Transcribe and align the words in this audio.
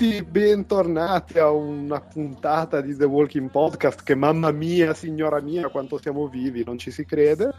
tutti, 0.00 0.22
bentornati 0.22 1.38
a 1.38 1.50
una 1.50 2.00
puntata 2.00 2.80
di 2.80 2.96
The 2.96 3.04
Walking 3.04 3.50
Podcast 3.50 4.02
che 4.02 4.14
mamma 4.14 4.50
mia, 4.50 4.94
signora 4.94 5.42
mia, 5.42 5.68
quanto 5.68 6.00
siamo 6.00 6.26
vivi, 6.26 6.64
non 6.64 6.78
ci 6.78 6.90
si 6.90 7.04
crede. 7.04 7.52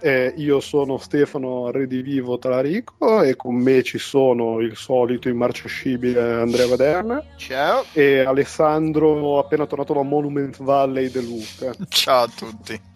Eh, 0.00 0.34
io 0.36 0.60
sono 0.60 0.98
Stefano 0.98 1.72
Redivivo 1.72 2.38
Talarico 2.38 3.22
e 3.22 3.34
con 3.34 3.56
me 3.56 3.82
ci 3.82 3.98
sono 3.98 4.60
il 4.60 4.76
solito 4.76 5.28
immarciascibile 5.28 6.34
Andrea 6.34 6.68
Vaderna. 6.68 7.24
Ciao. 7.36 7.84
E 7.92 8.20
Alessandro 8.20 9.38
appena 9.40 9.66
tornato 9.66 9.94
da 9.94 10.02
Monument 10.02 10.62
Valley 10.62 11.10
De 11.10 11.22
Luca. 11.22 11.74
Ciao 11.88 12.22
a 12.22 12.28
tutti. 12.28 12.92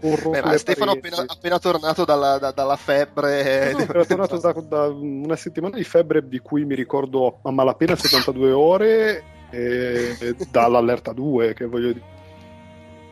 Beh, 0.00 0.58
Stefano 0.58 0.92
appena, 0.92 1.24
appena 1.26 1.58
tornato 1.58 2.04
dalla, 2.04 2.38
da, 2.38 2.52
dalla 2.52 2.76
febbre. 2.76 3.72
No, 3.72 3.78
appena 3.78 4.04
tornato 4.04 4.38
da, 4.38 4.52
da, 4.52 4.86
una 4.86 5.36
settimana 5.36 5.76
di 5.76 5.84
febbre 5.84 6.26
di 6.28 6.38
cui 6.38 6.64
mi 6.64 6.74
ricordo 6.74 7.40
a 7.42 7.50
malapena 7.50 7.96
72 7.96 8.52
ore 8.52 9.24
e, 9.50 10.16
e 10.20 10.36
dall'allerta 10.50 11.12
2 11.12 11.54
che 11.54 11.66
voglio 11.66 11.92
dire. 11.92 12.04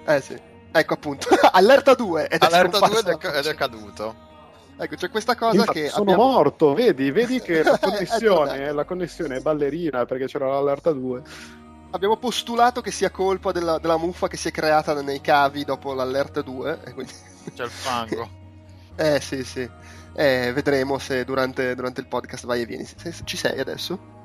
Eh 0.07 0.21
sì, 0.21 0.37
ecco 0.71 0.95
appunto, 0.95 1.29
allerta 1.51 1.95
2 1.95 2.29
ed 2.29 2.43
allerta 2.43 2.79
2 2.79 2.99
ed 2.99 3.07
è, 3.07 3.37
ed 3.39 3.47
è 3.47 3.55
caduto. 3.55 4.25
Ecco, 4.79 4.95
c'è 4.95 5.09
questa 5.09 5.35
cosa 5.35 5.57
Infatti, 5.57 5.81
che. 5.81 5.89
Sono 5.89 6.03
abbiamo... 6.03 6.31
morto, 6.31 6.75
vedi, 6.75 7.11
vedi 7.11 7.41
che 7.41 7.63
la 7.63 7.79
connessione, 7.83 8.73
la 8.73 8.85
connessione 8.85 9.37
è 9.37 9.41
ballerina 9.41 10.05
perché 10.05 10.27
c'era 10.27 10.49
l'allerta 10.49 10.93
2 10.93 11.23
abbiamo 11.97 12.17
postulato 12.17 12.81
che 12.81 12.91
sia 12.91 13.11
colpa 13.11 13.53
della, 13.53 13.79
della, 13.79 13.97
muffa 13.97 14.29
che 14.29 14.37
si 14.37 14.49
è 14.49 14.51
creata 14.51 15.01
nei 15.03 15.21
cavi 15.21 15.65
dopo 15.65 15.93
l'allerta 15.93 16.43
2. 16.43 16.79
Quindi... 16.95 17.13
C'è 17.55 17.65
il 17.65 17.71
fango. 17.71 18.31
eh 18.97 19.21
sì, 19.21 19.43
sì. 19.45 19.69
Eh, 20.15 20.53
vedremo 20.55 20.99
se 20.99 21.25
durante, 21.25 21.75
durante, 21.75 22.01
il 22.01 22.07
podcast 22.07 22.47
vai 22.47 22.63
e 22.63 22.67
vieni. 22.67 22.87
Ci 23.25 23.37
sei 23.37 23.59
adesso? 23.59 24.16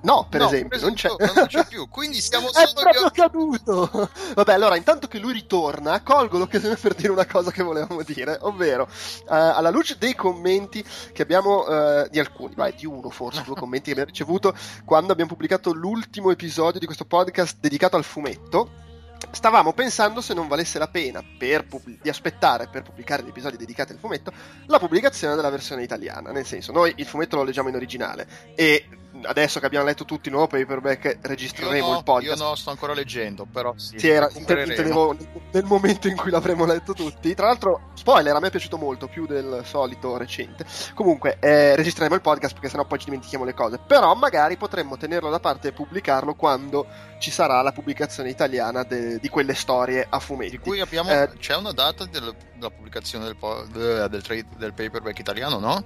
No, 0.00 0.26
per 0.28 0.40
no, 0.40 0.46
esempio, 0.46 0.80
non 0.80 0.94
c'è. 0.94 1.08
non 1.34 1.46
c'è 1.46 1.66
più. 1.66 1.88
Quindi 1.90 2.20
stiamo 2.20 2.48
È 2.48 2.66
solo 2.66 2.80
proprio 2.80 3.02
io... 3.02 3.10
caduto. 3.10 4.10
Vabbè, 4.34 4.52
allora, 4.52 4.76
intanto 4.76 5.08
che 5.08 5.18
lui 5.18 5.32
ritorna, 5.32 6.02
colgo 6.02 6.38
l'occasione 6.38 6.76
per 6.76 6.94
dire 6.94 7.10
una 7.10 7.26
cosa 7.26 7.50
che 7.50 7.62
volevamo 7.62 8.02
dire, 8.02 8.38
ovvero, 8.42 8.84
uh, 8.84 9.26
alla 9.26 9.70
luce 9.70 9.96
dei 9.98 10.14
commenti 10.14 10.84
che 11.12 11.22
abbiamo, 11.22 11.64
uh, 11.66 12.08
di 12.08 12.18
alcuni, 12.18 12.54
vai, 12.54 12.74
di 12.74 12.86
uno 12.86 13.10
forse, 13.10 13.42
due 13.42 13.56
commenti 13.56 13.86
che 13.86 13.92
abbiamo 13.92 14.10
ricevuto 14.10 14.54
quando 14.84 15.12
abbiamo 15.12 15.30
pubblicato 15.30 15.72
l'ultimo 15.72 16.30
episodio 16.30 16.78
di 16.78 16.86
questo 16.86 17.04
podcast 17.04 17.56
dedicato 17.60 17.96
al 17.96 18.04
fumetto 18.04 18.86
stavamo 19.30 19.72
pensando 19.72 20.20
se 20.20 20.32
non 20.32 20.48
valesse 20.48 20.78
la 20.78 20.88
pena 20.88 21.22
pub- 21.22 22.00
di 22.00 22.08
aspettare 22.08 22.68
per 22.68 22.82
pubblicare 22.82 23.22
gli 23.22 23.28
episodi 23.28 23.56
dedicati 23.56 23.92
al 23.92 23.98
fumetto 23.98 24.32
la 24.66 24.78
pubblicazione 24.78 25.34
della 25.34 25.50
versione 25.50 25.82
italiana. 25.82 26.30
Nel 26.30 26.46
senso, 26.46 26.72
noi 26.72 26.92
il 26.96 27.06
fumetto 27.06 27.36
lo 27.36 27.42
leggiamo 27.42 27.68
in 27.68 27.74
originale 27.74 28.26
e 28.54 28.86
adesso 29.24 29.60
che 29.60 29.66
abbiamo 29.66 29.84
letto 29.84 30.04
tutti 30.04 30.28
il 30.28 30.34
nuovo 30.34 30.48
paperback 30.48 31.18
registreremo 31.22 31.90
no, 31.90 31.98
il 31.98 32.04
podcast. 32.04 32.40
Io 32.40 32.44
no, 32.44 32.54
sto 32.54 32.70
ancora 32.70 32.94
leggendo, 32.94 33.46
però 33.50 33.74
sì. 33.76 33.98
sì 33.98 34.08
era, 34.08 34.28
intendevo 34.32 35.16
nel 35.52 35.64
momento 35.64 36.08
in 36.08 36.16
cui 36.16 36.30
l'avremo 36.30 36.64
letto 36.64 36.92
tutti. 36.92 37.34
Tra 37.34 37.46
l'altro, 37.46 37.90
spoiler, 37.94 38.34
a 38.34 38.40
me 38.40 38.48
è 38.48 38.50
piaciuto 38.50 38.76
molto, 38.76 39.06
più 39.08 39.26
del 39.26 39.62
solito 39.64 40.16
recente. 40.16 40.64
Comunque, 40.94 41.38
eh, 41.40 41.76
registreremo 41.76 42.14
il 42.14 42.20
podcast 42.20 42.54
perché 42.54 42.68
sennò 42.68 42.84
poi 42.84 42.98
ci 42.98 43.06
dimentichiamo 43.06 43.44
le 43.44 43.54
cose. 43.54 43.78
Però 43.78 44.14
magari 44.14 44.56
potremmo 44.56 44.96
tenerlo 44.96 45.30
da 45.30 45.40
parte 45.40 45.68
e 45.68 45.72
pubblicarlo 45.72 46.34
quando 46.34 46.86
ci 47.18 47.30
sarà 47.30 47.60
la 47.62 47.72
pubblicazione 47.72 48.30
italiana 48.30 48.84
de- 48.84 49.18
di 49.18 49.28
quelle 49.28 49.54
storie 49.54 50.06
a 50.08 50.18
fumetti. 50.18 50.50
Di 50.50 50.58
cui 50.58 50.80
abbiamo... 50.80 51.10
Eh, 51.10 51.30
c'è 51.38 51.56
una 51.56 51.72
data 51.72 52.04
del, 52.04 52.34
della 52.54 52.70
pubblicazione 52.70 53.24
del, 53.24 53.36
po- 53.36 53.64
del, 53.72 54.22
trade, 54.22 54.46
del 54.56 54.72
paperback 54.72 55.18
italiano, 55.18 55.58
no? 55.58 55.82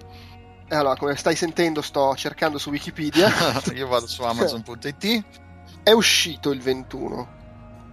Allora, 0.77 0.97
come 0.97 1.17
stai 1.17 1.37
sentendo, 1.37 1.83
sto 1.83 2.15
cercando 2.17 2.59
su 2.59 2.71
Wikipedia. 2.71 3.31
Io 3.75 3.87
vado 3.89 4.07
su 4.07 4.23
Amazon.it. 4.23 5.25
È 5.83 5.93
uscito 5.93 6.51
il 6.51 6.61
21. 6.61 7.41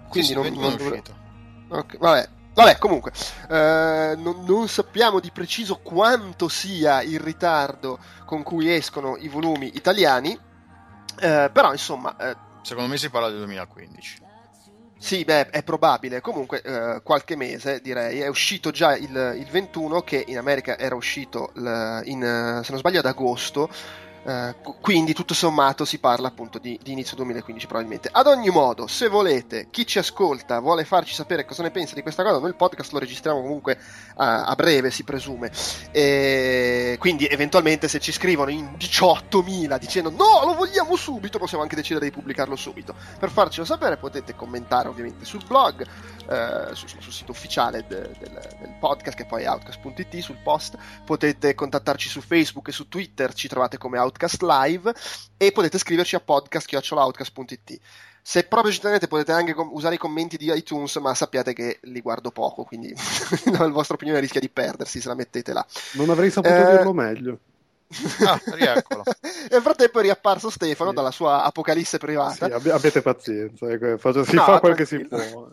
Quindi 0.09 0.29
sì, 0.29 0.33
non, 0.33 0.45
sì, 0.45 0.51
non 0.51 0.71
è 0.71 0.75
uscito. 0.75 1.15
Okay, 1.69 1.97
vabbè. 1.99 2.29
Vabbè, 2.51 2.77
comunque, 2.77 3.13
eh, 3.49 4.15
non, 4.17 4.43
non, 4.43 4.67
sappiamo 4.67 5.21
di 5.21 5.31
preciso 5.31 5.77
quanto 5.77 6.49
sia 6.49 7.01
il 7.01 7.19
ritardo 7.19 7.99
con 8.25 8.43
cui 8.43 8.73
escono 8.73 9.15
i 9.15 9.29
volumi 9.29 9.75
italiani, 9.75 10.37
eh, 11.19 11.49
però 11.53 11.71
insomma... 11.71 12.17
Eh, 12.17 12.35
Secondo 12.61 12.89
me 12.89 12.97
si 12.97 13.09
parla 13.09 13.29
del 13.29 13.37
2015. 13.37 14.28
Sì, 15.01 15.23
beh, 15.23 15.49
è 15.49 15.63
probabile. 15.63 16.19
Comunque, 16.19 16.61
eh, 16.61 17.01
qualche 17.03 17.35
mese 17.37 17.79
direi. 17.81 18.19
È 18.19 18.27
uscito 18.27 18.69
già 18.69 18.95
il, 18.97 19.35
il 19.37 19.47
21, 19.49 20.01
che 20.01 20.23
in 20.27 20.37
America 20.37 20.77
era 20.77 20.93
uscito, 20.95 21.51
l, 21.55 22.01
in, 22.03 22.19
se 22.63 22.71
non 22.71 22.79
sbaglio, 22.79 22.99
ad 22.99 23.05
agosto. 23.05 23.69
Uh, 24.29 24.75
quindi 24.79 25.13
tutto 25.13 25.33
sommato 25.33 25.85
si 25.85 25.97
parla 25.97 26.27
appunto 26.27 26.59
di, 26.59 26.79
di, 26.83 26.91
inizio 26.91 27.15
2015 27.15 27.65
probabilmente. 27.65 28.09
Ad 28.11 28.27
ogni 28.27 28.49
modo 28.49 28.85
se 28.85 29.07
volete 29.07 29.69
chi 29.71 29.87
ci 29.87 29.97
ascolta 29.97 30.59
vuole 30.59 30.85
farci 30.85 31.15
sapere 31.15 31.45
cosa 31.45 31.63
ne 31.63 31.71
pensa 31.71 31.95
di 31.95 32.03
questa 32.03 32.21
cosa 32.21 32.37
noi 32.37 32.49
il 32.49 32.55
podcast 32.55 32.91
lo 32.91 32.99
registriamo 32.99 33.41
comunque 33.41 33.73
uh, 33.79 34.13
a 34.17 34.53
breve 34.55 34.91
si 34.91 35.03
presume. 35.03 35.51
E 35.89 36.95
quindi 36.99 37.25
eventualmente 37.25 37.87
se 37.87 37.99
ci 37.99 38.11
scrivono 38.11 38.51
in 38.51 38.75
18.000 38.77 39.79
dicendo 39.79 40.11
no 40.11 40.45
lo 40.45 40.53
vogliamo 40.53 40.95
subito 40.95 41.39
possiamo 41.39 41.63
anche 41.63 41.75
decidere 41.75 42.05
di 42.05 42.11
pubblicarlo 42.11 42.55
subito. 42.55 42.93
Per 43.17 43.31
farcelo 43.31 43.65
sapere 43.65 43.97
potete 43.97 44.35
commentare 44.35 44.89
ovviamente 44.89 45.25
sul 45.25 45.43
blog 45.43 45.83
uh, 46.29 46.73
sul, 46.73 46.89
sul, 46.89 47.11
sito 47.11 47.31
ufficiale 47.31 47.85
de, 47.87 48.09
del, 48.19 48.55
del 48.59 48.75
podcast 48.79 49.17
che 49.17 49.25
poi 49.25 49.43
è 49.43 49.49
outcast.it 49.49 50.19
sul 50.19 50.37
post 50.43 50.77
potete 51.03 51.55
contattarci 51.55 52.07
su 52.07 52.21
Facebook 52.21 52.67
e 52.69 52.71
su 52.71 52.87
Twitter 52.87 53.33
ci 53.33 53.47
trovate 53.47 53.77
come 53.77 53.97
Outcast 53.97 54.41
Live 54.41 54.93
e 55.37 55.51
potete 55.51 55.77
scriverci 55.77 56.15
a 56.15 56.19
podcast.outcast.it. 56.19 57.79
Se 58.21 58.43
proprio 58.43 58.71
ci 58.71 58.79
tenete 58.79 59.07
potete 59.07 59.31
anche 59.31 59.53
com- 59.53 59.71
usare 59.71 59.95
i 59.95 59.97
commenti 59.97 60.37
di 60.37 60.51
iTunes, 60.53 60.95
ma 60.97 61.13
sappiate 61.15 61.53
che 61.53 61.79
li 61.83 62.01
guardo 62.01 62.31
poco, 62.31 62.63
quindi 62.63 62.93
la 63.57 63.67
vostra 63.69 63.95
opinione 63.95 64.19
rischia 64.19 64.39
di 64.39 64.49
perdersi 64.49 65.01
se 65.01 65.07
la 65.07 65.15
mettete 65.15 65.53
là. 65.53 65.65
Non 65.93 66.09
avrei 66.09 66.29
saputo 66.29 66.53
eh... 66.53 66.71
dirlo 66.71 66.93
meglio. 66.93 67.39
ah, 68.23 68.39
rieccolo. 68.53 69.03
Nel 69.49 69.61
frattempo 69.61 69.99
è 69.99 70.03
riapparso 70.03 70.51
Stefano 70.51 70.91
sì. 70.91 70.95
dalla 70.95 71.11
sua 71.11 71.43
apocalisse 71.43 71.97
privata. 71.97 72.45
Sì, 72.45 72.51
abbi- 72.51 72.69
abbiate 72.69 73.01
pazienza, 73.01 73.67
ecco, 73.71 74.23
si 74.23 74.35
no, 74.35 74.43
fa 74.43 74.59
quel 74.59 74.75
che 74.75 74.85
si 74.85 74.99
può. 74.99 75.49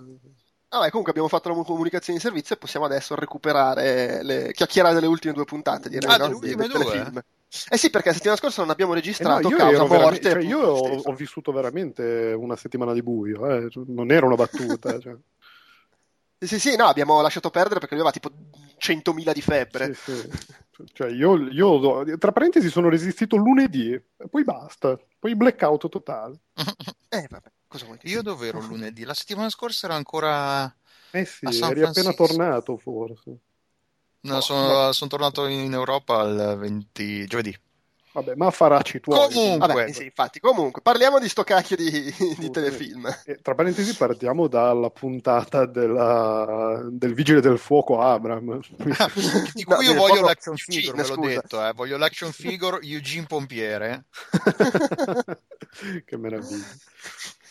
Vabbè, 0.77 0.89
comunque 0.89 1.13
abbiamo 1.13 1.29
fatto 1.29 1.49
la 1.49 1.63
comunicazione 1.63 2.19
di 2.19 2.25
servizio 2.25 2.55
e 2.55 2.59
possiamo 2.59 2.87
adesso 2.87 3.15
recuperare 3.15 4.23
le 4.23 4.53
chiacchierare 4.53 4.95
delle 4.95 5.07
ultime 5.07 5.33
due 5.33 5.45
puntate, 5.45 5.89
direi, 5.89 6.11
ah, 6.11 6.17
no? 6.17 6.25
delle 6.25 6.35
ultime 6.35 6.67
di, 6.67 6.73
due? 7.13 7.25
Eh 7.71 7.77
sì, 7.79 7.91
perché 7.91 8.09
la 8.09 8.15
settimana 8.15 8.39
scorsa 8.39 8.61
non 8.61 8.71
abbiamo 8.71 8.93
registrato 8.93 9.49
eh 9.49 9.51
no, 9.51 9.57
causa 9.57 9.85
morte. 9.87 10.31
Cioè, 10.31 10.43
io 10.43 10.59
ho, 10.59 11.01
ho, 11.05 11.15
vissuto 11.15 11.53
veramente 11.53 12.35
una 12.37 12.57
settimana 12.57 12.93
di 12.93 13.03
buio, 13.03 13.49
eh. 13.49 13.69
non 13.87 14.11
era 14.11 14.27
una 14.27 14.35
battuta. 14.35 14.99
cioè. 15.01 15.17
Sì, 16.39 16.59
sì, 16.59 16.77
no, 16.77 16.85
abbiamo 16.85 17.23
lasciato 17.23 17.49
perdere 17.51 17.81
perché 17.81 17.95
lui 17.95 18.05
aveva 18.05 18.13
tipo 18.13 18.31
100.000 18.79 19.33
di 19.33 19.41
febbre. 19.41 19.95
Sì, 19.95 20.13
sì. 20.15 20.31
Cioè, 20.93 21.11
io, 21.11 21.49
io, 21.49 22.19
tra 22.19 22.33
parentesi, 22.33 22.69
sono 22.69 22.91
resistito 22.91 23.37
lunedì, 23.37 23.99
poi 24.31 24.45
basta, 24.45 24.99
poi 25.19 25.35
blackout 25.35 25.89
totale. 25.89 26.41
eh, 27.09 27.27
vabbè, 27.31 27.49
Io 28.03 28.23
dove 28.23 28.49
ero 28.49 28.61
lunedì? 28.61 29.05
La 29.05 29.15
settimana 29.15 29.51
scorsa 29.51 29.87
ero 29.87 29.95
ancora. 29.95 30.75
Eh 31.11 31.25
sì, 31.25 31.47
eri 31.47 31.83
appena 31.83 32.13
tornato, 32.13 32.77
forse. 32.77 33.39
No, 34.21 34.41
sono, 34.41 34.93
sono, 34.93 35.11
tornato 35.11 35.47
in 35.47 35.73
Europa 35.73 36.23
il 36.23 36.57
20 36.59 37.27
giovedì. 37.27 37.57
Vabbè, 38.17 38.35
ma 38.35 38.51
faracci 38.51 38.99
tuoi. 38.99 39.31
Comunque, 39.31 39.67
Vabbè, 39.67 39.93
sì, 39.93 40.05
infatti, 40.05 40.41
comunque, 40.41 40.81
parliamo 40.81 41.19
di 41.19 41.29
sto 41.29 41.45
cacchio 41.45 41.77
di, 41.77 42.15
di 42.39 42.51
telefilm. 42.51 43.07
E, 43.27 43.41
tra 43.43 43.55
parentesi, 43.55 43.95
partiamo 43.95 44.49
dalla 44.49 44.89
puntata 44.89 45.67
della, 45.67 46.81
del 46.91 47.13
Vigile 47.13 47.43
del 47.43 47.59
Fuoco 47.59 48.01
Abram. 48.01 48.59
di 49.53 49.65
cui 49.65 49.75
no, 49.75 49.83
io 49.83 49.93
voglio 49.93 50.23
l'action 50.23 50.57
figure, 50.57 51.03
ve 51.03 51.09
l'ho 51.09 51.27
detto, 51.27 51.67
eh. 51.67 51.73
voglio 51.75 51.99
l'action 51.99 52.33
figure 52.33 52.79
Eugene 52.81 53.27
Pompiere. 53.27 54.07
che 56.07 56.17
meraviglia 56.17 56.65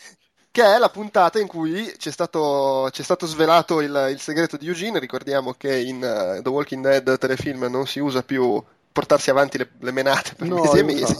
che 0.55 0.63
è 0.63 0.77
la 0.77 0.87
puntata 0.87 1.37
in 1.37 1.47
cui 1.47 1.93
c'è 1.97 2.11
stato, 2.11 2.87
c'è 2.89 3.03
stato 3.03 3.25
svelato 3.25 3.81
il, 3.81 4.07
il, 4.11 4.21
segreto 4.21 4.55
di 4.55 4.67
Eugene. 4.67 4.99
Ricordiamo 4.99 5.53
che 5.55 5.77
in 5.77 5.97
uh, 5.97 6.41
The 6.41 6.47
Walking 6.47 6.81
Dead 6.81 7.17
telefilm 7.17 7.65
non 7.65 7.85
si 7.85 7.99
usa 7.99 8.23
più 8.23 8.63
portarsi 8.89 9.29
avanti 9.29 9.57
le, 9.57 9.71
le 9.77 9.91
menate 9.91 10.33
per 10.35 10.47
no, 10.47 10.61
mesi 10.61 10.77
e 10.77 10.83
mesi. 10.83 11.17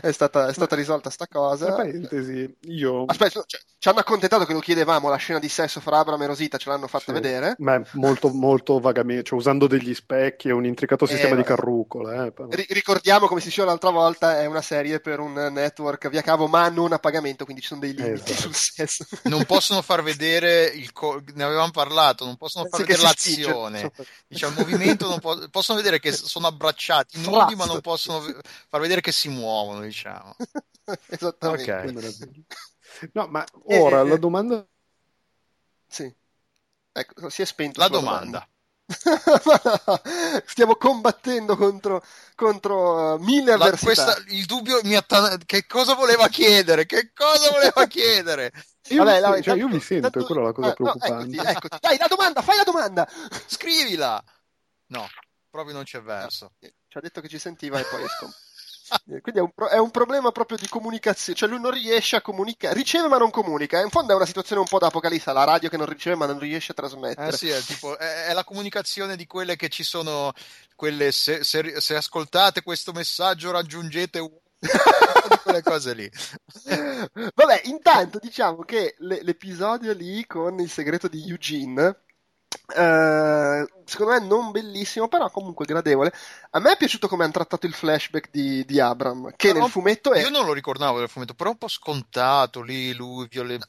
È, 0.00 0.12
stata, 0.12 0.48
è 0.48 0.52
stata 0.52 0.76
risolta 0.76 1.10
sta 1.10 1.26
cosa. 1.26 1.66
Tra 1.66 1.74
parentesi, 1.76 2.56
io... 2.62 3.04
Aspetta, 3.06 3.42
cioè, 3.46 3.60
ci 3.78 3.88
hanno 3.88 4.00
accontentato 4.00 4.44
che 4.44 4.52
lo 4.52 4.58
chiedevamo, 4.58 5.08
la 5.08 5.16
scena 5.16 5.38
di 5.38 5.48
sesso 5.48 5.80
fra 5.80 5.98
Abram 5.98 6.20
e 6.22 6.26
Rosita, 6.26 6.58
ce 6.58 6.68
l'hanno 6.68 6.88
fatta 6.88 7.06
sì. 7.06 7.12
vedere? 7.12 7.54
Beh, 7.58 7.82
molto, 7.92 8.28
molto 8.30 8.80
vagamente, 8.80 9.22
cioè 9.22 9.38
usando 9.38 9.66
degli 9.66 9.94
specchi 9.94 10.48
e 10.48 10.52
un 10.52 10.64
intricato 10.64 11.06
sistema 11.06 11.34
eh, 11.34 11.36
di 11.36 11.42
carrucole. 11.44 12.26
Eh, 12.26 12.32
R- 12.36 12.66
ricordiamo, 12.70 13.26
come 13.28 13.40
si 13.40 13.48
diceva 13.48 13.68
l'altra 13.68 13.90
volta, 13.90 14.40
è 14.40 14.46
una 14.46 14.62
serie 14.62 14.98
per 15.00 15.20
un 15.20 15.32
network 15.32 16.08
via 16.08 16.22
cavo, 16.22 16.48
ma 16.48 16.68
non 16.68 16.92
a 16.92 16.98
pagamento, 16.98 17.44
quindi 17.44 17.62
ci 17.62 17.68
sono 17.68 17.80
dei 17.80 17.94
limiti 17.94 18.32
esatto. 18.32 18.40
sul 18.40 18.54
sesso. 18.54 19.04
Non 19.24 19.44
possono 19.44 19.80
far 19.80 20.02
vedere, 20.02 20.64
il 20.64 20.92
co- 20.92 21.22
ne 21.34 21.44
avevamo 21.44 21.70
parlato, 21.70 22.24
non 22.24 22.36
possono 22.36 22.66
far 22.68 22.80
vedere 22.80 23.02
l'azione. 23.02 23.92
Diciamo, 24.26 24.54
il 24.54 24.66
movimento, 24.66 25.08
non 25.08 25.20
po- 25.20 25.48
possono 25.50 25.78
vedere 25.78 26.00
che 26.00 26.12
sono 26.12 26.46
abbracciati 26.48 27.20
nudi, 27.22 27.54
ma 27.54 27.64
non 27.64 27.80
possono 27.80 28.20
far 28.68 28.80
vedere 28.80 29.00
che 29.00 29.12
si 29.12 29.28
muovono 29.28 29.77
diciamo. 29.80 30.36
Esattamente. 31.06 31.72
Okay. 31.72 32.46
No, 33.12 33.26
ma 33.28 33.44
ora 33.66 34.00
eh, 34.00 34.08
la 34.08 34.16
domanda... 34.16 34.66
Sì. 35.86 36.12
Ecco, 36.90 37.28
si 37.28 37.42
è 37.42 37.44
spento. 37.44 37.78
La 37.78 37.88
domanda. 37.88 38.48
domanda. 38.48 38.48
Stiamo 40.46 40.76
combattendo 40.76 41.56
contro, 41.56 42.02
contro 42.34 43.14
uh, 43.14 43.22
mille 43.22 43.52
avversità. 43.52 44.04
La, 44.06 44.14
questa, 44.14 44.32
il 44.32 44.46
dubbio 44.46 44.80
mi 44.84 44.96
attan- 44.96 45.38
che 45.44 45.66
cosa 45.66 45.94
voleva 45.94 46.28
chiedere? 46.28 46.86
Che 46.86 47.12
cosa 47.12 47.50
voleva 47.50 47.86
chiedere? 47.86 48.52
Io, 48.88 49.04
Vabbè, 49.04 49.16
mi, 49.16 49.20
cioè, 49.20 49.42
tanto, 49.42 49.60
io 49.60 49.68
mi 49.68 49.80
sento, 49.80 50.10
tanto, 50.10 50.20
è 50.20 50.24
quella 50.24 50.42
la 50.46 50.52
cosa 50.52 50.70
eh, 50.70 50.74
preoccupante. 50.74 51.36
No, 51.36 51.42
eccoti, 51.42 51.56
eccoti. 51.56 51.78
Dai, 51.80 51.98
la 51.98 52.06
domanda, 52.06 52.42
fai 52.42 52.56
la 52.56 52.64
domanda! 52.64 53.08
Scrivila! 53.46 54.24
No, 54.86 55.06
proprio 55.50 55.74
non 55.74 55.84
c'è 55.84 56.00
verso. 56.00 56.52
Ci 56.58 56.96
ha 56.96 57.00
detto 57.00 57.20
che 57.20 57.28
ci 57.28 57.38
sentiva 57.38 57.78
e 57.78 57.84
poi 57.84 58.02
è 58.02 58.08
scomparso. 58.08 58.46
Quindi 59.04 59.40
è 59.40 59.40
un, 59.40 59.50
pro- 59.54 59.68
è 59.68 59.78
un, 59.78 59.90
problema 59.90 60.32
proprio 60.32 60.56
di 60.56 60.68
comunicazione, 60.68 61.38
cioè 61.38 61.48
lui 61.48 61.60
non 61.60 61.70
riesce 61.70 62.16
a 62.16 62.20
comunicare, 62.20 62.74
riceve 62.74 63.08
ma 63.08 63.18
non 63.18 63.30
comunica. 63.30 63.80
In 63.80 63.90
fondo 63.90 64.12
è 64.12 64.16
una 64.16 64.26
situazione 64.26 64.60
un 64.60 64.66
po' 64.66 64.78
da 64.78 64.86
apocalisse, 64.86 65.32
la 65.32 65.44
radio 65.44 65.68
che 65.68 65.76
non 65.76 65.86
riceve 65.86 66.16
ma 66.16 66.26
non 66.26 66.38
riesce 66.38 66.72
a 66.72 66.74
trasmettere. 66.74 67.28
Eh 67.28 67.36
sì, 67.36 67.48
è, 67.48 67.60
tipo, 67.60 67.96
è, 67.98 68.26
è 68.26 68.32
la 68.32 68.44
comunicazione 68.44 69.16
di 69.16 69.26
quelle 69.26 69.56
che 69.56 69.68
ci 69.68 69.82
sono, 69.82 70.32
quelle 70.74 71.12
se, 71.12 71.44
se, 71.44 71.80
se 71.80 71.96
ascoltate 71.96 72.62
questo 72.62 72.92
messaggio 72.92 73.50
raggiungete 73.50 74.18
un 74.18 74.30
quelle 75.42 75.62
cose 75.62 75.94
lì. 75.94 76.10
Vabbè, 77.34 77.62
intanto 77.64 78.18
diciamo 78.18 78.62
che 78.62 78.96
l'episodio 78.98 79.92
lì 79.92 80.26
con 80.26 80.58
il 80.58 80.70
segreto 80.70 81.08
di 81.08 81.28
Eugene 81.28 82.00
Uh, 82.68 83.66
secondo 83.84 84.12
me 84.12 84.20
non 84.20 84.50
bellissimo, 84.50 85.08
però 85.08 85.30
comunque 85.30 85.64
gradevole. 85.64 86.12
A 86.50 86.60
me 86.60 86.72
è 86.72 86.76
piaciuto 86.76 87.08
come 87.08 87.24
hanno 87.24 87.32
trattato 87.32 87.66
il 87.66 87.74
flashback 87.74 88.28
di, 88.30 88.64
di 88.64 88.78
Abram, 88.78 89.32
che 89.36 89.48
però, 89.48 89.60
nel 89.60 89.70
fumetto 89.70 90.12
è... 90.12 90.20
Io 90.20 90.30
non 90.30 90.44
lo 90.44 90.52
ricordavo 90.52 90.98
nel 90.98 91.08
fumetto, 91.08 91.34
però 91.34 91.50
un 91.50 91.58
po' 91.58 91.68
scontato 91.68 92.60
lì, 92.62 92.94
lui, 92.94 93.26
Violet... 93.30 93.66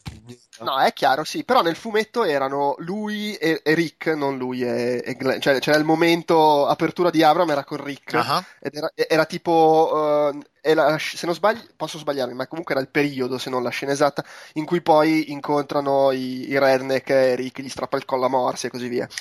No, 0.60 0.80
è 0.80 0.92
chiaro, 0.94 1.24
sì, 1.24 1.44
però 1.44 1.62
nel 1.62 1.78
fumetto 1.78 2.24
erano 2.24 2.76
lui 2.80 3.36
e, 3.36 3.62
e 3.64 3.74
Rick, 3.74 4.08
non 4.08 4.38
lui 4.38 4.64
e, 4.64 5.02
e 5.04 5.16
Glenn. 5.16 5.40
Cioè, 5.40 5.60
c'era 5.60 5.78
il 5.78 5.86
momento 5.86 6.66
apertura 6.66 7.10
di 7.10 7.24
Abram, 7.24 7.50
era 7.50 7.64
con 7.64 7.84
Rick, 7.84 8.14
uh-huh. 8.14 8.44
ed 8.60 8.76
era, 8.76 8.92
era 8.94 9.26
tipo... 9.26 10.32
Uh, 10.34 10.42
la, 10.62 10.98
se 11.00 11.26
non 11.26 11.36
sbaglio, 11.36 11.62
posso 11.76 11.98
sbagliarmi, 11.98 12.34
ma 12.34 12.48
comunque 12.48 12.74
era 12.74 12.84
il 12.84 12.90
periodo, 12.90 13.38
se 13.38 13.50
non 13.50 13.64
la 13.64 13.70
scena 13.70 13.92
esatta, 13.92 14.24
in 14.54 14.66
cui 14.66 14.82
poi 14.82 15.32
incontrano 15.32 16.12
i, 16.12 16.50
i 16.50 16.60
redneck 16.60 17.10
e 17.10 17.36
Rick 17.36 17.62
gli 17.62 17.70
strappa 17.70 17.98
il 17.98 18.06
collo 18.06 18.26
a 18.26 18.30
morsi 18.30 18.68
e 18.68 18.70
così 18.70 18.88
via. 18.88 19.08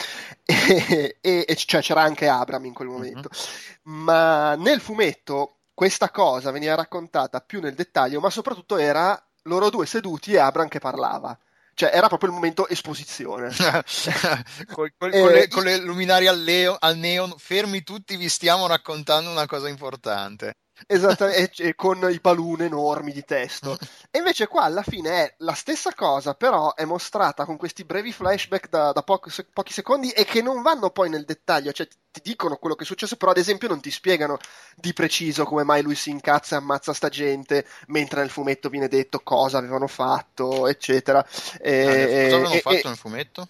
E, 0.88 1.18
e, 1.20 1.44
e 1.46 1.54
cioè 1.54 1.80
c'era 1.80 2.02
anche 2.02 2.28
Abram 2.28 2.64
in 2.64 2.72
quel 2.72 2.88
momento. 2.88 3.28
Mm-hmm. 3.30 4.02
Ma 4.02 4.54
nel 4.56 4.80
fumetto 4.80 5.58
questa 5.74 6.10
cosa 6.10 6.50
veniva 6.50 6.74
raccontata 6.74 7.40
più 7.40 7.60
nel 7.60 7.74
dettaglio, 7.74 8.20
ma 8.20 8.30
soprattutto 8.30 8.76
era 8.76 9.20
loro 9.42 9.70
due 9.70 9.86
seduti 9.86 10.32
e 10.32 10.38
Abram 10.38 10.68
che 10.68 10.78
parlava 10.78 11.38
cioè 11.78 11.92
era 11.94 12.08
proprio 12.08 12.30
il 12.30 12.34
momento 12.34 12.66
esposizione 12.66 13.52
con, 14.74 14.90
con, 14.98 15.12
eh, 15.12 15.20
con, 15.20 15.30
le, 15.30 15.48
con, 15.48 15.62
le, 15.62 15.78
luminari 15.78 16.26
al, 16.26 16.42
leo, 16.42 16.76
al 16.76 16.96
neon 16.96 17.32
fermi 17.38 17.84
tutti 17.84 18.16
vi 18.16 18.28
stiamo 18.28 18.66
raccontando 18.66 19.30
una 19.30 19.46
cosa 19.46 19.68
importante 19.68 20.56
Esattamente, 20.86 21.62
e, 21.62 21.68
e, 21.68 21.74
con 21.74 22.08
i 22.10 22.18
balloon 22.20 22.62
enormi 22.62 23.12
di 23.12 23.24
testo. 23.24 23.76
E 24.10 24.18
invece 24.18 24.46
qua 24.46 24.62
alla 24.62 24.82
fine 24.82 25.10
è 25.10 25.34
la 25.38 25.54
stessa 25.54 25.92
cosa, 25.94 26.34
però 26.34 26.74
è 26.74 26.84
mostrata 26.84 27.44
con 27.44 27.56
questi 27.56 27.84
brevi 27.84 28.12
flashback 28.12 28.68
da, 28.68 28.92
da 28.92 29.02
pochi, 29.02 29.30
pochi 29.52 29.72
secondi 29.72 30.10
e 30.10 30.24
che 30.24 30.42
non 30.42 30.62
vanno 30.62 30.90
poi 30.90 31.10
nel 31.10 31.24
dettaglio, 31.24 31.72
cioè 31.72 31.88
ti 32.10 32.20
dicono 32.22 32.56
quello 32.56 32.74
che 32.74 32.84
è 32.84 32.86
successo, 32.86 33.16
però 33.16 33.32
ad 33.32 33.38
esempio 33.38 33.68
non 33.68 33.80
ti 33.80 33.90
spiegano 33.90 34.38
di 34.74 34.92
preciso 34.92 35.44
come 35.44 35.64
mai 35.64 35.82
lui 35.82 35.94
si 35.94 36.10
incazza 36.10 36.54
e 36.54 36.58
ammazza 36.58 36.92
sta 36.92 37.08
gente, 37.08 37.66
mentre 37.88 38.20
nel 38.20 38.30
fumetto 38.30 38.68
viene 38.68 38.88
detto 38.88 39.20
cosa 39.20 39.58
avevano 39.58 39.86
fatto, 39.86 40.66
eccetera. 40.68 41.26
E, 41.60 41.80
ah, 41.80 41.92
cosa 41.92 42.36
avevano 42.36 42.54
e, 42.54 42.60
fatto 42.60 42.88
nel 42.88 42.96
fumetto? 42.96 43.48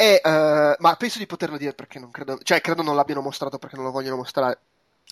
E, 0.00 0.20
uh, 0.22 0.76
ma 0.78 0.94
penso 0.96 1.18
di 1.18 1.26
poterlo 1.26 1.56
dire 1.56 1.72
perché 1.72 1.98
non 1.98 2.12
credo, 2.12 2.38
cioè 2.44 2.60
credo 2.60 2.82
non 2.82 2.94
l'abbiano 2.94 3.20
mostrato 3.20 3.58
perché 3.58 3.74
non 3.74 3.86
lo 3.86 3.90
vogliono 3.90 4.14
mostrare 4.14 4.60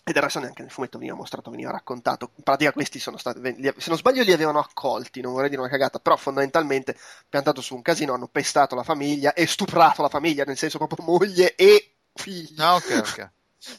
e 0.04 0.12
del 0.12 0.22
resto 0.22 0.38
neanche 0.38 0.62
nel 0.62 0.70
fumetto 0.70 0.98
veniva 0.98 1.16
mostrato, 1.16 1.50
veniva 1.50 1.70
raccontato. 1.70 2.30
In 2.36 2.44
pratica 2.44 2.72
questi 2.72 2.98
sono 2.98 3.16
stati, 3.16 3.40
se 3.42 3.88
non 3.88 3.98
sbaglio 3.98 4.22
li 4.22 4.32
avevano 4.32 4.60
accolti, 4.60 5.20
non 5.20 5.32
vorrei 5.32 5.48
dire 5.48 5.60
una 5.60 5.70
cagata, 5.70 5.98
però 5.98 6.16
fondamentalmente 6.16 6.96
piantato 7.28 7.60
su 7.60 7.74
un 7.74 7.82
casino, 7.82 8.14
hanno 8.14 8.28
pestato 8.28 8.74
la 8.74 8.84
famiglia 8.84 9.32
e 9.32 9.46
stuprato 9.46 10.02
la 10.02 10.08
famiglia, 10.08 10.44
nel 10.44 10.56
senso 10.56 10.78
proprio 10.78 11.04
moglie 11.04 11.54
e 11.56 11.96
figli. 12.14 12.60
Ah, 12.60 12.76
ok, 12.76 12.96
ok. 12.98 13.30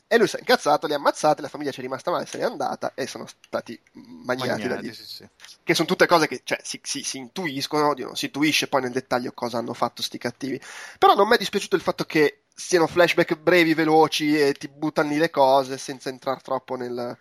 E 0.05 0.17
lui 0.17 0.27
si 0.27 0.35
è 0.35 0.39
incazzato, 0.39 0.85
li 0.85 0.93
ha 0.93 0.97
ammazzati, 0.97 1.41
la 1.41 1.47
famiglia 1.47 1.71
ci 1.71 1.79
è 1.79 1.81
rimasta 1.81 2.11
male, 2.11 2.25
se 2.25 2.37
n'è 2.37 2.43
andata 2.43 2.91
e 2.93 3.07
sono 3.07 3.25
stati 3.25 3.79
mangiati, 3.93 4.67
da 4.67 4.75
lì. 4.75 4.93
Sì, 4.93 5.05
sì. 5.05 5.29
Che 5.63 5.73
sono 5.73 5.87
tutte 5.87 6.07
cose 6.07 6.27
che 6.27 6.41
cioè, 6.43 6.59
si, 6.61 6.79
si, 6.83 7.03
si, 7.03 7.17
intuiscono, 7.17 7.93
non 7.93 8.17
si 8.17 8.25
intuisce 8.25 8.67
poi 8.67 8.81
nel 8.81 8.91
dettaglio 8.91 9.31
cosa 9.31 9.59
hanno 9.59 9.73
fatto 9.73 10.01
sti 10.01 10.17
cattivi. 10.17 10.59
Però 10.97 11.15
non 11.15 11.27
mi 11.27 11.35
è 11.35 11.37
dispiaciuto 11.37 11.77
il 11.77 11.81
fatto 11.81 12.03
che 12.03 12.41
siano 12.59 12.87
flashback 12.87 13.35
brevi, 13.35 13.75
veloci 13.75 14.35
e 14.35 14.53
ti 14.53 14.67
buttano 14.67 15.09
lì 15.09 15.17
le 15.17 15.29
cose 15.29 15.77
senza 15.77 16.09
entrare 16.09 16.39
troppo 16.41 16.75
nel, 16.75 17.15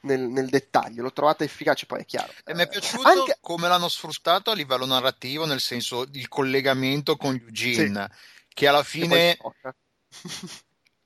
nel, 0.00 0.20
nel, 0.20 0.48
dettaglio. 0.48 1.02
L'ho 1.02 1.12
trovata 1.12 1.44
efficace, 1.44 1.86
poi 1.86 2.00
è 2.00 2.04
chiaro. 2.04 2.32
E 2.44 2.52
mi 2.52 2.62
è 2.62 2.68
piaciuto 2.68 3.06
Anche... 3.06 3.38
come 3.40 3.68
l'hanno 3.68 3.88
sfruttato 3.88 4.50
a 4.50 4.54
livello 4.54 4.84
narrativo, 4.84 5.46
nel 5.46 5.60
senso 5.60 6.04
il 6.12 6.26
collegamento 6.26 7.16
con 7.16 7.40
Eugene, 7.40 8.10
sì. 8.10 8.54
che 8.54 8.66
alla 8.66 8.82
fine 8.82 9.36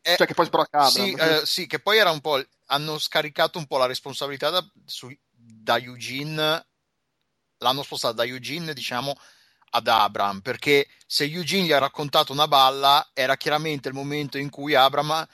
è, 0.00 0.16
cioè 0.16 0.26
che 0.26 0.34
poi 0.34 0.46
sbrocca 0.46 0.88
sì, 0.88 1.12
eh, 1.12 1.42
sì, 1.44 1.66
che 1.66 1.78
poi 1.78 1.98
era 1.98 2.10
un 2.10 2.20
po'. 2.20 2.42
Hanno 2.68 2.98
scaricato 2.98 3.58
un 3.58 3.66
po' 3.66 3.76
la 3.76 3.86
responsabilità 3.86 4.48
da, 4.48 4.66
su, 4.86 5.14
da 5.30 5.76
Eugene. 5.76 6.66
L'hanno 7.58 7.82
spostata 7.82 8.14
da 8.14 8.24
Eugene, 8.24 8.72
diciamo, 8.72 9.14
ad 9.76 9.88
Abram. 9.88 10.40
Perché 10.40 10.88
se 11.06 11.24
Eugene 11.24 11.66
gli 11.66 11.72
ha 11.72 11.78
raccontato 11.78 12.32
una 12.32 12.48
balla, 12.48 13.10
era 13.12 13.36
chiaramente 13.36 13.88
il 13.88 13.94
momento 13.94 14.38
in 14.38 14.50
cui 14.50 14.74
Abram 14.74 15.26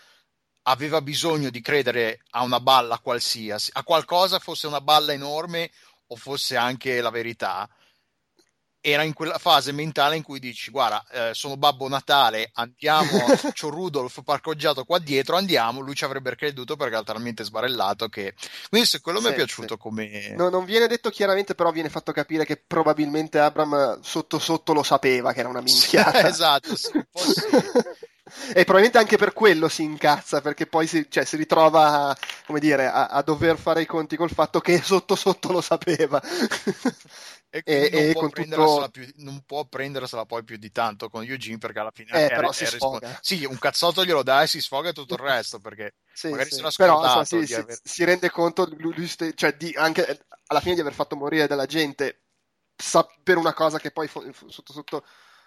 aveva 0.64 1.00
bisogno 1.00 1.50
di 1.50 1.60
credere 1.60 2.20
a 2.30 2.42
una 2.42 2.60
balla 2.60 2.98
qualsiasi, 2.98 3.70
a 3.74 3.82
qualcosa 3.82 4.38
fosse 4.38 4.66
una 4.66 4.80
balla 4.80 5.12
enorme 5.12 5.70
o 6.08 6.16
fosse 6.16 6.56
anche 6.56 7.00
la 7.00 7.10
verità 7.10 7.68
era 8.84 9.04
in 9.04 9.12
quella 9.12 9.38
fase 9.38 9.70
mentale 9.70 10.16
in 10.16 10.24
cui 10.24 10.40
dici 10.40 10.72
guarda 10.72 11.04
eh, 11.12 11.34
sono 11.34 11.56
Babbo 11.56 11.88
Natale 11.88 12.50
andiamo 12.54 13.24
c'ho 13.54 13.68
Rudolf 13.70 14.22
parcoggiato 14.24 14.84
qua 14.84 14.98
dietro 14.98 15.36
andiamo 15.36 15.80
lui 15.80 15.94
ci 15.94 16.04
avrebbe 16.04 16.34
creduto 16.34 16.74
perché 16.74 16.94
era 16.94 17.04
talmente 17.04 17.44
sbarellato 17.44 18.08
che 18.08 18.34
quindi 18.68 18.88
se 18.88 19.00
quello 19.00 19.20
sì, 19.20 19.26
mi 19.26 19.32
è 19.32 19.34
piaciuto 19.36 19.74
sì. 19.74 19.80
come 19.80 20.34
no, 20.36 20.48
non 20.48 20.64
viene 20.64 20.88
detto 20.88 21.10
chiaramente 21.10 21.54
però 21.54 21.70
viene 21.70 21.90
fatto 21.90 22.10
capire 22.10 22.44
che 22.44 22.56
probabilmente 22.56 23.38
Abram 23.38 24.00
sotto 24.02 24.40
sotto 24.40 24.72
lo 24.72 24.82
sapeva 24.82 25.32
che 25.32 25.40
era 25.40 25.48
una 25.48 25.60
minchiata 25.60 26.18
sì, 26.18 26.26
esatto 26.26 26.76
sì, 26.76 26.90
sì. 27.14 27.40
e 28.50 28.64
probabilmente 28.64 28.98
anche 28.98 29.16
per 29.16 29.32
quello 29.32 29.68
si 29.68 29.84
incazza 29.84 30.40
perché 30.40 30.66
poi 30.66 30.88
si, 30.88 31.06
cioè, 31.08 31.24
si 31.24 31.36
ritrova 31.36 32.16
come 32.46 32.58
dire, 32.58 32.86
a, 32.86 33.06
a, 33.06 33.22
dover 33.22 33.58
fare 33.58 33.82
i 33.82 33.86
conti 33.86 34.16
col 34.16 34.30
fatto 34.30 34.60
che 34.60 34.82
sotto 34.82 35.14
sotto 35.14 35.52
lo 35.52 35.60
sapeva 35.60 36.20
e, 37.54 37.62
e, 37.66 37.90
non, 37.90 38.00
e 38.00 38.12
può 38.12 38.28
tutto... 38.30 38.88
più, 38.90 39.12
non, 39.16 39.42
può 39.44 39.66
prendersela 39.66 40.24
poi 40.24 40.42
più 40.42 40.56
di 40.56 40.72
tanto 40.72 41.10
con 41.10 41.22
Eugene 41.22 41.58
perché 41.58 41.78
alla 41.80 41.90
fine 41.90 42.10
eh, 42.12 42.28
è, 42.28 42.34
però 42.34 42.48
è, 42.48 42.52
si 42.54 42.64
è 42.64 42.70
rispo- 42.70 42.98
sì, 43.20 43.44
un 43.44 43.58
cazzotto 43.58 44.06
glielo 44.06 44.22
dà 44.22 44.40
e 44.40 44.46
si 44.46 44.62
sfoga 44.62 44.88
e 44.88 44.92
tutto 44.94 45.14
il 45.14 45.20
resto 45.28 45.58
perché 45.58 45.96
sì, 46.14 46.30
magari 46.30 46.48
sì. 46.48 46.62
se 46.64 46.70
però 46.78 47.02
insomma, 47.02 47.24
si, 47.26 47.46
si, 47.46 47.54
aver... 47.54 47.78
si, 47.82 48.04
rende 48.04 48.30
conto 48.30 48.66
lui, 48.78 48.94
lui 48.96 49.34
cioè, 49.34 49.52
di, 49.54 49.74
anche 49.76 50.24
alla 50.46 50.60
fine 50.60 50.76
di 50.76 50.80
aver 50.80 50.94
fatto 50.94 51.14
morire 51.14 51.46
della 51.46 51.66
gente 51.66 52.22
sa 52.74 53.06
per 53.22 53.36
una 53.36 53.52
cosa 53.52 53.78
che 53.78 53.90
poi 53.90 54.08
sotto 54.08 54.72
sotto 54.72 55.04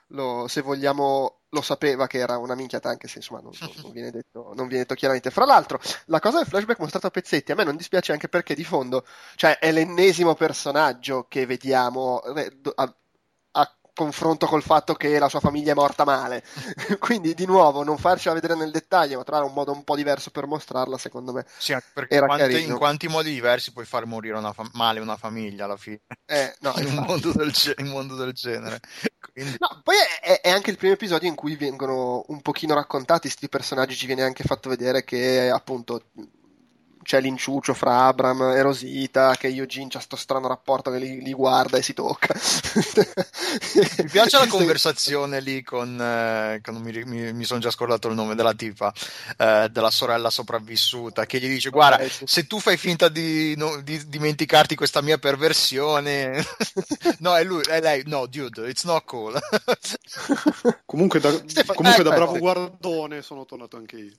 lo, 0.08 0.48
se 0.48 0.62
vogliamo, 0.62 1.42
lo 1.50 1.62
sapeva 1.62 2.08
che 2.08 2.20
era 2.20 2.38
una 2.38 2.56
minchiata, 2.56 2.90
anche 2.90 3.08
se 3.08 3.18
insomma 3.18 3.42
non, 3.42 3.52
non, 3.82 3.92
viene 3.92 4.12
detto, 4.12 4.54
non, 4.56 4.68
viene 4.68 4.84
detto, 4.84 4.96
chiaramente. 4.96 5.32
Fra 5.32 5.46
l'altro, 5.46 5.80
la 6.06 6.20
cosa 6.20 6.38
del 6.38 6.48
flashback 6.48 6.80
mostrato 6.80 7.08
a 7.08 7.12
pezzetti 7.12 7.52
a 7.52 7.56
me 7.56 7.64
non 7.64 7.76
dispiace 7.76 8.12
anche 8.12 8.30
perché 8.30 8.56
di 8.56 8.64
fondo, 8.64 9.06
cioè 9.36 9.58
è 9.60 9.72
l'ennesimo 9.72 10.36
personaggio 10.36 11.26
che 11.28 11.46
vediamo 11.46 12.18
a, 12.20 12.96
confronto 13.96 14.46
col 14.46 14.62
fatto 14.62 14.94
che 14.94 15.18
la 15.18 15.30
sua 15.30 15.40
famiglia 15.40 15.72
è 15.72 15.76
morta 15.76 16.04
male. 16.04 16.44
Quindi, 17.00 17.34
di 17.34 17.46
nuovo, 17.46 17.84
non 17.84 17.98
farcela 17.98 18.36
vedere 18.36 18.56
nel 18.56 18.70
dettaglio, 18.70 19.18
ma 19.18 19.24
trovare 19.24 19.48
un 19.48 19.54
modo 19.54 19.72
un 19.72 19.84
po' 19.84 19.96
diverso 19.96 20.30
per 20.30 20.46
mostrarla, 20.46 20.98
secondo 20.98 21.32
me. 21.32 21.46
Sì, 21.58 21.76
perché 21.94 22.20
quante, 22.20 22.60
in 22.60 22.76
quanti 22.76 23.08
modi 23.08 23.32
diversi 23.32 23.72
puoi 23.72 23.86
far 23.86 24.06
morire 24.06 24.38
una 24.38 24.54
fam- 24.54 24.70
male 24.74 25.00
una 25.00 25.18
famiglia 25.18 25.66
alla 25.66 25.78
fine? 25.78 26.02
Eh, 26.26 26.54
no, 26.60 26.74
in, 26.78 26.86
un 26.86 27.06
mondo 27.06 27.32
del, 27.32 27.52
ge- 27.52 27.76
mondo 27.84 28.16
del 28.16 28.34
genere. 28.34 28.80
Quindi... 29.32 29.56
No, 29.60 29.82
poi 29.84 29.96
è, 30.22 30.42
è, 30.42 30.50
anche 30.50 30.70
il 30.70 30.78
primo 30.78 30.94
episodio 30.94 31.28
in 31.28 31.36
cui 31.36 31.56
vengono 31.56 32.24
un 32.28 32.42
pochino 32.42 32.74
raccontati 32.76 33.22
questi 33.22 33.50
personaggi, 33.50 33.96
ci 33.96 34.06
viene 34.06 34.24
anche 34.24 34.44
fatto 34.44 34.70
vedere 34.70 35.04
che 35.04 35.50
appunto 35.50 36.04
c'è 37.06 37.22
l'inciuccio 37.22 37.76
fra 37.76 38.08
Abram 38.08 38.42
e 38.42 38.62
Rosita, 38.64 39.36
che 39.38 39.48
Eugene 39.48 39.90
c'ha 39.90 40.00
sto 40.00 40.16
strano 40.16 40.48
rapporto 40.48 40.90
che 40.90 40.98
li, 40.98 41.22
li 41.22 41.34
guarda 41.34 41.78
e 41.78 41.84
si 41.84 41.94
tocca. 41.94 42.34
mi 44.02 44.10
piace 44.10 44.38
la 44.40 44.48
conversazione 44.48 45.40
lì 45.40 45.62
con, 45.62 46.02
eh, 46.02 46.60
con 46.64 46.76
mi, 46.78 47.04
mi, 47.06 47.32
mi 47.32 47.44
sono 47.44 47.60
già 47.60 47.70
scordato 47.70 48.08
il 48.08 48.16
nome 48.16 48.34
della 48.34 48.56
tipa, 48.56 48.92
eh, 49.38 49.70
della 49.72 49.92
sorella 49.92 50.32
sopravvissuta, 50.32 51.28
che 51.28 51.40
gli 51.40 51.48
dice 51.48 51.70
guarda, 51.70 52.00
eh, 52.00 52.10
se 52.10 52.48
tu 52.48 52.60
fai 52.60 52.76
finta 52.76 53.08
di, 53.08 53.56
no, 53.56 53.80
di 53.82 54.08
dimenticarti 54.08 54.76
questa 54.76 55.02
mia 55.02 55.20
perversione, 55.20 56.44
no, 57.20 57.36
è 57.36 57.44
lui, 57.44 57.62
è 57.68 57.80
lei, 57.80 58.02
no, 58.08 58.26
dude, 58.26 58.68
it's 58.68 58.84
not 58.84 59.06
cool. 59.06 59.40
comunque 60.86 61.20
da, 61.20 61.32
Stefano, 61.46 61.78
comunque 61.78 62.04
da 62.04 62.16
bravo 62.16 62.38
guardone 62.40 63.22
sono 63.22 63.46
tornato 63.46 63.78
anche 63.78 63.96
io. 63.96 64.14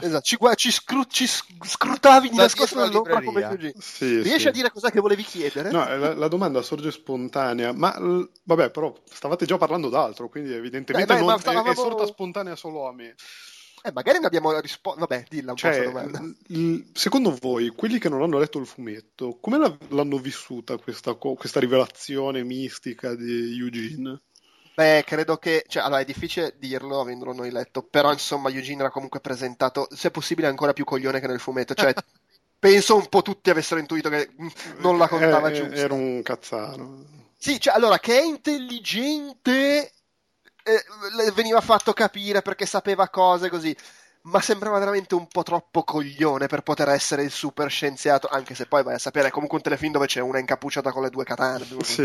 esatto, 0.00 0.22
ci, 0.22 0.36
ci, 0.56 0.72
scru- 0.72 1.08
ci 1.08 1.28
scrutavi 1.28 2.22
di 2.28 2.36
nascosto 2.36 2.84
nell'ombra 2.84 3.22
come. 3.22 3.74
Sì, 3.78 4.20
Riesci 4.22 4.40
sì. 4.40 4.48
a 4.48 4.50
dire 4.50 4.70
cos'è 4.70 4.90
che 4.90 5.00
volevi 5.00 5.22
chiedere? 5.22 5.70
No, 5.70 5.84
la, 5.96 6.14
la 6.14 6.28
domanda 6.28 6.62
sorge 6.62 6.90
spontanea, 6.90 7.72
ma 7.72 7.98
l- 7.98 8.28
vabbè, 8.44 8.70
però 8.70 8.94
stavate 9.04 9.46
già 9.46 9.56
parlando 9.58 9.88
d'altro, 9.88 10.28
quindi 10.28 10.52
evidentemente 10.52 11.14
Dai, 11.14 11.24
non, 11.24 11.38
stavamo... 11.38 11.68
è, 11.68 11.72
è 11.72 11.74
sorta 11.74 12.06
spontanea 12.06 12.56
solo 12.56 12.86
a 12.88 12.92
me. 12.92 13.14
Eh, 13.86 13.92
magari 13.92 14.18
ne 14.18 14.26
abbiamo 14.26 14.58
risposto. 14.60 15.00
Vabbè, 15.00 15.26
dilla 15.28 15.50
un 15.50 15.56
cioè, 15.58 15.90
po' 15.90 15.98
l- 16.48 16.84
Secondo 16.94 17.36
voi, 17.38 17.68
quelli 17.68 17.98
che 17.98 18.08
non 18.08 18.22
hanno 18.22 18.38
letto 18.38 18.58
il 18.58 18.66
fumetto, 18.66 19.36
come 19.40 19.58
la- 19.58 19.76
l'hanno 19.88 20.16
vissuta 20.18 20.78
questa, 20.78 21.14
co- 21.14 21.34
questa 21.34 21.60
rivelazione 21.60 22.42
mistica 22.44 23.14
di 23.14 23.58
Eugene? 23.58 24.22
Beh, 24.74 25.04
credo 25.06 25.36
che, 25.36 25.64
cioè, 25.68 25.84
allora 25.84 26.00
è 26.00 26.04
difficile 26.04 26.54
dirlo 26.58 27.00
avendolo 27.00 27.32
noi 27.32 27.50
letto, 27.50 27.82
però 27.82 28.10
insomma 28.12 28.50
Eugene 28.50 28.80
era 28.80 28.90
comunque 28.90 29.20
presentato, 29.20 29.86
se 29.92 30.10
possibile, 30.10 30.48
ancora 30.48 30.72
più 30.72 30.84
coglione 30.84 31.20
che 31.20 31.28
nel 31.28 31.38
fumetto, 31.38 31.74
cioè 31.74 31.94
penso 32.58 32.96
un 32.96 33.08
po' 33.08 33.22
tutti 33.22 33.50
avessero 33.50 33.78
intuito 33.78 34.08
che 34.08 34.30
non 34.78 34.98
la 34.98 35.06
contava 35.06 35.50
eh, 35.50 35.52
giusto. 35.52 35.74
Era 35.74 35.94
un 35.94 36.22
cazzaro. 36.22 37.04
Sì, 37.38 37.60
cioè, 37.60 37.74
allora, 37.74 38.00
che 38.00 38.18
è 38.18 38.24
intelligente 38.24 39.92
eh, 40.64 41.32
veniva 41.34 41.60
fatto 41.60 41.92
capire 41.92 42.42
perché 42.42 42.66
sapeva 42.66 43.08
cose 43.08 43.48
così 43.50 43.76
ma 44.24 44.40
sembrava 44.40 44.78
veramente 44.78 45.14
un 45.14 45.26
po' 45.26 45.42
troppo 45.42 45.82
coglione 45.82 46.46
per 46.46 46.62
poter 46.62 46.88
essere 46.88 47.22
il 47.22 47.30
super 47.30 47.70
scienziato, 47.70 48.28
anche 48.28 48.54
se 48.54 48.66
poi 48.66 48.82
vai 48.82 48.94
a 48.94 48.98
sapere, 48.98 49.28
è 49.28 49.30
comunque 49.30 49.58
un 49.58 49.64
telefilm 49.64 49.92
dove 49.92 50.06
c'è 50.06 50.20
una 50.20 50.38
incappucciata 50.38 50.92
con 50.92 51.02
le 51.02 51.10
due 51.10 51.24
katane. 51.24 51.66
Sì. 51.82 52.02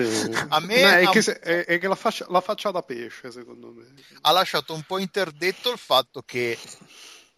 a 0.49 0.59
me 0.59 0.81
no, 0.81 0.87
è, 0.87 1.03
ha... 1.05 1.09
che 1.09 1.21
se, 1.21 1.39
è, 1.39 1.65
è, 1.65 1.79
che 1.79 1.87
la 1.87 1.95
faccia, 1.95 2.25
la 2.29 2.41
faccia 2.41 2.71
da 2.71 2.81
pesce, 2.81 3.31
secondo 3.31 3.71
me. 3.71 3.93
Ha 4.21 4.31
lasciato 4.31 4.73
un 4.73 4.83
po' 4.83 4.97
interdetto 4.97 5.71
il 5.71 5.77
fatto 5.77 6.21
che 6.25 6.57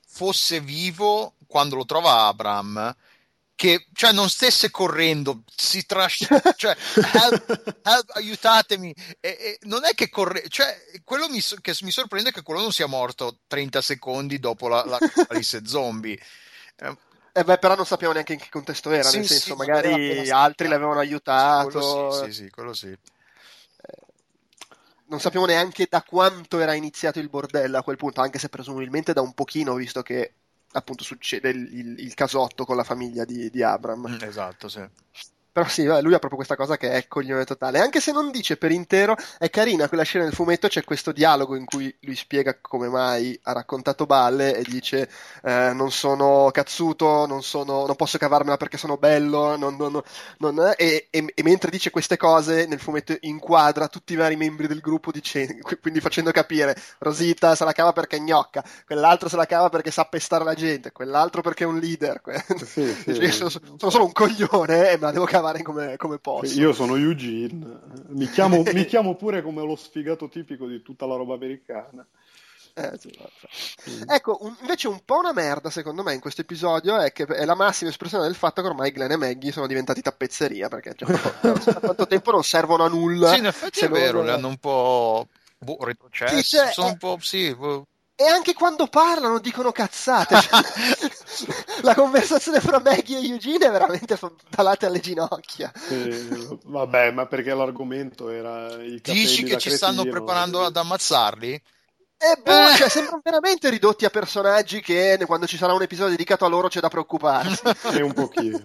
fosse 0.08 0.60
vivo 0.60 1.36
quando 1.48 1.76
lo 1.76 1.86
trova 1.86 2.26
Abram 2.26 2.96
che 3.62 3.86
cioè, 3.94 4.12
non 4.12 4.27
stesse 4.27 4.72
correndo, 4.72 5.44
si 5.56 5.86
trascina, 5.86 6.41
cioè, 6.58 6.75
help, 7.13 7.80
help, 7.84 8.10
aiutatemi. 8.13 8.91
E, 9.20 9.30
e 9.30 9.60
non 9.68 9.86
è 9.86 9.94
che 9.94 10.10
corre, 10.10 10.50
cioè, 10.50 10.75
quello 11.03 11.30
mi, 11.30 11.39
che 11.62 11.77
mi 11.82 11.91
sorprende 11.91 12.30
è 12.30 12.34
che 12.34 12.41
quello 12.41 12.62
non 12.62 12.72
sia 12.72 12.88
morto 12.88 13.41
30 13.46 13.80
secondi 13.84 14.39
dopo 14.39 14.68
la, 14.68 14.84
la 14.84 14.98
zombie. 15.63 16.20
Eh, 16.75 16.98
eh 17.34 17.44
beh, 17.44 17.60
però 17.60 17.75
non 17.75 17.86
sappiamo 17.86 18.13
neanche 18.13 18.34
in 18.34 18.39
che 18.39 18.50
contesto 18.50 18.89
era, 18.89 19.08
sì, 19.08 19.18
nel 19.18 19.27
senso, 19.27 19.51
sì, 19.51 19.53
magari 19.53 20.27
altri 20.32 20.68
l'avevano 20.68 21.00
aiutato. 21.00 22.10
Sì, 22.13 22.32
sì, 22.32 22.34
sì, 22.34 22.50
quello 22.50 22.74
sì. 22.74 22.88
Eh, 22.88 22.98
non 25.06 25.20
sappiamo 25.20 25.46
neanche 25.46 25.86
da 25.88 26.01
quanto 26.01 26.60
era 26.60 26.74
iniziato 26.74 27.20
il 27.20 27.30
bordello 27.30 27.77
a 27.77 27.84
quel 27.84 27.98
punto, 27.98 28.22
anche 28.22 28.39
se 28.39 28.50
presumibilmente 28.50 29.13
da 29.13 29.22
un 29.22 29.36
pochino, 29.36 29.75
visto 29.75 30.01
che 30.01 30.34
appunto 30.74 31.04
succede 31.04 31.50
il, 31.50 31.74
il, 31.74 32.00
il 32.00 32.13
casotto 32.13 32.66
con 32.66 32.75
la 32.75 32.84
famiglia 32.84 33.25
di, 33.25 33.50
di 33.50 33.63
Abram. 33.63 34.08
Mm, 34.08 34.22
esatto, 34.24 34.68
sì. 34.68 34.82
Però 35.53 35.67
sì, 35.67 35.84
lui 35.84 36.13
ha 36.13 36.20
proprio 36.20 36.36
questa 36.36 36.55
cosa 36.55 36.77
che 36.77 36.91
è 36.91 37.08
coglione 37.10 37.43
totale. 37.43 37.79
Anche 37.79 38.00
se 38.00 38.13
non 38.13 38.31
dice 38.31 38.55
per 38.55 38.72
intero, 38.72 39.17
è 39.38 39.50
carina 39.50 39.89
quella 39.89 40.03
scena 40.03 40.24
nel 40.24 40.34
fumetto, 40.34 40.70
c'è 40.70 40.86
questo 40.86 41.12
dialogo 41.12 41.58
in 41.58 41.65
cui 41.65 41.93
lui 42.01 42.15
spiega 42.15 42.58
come 42.62 42.88
mai 42.88 43.38
ha 43.43 43.51
raccontato 43.51 44.05
balle 44.05 44.55
e 44.55 44.63
dice 44.63 45.10
eh, 45.43 45.74
non 45.74 45.91
sono 45.91 46.50
cazzuto, 46.53 47.25
non, 47.25 47.43
sono, 47.43 47.86
non, 47.86 47.96
posso 47.98 48.17
cavarmela 48.17 48.55
perché 48.55 48.77
sono 48.77 48.96
bello, 48.96 49.58
non, 49.58 49.75
non, 49.75 50.74
e, 50.77 51.08
e, 51.10 51.34
e, 51.36 51.43
mentre 51.43 51.70
dice 51.70 51.89
queste 51.89 52.15
cose 52.15 52.65
nel 52.65 52.79
fumetto 52.79 53.17
inquadra 53.20 53.89
tutti 53.89 54.13
i 54.13 54.15
vari 54.15 54.38
membri 54.38 54.67
del 54.67 54.79
gruppo 54.79 55.12
dicendo, 55.12 55.67
quindi 55.81 56.00
facendo 56.00 56.31
capire 56.31 56.77
Rosita 57.00 57.55
se 57.55 57.65
la 57.65 57.74
cava 57.74 57.91
perché 57.91 58.15
è 58.15 58.20
gnocca, 58.20 58.63
quell'altro 58.86 59.27
se 59.27 59.36
la 59.36 59.46
cava 59.46 59.67
perché 59.67 59.91
sa 59.91 60.05
pestare 60.05 60.46
la 60.46 60.53
gente, 60.53 60.93
quell'altro 60.93 61.41
perché 61.41 61.65
è 61.65 61.67
un 61.67 61.77
leader. 61.77 62.22
Sì, 62.72 62.93
sì. 62.93 63.31
sono, 63.31 63.50
sono 63.50 63.89
solo 63.89 64.05
un 64.05 64.12
coglione 64.12 64.91
e 64.91 64.98
me 64.98 65.05
la 65.05 65.12
devo 65.12 65.25
cavare 65.25 65.40
cavare 65.41 65.63
come, 65.63 65.98
come 65.98 66.19
posso. 66.19 66.60
Io 66.60 66.71
sono 66.71 66.95
Eugene, 66.95 67.79
mi 68.10 68.29
chiamo, 68.29 68.62
mi 68.71 68.86
chiamo 68.86 69.15
pure 69.15 69.41
come 69.41 69.65
lo 69.65 69.75
sfigato 69.75 70.29
tipico 70.29 70.67
di 70.67 70.81
tutta 70.81 71.05
la 71.05 71.15
roba 71.15 71.33
americana. 71.33 72.05
Eh. 72.74 72.98
Ecco, 74.07 74.38
un, 74.41 74.55
invece 74.62 74.88
un 74.88 75.01
po' 75.03 75.17
una 75.17 75.33
merda 75.33 75.69
secondo 75.69 76.03
me 76.03 76.13
in 76.13 76.21
questo 76.21 76.39
episodio 76.39 76.98
è 76.98 77.12
che 77.12 77.25
è 77.25 77.43
la 77.43 77.53
massima 77.53 77.89
espressione 77.89 78.24
del 78.24 78.36
fatto 78.36 78.62
che 78.62 78.69
ormai 78.69 78.91
Glenn 78.91 79.12
e 79.12 79.17
Maggie 79.17 79.51
sono 79.51 79.67
diventati 79.67 80.01
tappezzeria 80.01 80.69
perché 80.69 80.93
cioè, 80.95 81.10
da 81.41 81.79
quanto 81.81 82.07
tempo 82.07 82.31
non 82.31 82.43
servono 82.43 82.86
a 82.86 82.88
nulla. 82.88 83.33
Sì, 83.33 83.39
in 83.39 83.48
effetti 83.48 83.81
è 83.81 83.89
vero, 83.89 84.19
non... 84.19 84.27
le 84.27 84.31
hanno 84.31 84.48
un 84.48 84.57
po' 84.57 85.27
boh, 85.57 85.77
retrocesse, 85.81 86.41
sì, 86.41 86.55
cioè, 86.55 86.71
sono 86.71 86.88
è... 86.88 86.91
un 86.91 86.98
po' 86.98 87.17
sì, 87.19 87.53
boh. 87.53 87.88
E 88.22 88.28
anche 88.28 88.54
quando 88.54 88.86
parlano 88.86 89.40
dicono 89.40 89.72
cazzate. 89.72 90.40
Cioè, 90.40 90.62
la 91.82 91.96
conversazione 91.96 92.60
fra 92.60 92.80
Maggie 92.80 93.18
e 93.18 93.25
Eugene 93.25 93.66
è 93.66 93.72
veramente 93.72 94.16
ballate 94.56 94.86
alle 94.86 95.00
ginocchia. 95.00 95.72
Sì, 95.75 96.60
vabbè, 96.66 97.10
ma 97.12 97.25
perché 97.25 97.56
l'argomento 97.56 98.30
era 98.30 98.80
i 98.84 99.00
Dici 99.01 99.42
che 99.42 99.58
ci 99.58 99.70
cretino, 99.70 99.75
stanno 99.75 100.04
preparando 100.04 100.63
ad 100.63 100.78
ammazzarli? 100.78 101.60
E 102.24 102.40
boh, 102.40 102.70
eh. 102.70 102.75
cioè, 102.75 102.88
sembrano 102.88 103.22
veramente 103.24 103.68
ridotti 103.72 104.06
a 104.06 104.12
personaggi 104.12 104.80
che 104.80 105.18
quando 105.25 105.48
ci 105.48 105.58
sarà 105.58 105.74
un 105.74 105.82
episodio 105.82 106.12
dedicato 106.12 106.46
a 106.46 106.50
loro 106.50 106.68
c'è 106.68 106.80
da 106.80 106.88
preoccuparsi. 106.88 107.63
È 107.90 108.01
un 108.01 108.13
pochino. 108.13 108.62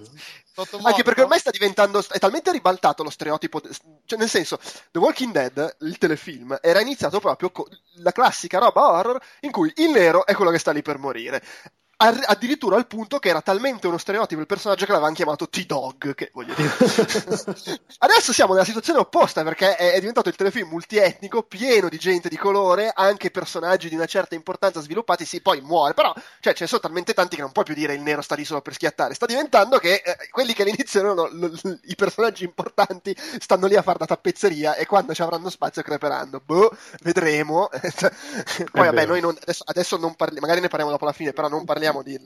Anche 0.83 1.03
perché 1.03 1.23
ormai 1.23 1.39
sta 1.39 1.51
diventando. 1.51 2.05
È 2.07 2.19
talmente 2.19 2.53
ribaltato 2.53 3.03
lo 3.03 3.09
stereotipo. 3.09 3.63
Cioè, 4.05 4.19
nel 4.19 4.29
senso, 4.29 4.59
The 4.91 4.99
Walking 4.99 5.33
Dead, 5.33 5.77
il 5.81 5.97
telefilm, 5.97 6.59
era 6.61 6.81
iniziato 6.81 7.19
proprio 7.19 7.51
con 7.51 7.65
la 7.97 8.13
classica 8.13 8.59
roba 8.59 8.91
horror 8.91 9.19
in 9.41 9.51
cui 9.51 9.73
il 9.77 9.91
nero 9.91 10.27
è 10.27 10.35
quello 10.35 10.51
che 10.51 10.59
sta 10.59 10.73
lì 10.73 10.83
per 10.83 10.99
morire 10.99 11.43
addirittura 11.99 12.77
al 12.77 12.87
punto 12.87 13.19
che 13.19 13.31
era 13.31 13.41
talmente 13.41 13.87
uno 13.87 13.97
stereotipo 13.97 14.41
il 14.41 14.47
personaggio 14.47 14.85
che 14.85 14.91
l'avevano 14.93 15.15
chiamato 15.15 15.49
T-Dog, 15.49 16.15
che 16.15 16.31
voglio 16.35 16.55
dire. 16.55 16.69
Adesso 17.99 18.33
siamo 18.35 18.53
nella 18.53 18.67
situazione 18.67 18.99
opposta 18.99 19.43
perché 19.43 19.77
è, 19.77 19.93
è, 19.93 19.99
diventato 19.99 20.29
il 20.29 20.37
telefilm 20.37 20.69
multietnico, 20.69 21.43
pieno 21.43 21.89
di 21.89 21.97
gente 21.97 22.29
di 22.29 22.37
colore, 22.37 22.93
anche 22.95 23.31
personaggi 23.31 23.89
di 23.89 23.95
una 23.95 24.05
certa 24.05 24.35
importanza 24.35 24.83
sviluppati, 24.83 25.25
sì, 25.25 25.41
poi 25.41 25.63
muore, 25.63 25.95
però 25.95 26.13
cioè, 26.41 26.53
ce 26.53 26.65
ne 26.65 26.69
sono 26.69 26.81
talmente 26.81 27.15
tanti 27.15 27.37
che 27.37 27.43
non 27.43 27.53
puoi 27.53 27.65
più 27.65 27.75
dire 27.75 27.95
il 27.95 28.03
nero 28.03 28.21
sta 28.21 28.35
lì 28.35 28.45
solo 28.45 28.61
per 28.61 28.75
schiattare, 28.75 29.15
sta 29.15 29.25
diventando 29.25 29.79
che 29.79 30.03
eh, 30.05 30.29
quelli 30.31 30.53
che 30.53 30.63
all'inizio 30.63 31.01
erano 31.01 31.25
l- 31.27 31.59
l- 31.63 31.81
i 31.85 31.95
personaggi 31.95 32.45
importanti 32.45 33.17
stanno 33.39 33.67
lì 33.67 33.75
a 33.75 33.83
fare 33.83 33.99
da 33.99 34.07
tappezzeria 34.07 34.75
e 34.75 34.85
quando 34.85 35.15
ci 35.15 35.23
avranno 35.23 35.49
spazio 35.49 35.81
creperanno. 35.81 36.43
Boh, 36.45 36.77
vedremo. 37.01 37.71
poi 38.71 38.85
vabbè, 38.85 39.07
noi 39.07 39.21
non, 39.23 39.35
adesso, 39.41 39.63
adesso 39.67 39.97
non 39.97 40.15
parliamo, 40.15 40.47
magari 40.47 40.61
ne 40.61 40.69
parliamo 40.69 40.93
dopo 40.93 41.07
la 41.07 41.13
fine, 41.13 41.33
però 41.33 41.49
non 41.49 41.65
parliamo 41.65 41.86
parliamo 41.93 42.03
di, 42.03 42.19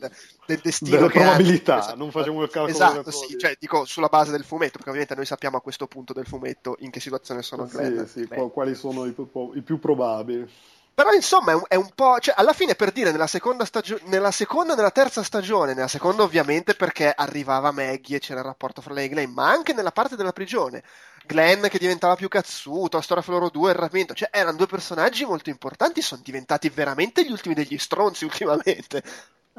del 0.46 0.60
destino 0.62 0.96
delle 0.96 1.10
probabilità, 1.10 1.78
esatto, 1.78 1.96
non 1.96 2.10
facciamo 2.10 2.42
il 2.42 2.50
calcolo 2.50 2.72
esatto, 2.72 3.10
sì, 3.10 3.38
cioè, 3.38 3.56
dico 3.58 3.84
sulla 3.84 4.08
base 4.08 4.30
del 4.30 4.44
fumetto, 4.44 4.72
perché 4.72 4.88
ovviamente 4.88 5.14
noi 5.14 5.26
sappiamo 5.26 5.56
a 5.56 5.60
questo 5.60 5.86
punto 5.86 6.12
del 6.12 6.26
fumetto 6.26 6.76
in 6.80 6.90
che 6.90 7.00
situazione 7.00 7.42
sono 7.42 7.66
sì, 7.66 8.06
sì, 8.06 8.28
quali 8.52 8.74
sono 8.74 9.06
i, 9.06 9.14
i 9.54 9.62
più 9.62 9.78
probabili. 9.78 10.48
Però 10.92 11.12
insomma 11.12 11.52
è 11.52 11.54
un, 11.54 11.62
è 11.66 11.74
un, 11.76 11.88
po'. 11.94 12.18
Cioè, 12.18 12.34
alla 12.36 12.52
fine 12.52 12.74
per 12.74 12.92
dire 12.92 13.10
nella 13.10 13.26
seconda 13.26 13.64
stagione, 13.64 14.02
nella 14.06 14.30
seconda 14.30 14.74
e 14.74 14.76
nella 14.76 14.90
terza 14.90 15.22
stagione, 15.22 15.72
nella 15.72 15.88
seconda 15.88 16.24
ovviamente 16.24 16.74
perché 16.74 17.10
arrivava 17.16 17.70
Maggie 17.70 18.16
e 18.16 18.18
c'era 18.18 18.40
il 18.40 18.46
rapporto 18.46 18.82
fra 18.82 18.92
lei 18.92 19.06
e 19.06 19.08
Glenn, 19.08 19.32
ma 19.32 19.48
anche 19.48 19.72
nella 19.72 19.92
parte 19.92 20.16
della 20.16 20.32
prigione. 20.32 20.82
Glenn 21.24 21.66
che 21.68 21.78
diventava 21.78 22.16
più 22.16 22.28
cazzuto, 22.28 22.96
la 22.96 23.02
storia 23.02 23.22
fra 23.22 23.32
loro 23.32 23.48
due, 23.50 23.70
il 23.70 23.76
rapimento, 23.76 24.14
cioè 24.14 24.28
erano 24.30 24.56
due 24.58 24.66
personaggi 24.66 25.24
molto 25.24 25.48
importanti, 25.48 26.02
sono 26.02 26.20
diventati 26.24 26.68
veramente 26.68 27.24
gli 27.24 27.30
ultimi 27.30 27.54
degli 27.54 27.78
stronzi 27.78 28.24
ultimamente. 28.24 29.02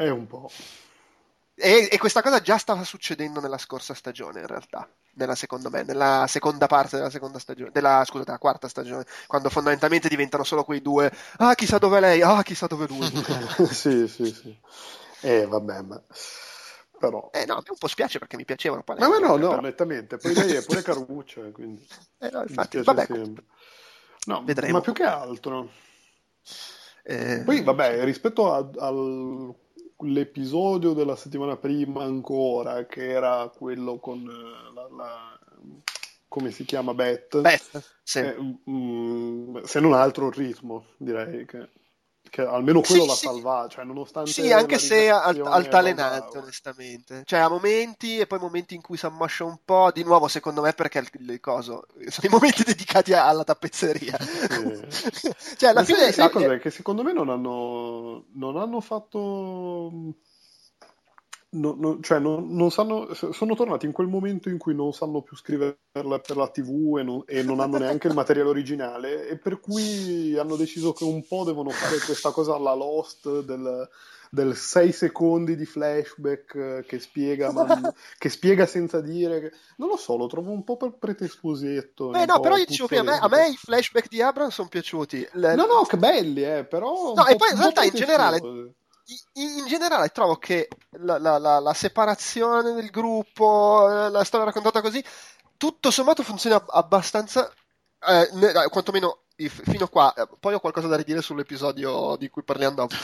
È 0.01 0.09
un 0.09 0.25
po'. 0.25 0.49
E, 1.53 1.89
e, 1.91 1.97
questa 1.99 2.23
cosa 2.23 2.41
già 2.41 2.57
stava 2.57 2.83
succedendo 2.83 3.39
nella 3.39 3.59
scorsa 3.59 3.93
stagione, 3.93 4.39
in 4.39 4.47
realtà. 4.47 4.89
Nella, 5.13 5.35
secondo 5.35 5.69
me, 5.69 5.83
nella 5.83 6.25
seconda 6.27 6.65
parte 6.65 6.97
della 6.97 7.11
seconda 7.11 7.37
stagione, 7.37 7.69
della, 7.71 8.03
scusa, 8.03 8.23
della 8.23 8.39
quarta 8.39 8.67
stagione, 8.67 9.05
quando 9.27 9.49
fondamentalmente 9.49 10.09
diventano 10.09 10.43
solo 10.43 10.63
quei 10.63 10.81
due. 10.81 11.11
Ah, 11.37 11.53
chissà 11.53 11.77
dove 11.77 11.99
lei, 11.99 12.23
ah, 12.23 12.41
chissà 12.41 12.65
dove 12.65 12.87
lui. 12.87 13.05
sì, 13.69 14.07
sì, 14.07 14.33
sì. 14.33 14.57
Eh, 15.21 15.45
vabbè, 15.45 15.81
ma. 15.81 16.01
Però... 16.97 17.29
Eh 17.31 17.45
no, 17.45 17.53
a 17.53 17.57
me 17.57 17.69
un 17.69 17.77
po' 17.77 17.87
spiace 17.87 18.17
perché 18.17 18.37
mi 18.37 18.45
piacevano. 18.45 18.83
Ma, 18.87 18.95
ma 18.95 19.19
no, 19.19 19.35
no, 19.35 19.49
però... 19.49 19.59
nettamente. 19.59 20.17
Poi 20.17 20.33
lei 20.33 20.55
è 20.55 20.63
pure 20.65 20.81
caruccia, 20.81 21.41
quindi. 21.51 21.87
Eh 22.17 22.29
no, 22.31 22.41
infatti, 22.41 22.81
vabbè. 22.81 23.07
No, 24.25 24.43
Vedremo. 24.43 24.73
Ma 24.73 24.81
più 24.81 24.93
che 24.93 25.03
altro. 25.03 25.69
Eh... 27.03 27.43
Poi, 27.45 27.61
vabbè, 27.61 28.03
rispetto 28.03 28.51
a, 28.51 28.67
al 28.79 29.53
l'episodio 30.03 30.93
della 30.93 31.15
settimana 31.15 31.57
prima 31.57 32.03
ancora, 32.03 32.85
che 32.85 33.09
era 33.09 33.51
quello 33.55 33.97
con 33.97 34.19
eh, 34.19 34.73
la, 34.73 34.87
la 34.95 35.39
come 36.27 36.51
si 36.51 36.63
chiama 36.63 36.93
Beth, 36.93 37.41
Beth 37.41 37.99
sì. 38.03 38.19
eh, 38.19 38.35
mm, 38.69 39.63
se 39.63 39.79
non 39.81 39.93
altro 39.93 40.27
il 40.27 40.33
ritmo, 40.33 40.85
direi 40.95 41.45
che 41.45 41.67
che 42.29 42.41
almeno 42.41 42.81
quello 42.81 43.03
Sì, 43.03 43.07
l'ha 43.07 43.15
sì. 43.15 43.25
salvato, 43.25 43.69
cioè 43.69 43.83
nonostante 43.85 44.31
Sì, 44.31 44.51
anche 44.53 44.75
la 44.75 44.87
se 44.87 45.09
redazione 45.09 45.67
altalenante, 45.69 46.37
onestamente. 46.37 47.23
Cioè, 47.25 47.39
ha 47.39 47.49
momenti 47.49 48.17
e 48.19 48.27
poi 48.27 48.39
momenti 48.39 48.75
in 48.75 48.81
cui 48.81 48.97
si 48.97 49.05
ammoscia 49.05 49.43
un 49.45 49.57
po'. 49.65 49.91
Di 49.91 50.03
nuovo, 50.03 50.27
secondo 50.27 50.61
me, 50.61 50.73
perché 50.73 50.99
il, 50.99 51.09
il 51.29 51.39
coso 51.39 51.85
sono 52.07 52.27
i 52.27 52.29
momenti 52.29 52.63
dedicati 52.63 53.13
a- 53.13 53.27
alla 53.27 53.43
tappezzeria. 53.43 54.17
cioè, 55.57 55.69
alla 55.69 55.81
Ma 55.81 55.83
fine. 55.83 56.11
sai 56.11 56.27
eh, 56.27 56.29
cos'è? 56.29 56.59
Che 56.59 56.69
secondo 56.69 57.03
me 57.03 57.13
non 57.13 57.29
hanno, 57.29 58.25
non 58.33 58.57
hanno 58.57 58.79
fatto. 58.81 60.15
No- 61.53 61.75
no- 61.77 61.99
cioè, 62.01 62.19
non, 62.19 62.53
non 62.55 62.71
sanno, 62.71 63.13
sono 63.13 63.55
tornati 63.55 63.85
in 63.85 63.91
quel 63.91 64.07
momento 64.07 64.49
in 64.49 64.57
cui 64.57 64.73
non 64.75 64.93
sanno 64.93 65.21
più 65.21 65.35
scrivere 65.35 65.77
per 65.91 66.05
la, 66.05 66.19
TV 66.47 66.97
e 66.97 67.03
non, 67.03 67.23
e 67.25 67.43
non 67.43 67.59
hanno 67.59 67.77
neanche 67.77 68.07
il 68.07 68.13
materiale 68.13 68.49
originale, 68.49 69.27
e 69.27 69.37
per 69.37 69.59
cui 69.59 70.37
hanno 70.37 70.55
deciso 70.55 70.93
che 70.93 71.03
un 71.03 71.25
po' 71.27 71.43
devono 71.43 71.69
fare 71.69 71.97
questa 71.99 72.31
cosa 72.31 72.55
alla 72.55 72.73
Lost 72.73 73.41
del, 73.41 73.89
del 74.29 74.55
6 74.55 74.91
secondi 74.93 75.55
di 75.57 75.65
flashback 75.65 76.55
eh, 76.55 76.85
che 76.87 76.99
spiega, 76.99 77.51
ma- 77.51 77.93
che 78.17 78.29
spiega 78.29 78.65
senza 78.65 79.01
dire. 79.01 79.41
che- 79.41 79.51
Non 79.77 79.89
lo 79.89 79.97
so, 79.97 80.15
lo 80.15 80.27
trovo 80.27 80.51
un 80.51 80.63
po' 80.63 80.77
per 80.77 80.93
pretestuosetto. 80.97 82.13
eh, 82.13 82.19
un 82.19 82.25
no, 82.27 82.39
però 82.39 82.55
io 82.55 82.65
dicevo 82.65 82.87
prima, 82.87 83.19
a 83.19 83.27
me, 83.27 83.49
i 83.49 83.55
flashback 83.57 84.07
di 84.07 84.21
Abrams 84.21 84.53
sono 84.53 84.69
piaciuti. 84.69 85.27
Le- 85.33 85.55
No, 85.55 85.65
no, 85.65 85.83
che 85.83 85.97
belli, 85.97 86.43
eh, 86.43 86.63
però. 86.63 87.13
No, 87.13 87.25
e 87.27 87.31
po'- 87.31 87.37
poi 87.39 87.49
in 87.51 87.57
realtà 87.57 87.83
in 87.83 87.91
generale-. 87.93 88.73
In, 89.33 89.65
generale 89.67 90.09
trovo 90.09 90.37
che 90.37 90.67
la, 90.99 91.17
la- 91.19 91.37
la- 91.37 91.59
la 91.59 91.73
separazione 91.73 92.73
del 92.73 92.89
gruppo, 92.89 93.87
eh, 94.07 94.09
la 94.09 94.23
storia 94.23 94.45
raccontata 94.47 94.81
così, 94.81 95.03
tutto 95.57 95.91
sommato 95.91 96.23
funziona 96.23 96.63
abbastanza, 96.67 97.51
eh, 98.07 98.29
ne- 98.33 98.51
eh, 98.51 98.69
quantomeno 98.69 99.23
fino 99.35 99.85
a 99.85 99.89
qua. 99.89 100.13
Eh, 100.13 100.27
Poi 100.39 100.53
ho 100.53 100.59
qualcosa 100.59 100.87
da 100.87 100.95
ridire 100.97 101.21
sull'episodio 101.21 102.15
di 102.17 102.29
cui 102.29 102.43
parliamo 102.43 102.75
dopo. 102.75 102.95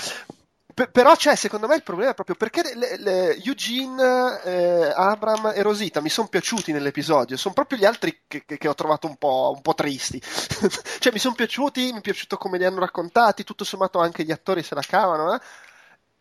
Pe- 0.74 0.90
però 0.90 1.16
c'è, 1.16 1.36
secondo 1.36 1.66
me, 1.68 1.76
il 1.76 1.82
problema 1.84 2.12
è 2.12 2.14
proprio 2.14 2.36
perché 2.36 2.62
le- 2.76 2.98
le- 2.98 3.36
Eugene, 3.44 4.42
eh, 4.44 4.94
Abram 4.96 5.52
e 5.56 5.62
Rosita 5.64 6.02
mi 6.02 6.10
sono 6.10 6.28
piaciuti 6.28 6.72
nell'episodio, 6.72 7.36
sono 7.36 7.54
proprio 7.56 7.80
gli 7.80 7.86
altri 7.86 8.22
che, 8.28 8.46
che- 8.46 8.58
che 8.60 8.68
ho 8.68 8.76
trovato 8.76 9.08
un 9.08 9.16
po', 9.18 9.54
un 9.56 9.62
po' 9.62 9.74
tristi. 9.74 10.22
cioè, 11.00 11.12
mi 11.14 11.18
sono 11.20 11.34
piaciuti, 11.34 11.92
mi 11.94 11.98
è 12.00 12.02
piaciuto 12.02 12.38
come 12.38 12.60
li 12.60 12.66
hanno 12.66 12.80
raccontati, 12.80 13.44
tutto 13.44 13.64
sommato 13.64 13.98
anche 14.00 14.24
gli 14.24 14.32
attori 14.32 14.62
se 14.62 14.76
la 14.76 14.82
cavano, 14.82 15.34
eh. 15.34 15.40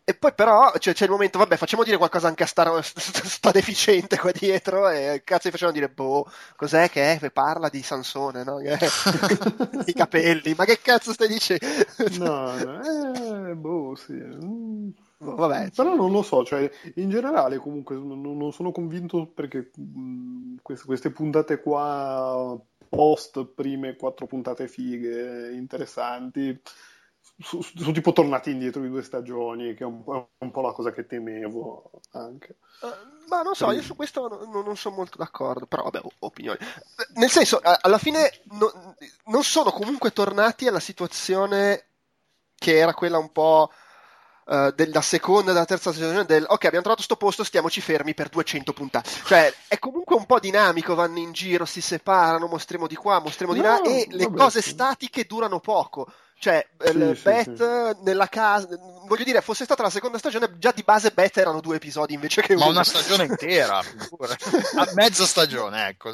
E 0.09 0.13
poi 0.13 0.33
però 0.33 0.71
cioè, 0.79 0.93
c'è 0.93 1.03
il 1.03 1.11
momento, 1.11 1.37
vabbè, 1.37 1.57
facciamo 1.57 1.83
dire 1.83 1.97
qualcosa 1.97 2.29
anche 2.29 2.43
a 2.43 2.45
sta, 2.45 2.81
sta 2.81 3.51
deficiente 3.51 4.17
qua 4.17 4.31
dietro 4.31 4.87
e 4.87 5.21
cazzo 5.25 5.49
gli 5.49 5.51
facciamo 5.51 5.73
dire, 5.73 5.89
boh, 5.89 6.31
cos'è 6.55 6.89
che 6.89 7.19
è? 7.19 7.29
Parla 7.29 7.67
di 7.67 7.81
Sansone, 7.81 8.45
no? 8.45 8.61
I 8.63 9.93
capelli, 9.93 10.53
ma 10.55 10.63
che 10.63 10.79
cazzo 10.81 11.11
stai 11.11 11.27
dicendo? 11.27 11.65
No, 12.19 12.55
no, 12.55 13.49
eh, 13.49 13.55
boh, 13.55 13.95
sì. 13.95 14.13
mm. 14.13 14.89
Vabbè, 15.17 15.71
Però 15.75 15.93
non 15.93 16.11
lo 16.13 16.21
so, 16.21 16.45
cioè, 16.45 16.71
in 16.95 17.09
generale 17.09 17.57
comunque 17.57 17.97
non, 17.97 18.53
sono 18.53 18.71
convinto 18.71 19.25
perché 19.25 19.71
queste 20.61 21.11
puntate 21.11 21.59
qua, 21.59 22.57
post 22.87 23.43
prime 23.43 23.97
quattro 23.97 24.25
puntate 24.25 24.69
fighe, 24.69 25.51
interessanti, 25.53 26.57
sono 27.39 27.91
tipo 27.91 28.13
tornati 28.13 28.51
indietro 28.51 28.81
di 28.81 28.89
due 28.89 29.03
stagioni, 29.03 29.73
che 29.73 29.83
è 29.83 29.85
un 29.87 30.03
un 30.39 30.51
po' 30.51 30.61
la 30.61 30.71
cosa 30.71 30.91
che 30.91 31.05
temevo 31.05 31.91
anche. 32.11 32.57
Eh, 32.81 33.27
ma 33.27 33.41
non 33.41 33.55
so, 33.55 33.71
io 33.71 33.81
su 33.81 33.95
questo 33.95 34.27
non, 34.27 34.63
non 34.63 34.77
sono 34.77 34.95
molto 34.95 35.17
d'accordo, 35.17 35.65
però 35.65 35.83
vabbè, 35.83 36.01
opinioni. 36.19 36.57
Eh, 36.59 37.07
Nel 37.15 37.29
senso, 37.29 37.59
alla 37.61 37.97
fine 37.97 38.31
no- 38.51 38.95
non 39.25 39.43
sono 39.43 39.71
comunque 39.71 40.11
tornati 40.13 40.67
alla 40.67 40.79
situazione 40.79 41.85
che 42.55 42.77
era 42.77 42.93
quella 42.93 43.17
un 43.17 43.31
po' 43.31 43.69
eh, 44.45 44.73
della 44.75 45.01
seconda 45.01 45.51
e 45.51 45.53
della 45.53 45.65
terza 45.65 45.91
stagione 45.91 46.25
del 46.25 46.43
ok, 46.47 46.65
abbiamo 46.65 46.83
trovato 46.83 47.03
sto 47.03 47.17
posto, 47.17 47.43
stiamoci 47.43 47.81
fermi 47.81 48.13
per 48.13 48.29
200 48.29 48.73
puntate. 48.73 49.09
Cioè, 49.25 49.53
è 49.67 49.77
comunque 49.79 50.15
un 50.15 50.25
po' 50.25 50.39
dinamico, 50.39 50.95
vanno 50.95 51.19
in 51.19 51.31
giro, 51.33 51.65
si 51.65 51.81
separano, 51.81 52.47
mostriamo 52.47 52.87
di 52.87 52.95
qua, 52.95 53.19
mostriamo 53.19 53.53
di 53.53 53.61
là 53.61 53.77
No, 53.77 53.83
e 53.83 54.07
le 54.09 54.27
vabbè, 54.27 54.37
cose 54.37 54.61
statiche 54.61 55.25
durano 55.25 55.59
poco. 55.59 56.07
Cioè, 56.39 56.67
eh, 56.77 56.91
Sì, 56.91 57.15
sì, 57.15 57.21
Beth 57.23 57.97
nella 58.03 58.27
casa, 58.27 58.67
voglio 59.07 59.23
dire, 59.23 59.41
fosse 59.41 59.63
stata 59.63 59.81
la 59.81 59.89
seconda 59.89 60.19
stagione, 60.19 60.57
già 60.59 60.71
di 60.71 60.83
base 60.83 61.09
Beth 61.11 61.37
erano 61.37 61.61
due 61.61 61.77
episodi 61.77 62.13
invece 62.13 62.41
che 62.41 62.53
uno. 62.53 62.65
Ma 62.65 62.69
una 62.69 62.83
stagione 62.83 63.25
intera. 63.25 63.79
A 64.77 64.87
mezza 64.93 65.25
stagione, 65.25 65.87
ecco. 65.87 66.11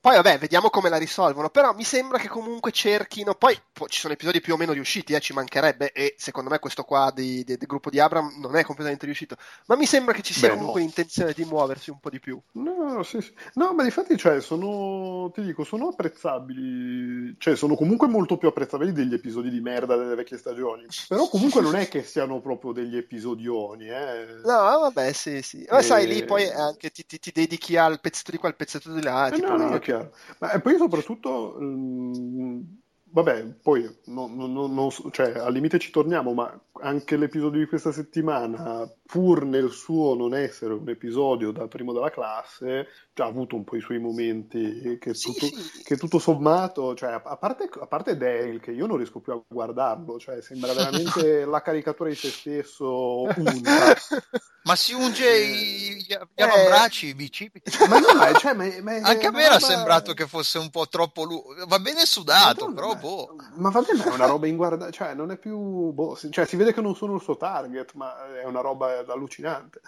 Poi 0.00 0.14
vabbè, 0.16 0.38
vediamo 0.38 0.68
come 0.68 0.90
la 0.90 0.98
risolvono, 0.98 1.48
però 1.48 1.72
mi 1.72 1.84
sembra 1.84 2.18
che 2.18 2.28
comunque 2.28 2.70
cerchino, 2.70 3.34
poi 3.34 3.58
po- 3.72 3.88
ci 3.88 4.00
sono 4.00 4.12
episodi 4.12 4.40
più 4.42 4.52
o 4.54 4.56
meno 4.58 4.72
riusciti, 4.72 5.14
eh, 5.14 5.20
ci 5.20 5.32
mancherebbe, 5.32 5.92
e 5.92 6.14
secondo 6.18 6.50
me 6.50 6.58
questo 6.58 6.84
qua 6.84 7.10
di- 7.14 7.42
di- 7.42 7.56
del 7.56 7.66
gruppo 7.66 7.88
di 7.88 7.98
Abram 7.98 8.40
non 8.40 8.56
è 8.56 8.64
completamente 8.64 9.06
riuscito, 9.06 9.36
ma 9.66 9.76
mi 9.76 9.86
sembra 9.86 10.12
che 10.12 10.20
ci 10.22 10.34
sia 10.34 10.48
Beh, 10.48 10.54
comunque 10.56 10.80
no. 10.80 10.86
intenzione 10.86 11.32
di 11.32 11.44
muoversi 11.44 11.88
un 11.90 11.98
po' 11.98 12.10
di 12.10 12.20
più. 12.20 12.38
No, 12.52 13.02
sì, 13.04 13.22
sì. 13.22 13.32
No, 13.54 13.72
ma 13.72 13.84
infatti, 13.84 14.18
cioè, 14.18 14.40
sono, 14.42 15.30
ti 15.32 15.42
dico, 15.42 15.64
sono 15.64 15.88
apprezzabili, 15.88 17.36
cioè, 17.38 17.56
sono 17.56 17.74
comunque 17.74 18.06
molto 18.08 18.36
più 18.36 18.48
apprezzabili 18.48 18.92
degli 18.92 19.14
episodi 19.14 19.48
di 19.48 19.60
merda 19.62 19.96
delle 19.96 20.14
vecchie 20.14 20.36
stagioni, 20.36 20.84
però 21.08 21.28
comunque 21.28 21.62
non 21.62 21.76
è 21.76 21.88
che 21.88 22.02
siano 22.04 22.40
proprio 22.40 22.72
degli 22.72 22.96
episodioni, 22.96 23.88
eh. 23.88 24.26
No, 24.44 24.80
vabbè, 24.80 25.12
sì, 25.12 25.40
sì. 25.42 25.64
Ma 25.70 25.80
sai, 25.82 26.06
lì 26.06 26.18
Eh, 26.18 26.24
poi 26.24 26.48
anche 26.50 26.90
ti, 26.90 27.06
ti- 27.06 27.18
ti 27.18 27.30
dedichi 27.32 27.76
al 27.76 28.00
pezzetto 28.00 28.30
di 28.30 28.36
qua, 28.38 28.48
al 28.48 28.56
pezzetto 28.56 28.92
di 28.92 29.02
là, 29.02 29.28
Eh, 29.28 29.32
tipo... 29.32 29.48
no, 29.48 29.56
no, 29.56 29.74
è 29.74 29.80
chiaro. 29.80 30.12
Ma 30.40 30.52
e 30.52 30.60
poi 30.60 30.76
soprattutto, 30.76 31.56
mm, 31.60 32.60
vabbè, 33.04 33.44
poi 33.62 33.82
non- 34.06 34.34
non- 34.36 34.52
non- 34.52 34.74
non 34.74 34.90
so- 34.90 35.10
cioè, 35.10 35.32
al 35.38 35.52
limite 35.52 35.78
ci 35.78 35.90
torniamo, 35.90 36.32
ma 36.32 36.58
anche 36.80 37.16
l'episodio 37.16 37.60
di 37.60 37.66
questa 37.66 37.92
settimana, 37.92 38.90
pur 39.04 39.44
nel 39.44 39.70
suo 39.70 40.14
non 40.14 40.34
essere 40.34 40.74
un 40.74 40.88
episodio 40.88 41.52
da 41.52 41.68
primo 41.68 41.92
della 41.92 42.10
classe, 42.10 42.86
ha 43.16 43.26
avuto 43.26 43.56
un 43.56 43.64
po' 43.64 43.76
i 43.76 43.80
suoi 43.80 43.98
momenti 43.98 44.96
che 44.98 45.12
Sì, 45.12 45.32
tutto, 45.32 45.46
sì. 45.46 45.82
che 45.82 45.96
tutto 45.96 46.18
sommato, 46.18 46.94
cioè, 46.94 47.10
a, 47.22 47.36
parte, 47.36 47.68
a 47.80 47.86
parte 47.86 48.16
Dale, 48.16 48.58
che 48.60 48.70
io 48.70 48.86
non 48.86 48.96
riesco 48.96 49.20
più 49.20 49.32
a 49.32 49.42
guardarlo, 49.46 50.18
cioè, 50.18 50.40
sembra 50.40 50.72
veramente 50.72 51.44
la 51.44 51.60
caricatura 51.60 52.08
di 52.08 52.14
se 52.14 52.30
stesso 52.30 53.22
unta. 53.22 53.94
Ma 54.64 54.76
si 54.76 54.92
unge 54.92 55.44
gli, 55.44 56.04
gli 56.06 56.12
Eh. 56.12 56.42
avambracci, 56.44 57.08
i 57.08 57.14
bicipiti. 57.16 57.76
Ma 57.88 57.98
no, 57.98 58.14
ma, 58.14 58.32
cioè, 58.32 58.54
ma- 58.54 58.64
ma- 58.80 58.92
Anche 59.02 59.26
a 59.26 59.30
me 59.32 59.42
era 59.42 59.54
roba- 59.54 59.66
sembrato 59.66 60.14
che 60.14 60.28
fosse 60.28 60.58
un 60.58 60.70
po' 60.70 60.86
troppo 60.86 61.24
lungo. 61.24 61.52
Va 61.66 61.80
bene 61.80 62.04
sudato, 62.06 62.68
Madonna, 62.68 62.74
però 62.74 62.88
ma- 62.94 63.00
boh. 63.00 63.36
Ma 63.56 63.70
vabbè, 63.70 63.92
ma 63.94 64.04
è 64.04 64.12
una 64.14 64.26
roba 64.26 64.46
inguardabile, 64.46 64.92
cioè 64.92 65.14
non 65.14 65.32
è 65.32 65.36
più, 65.36 65.90
boh, 65.92 66.14
si- 66.14 66.30
cioè 66.30 66.46
si 66.46 66.54
vede 66.54 66.72
che 66.72 66.80
non 66.80 66.94
sono 66.94 67.16
il 67.16 67.20
suo 67.22 67.36
target, 67.36 67.94
ma 67.94 68.38
è 68.40 68.44
una 68.44 68.60
roba 68.60 69.04
allucinante. 69.04 69.80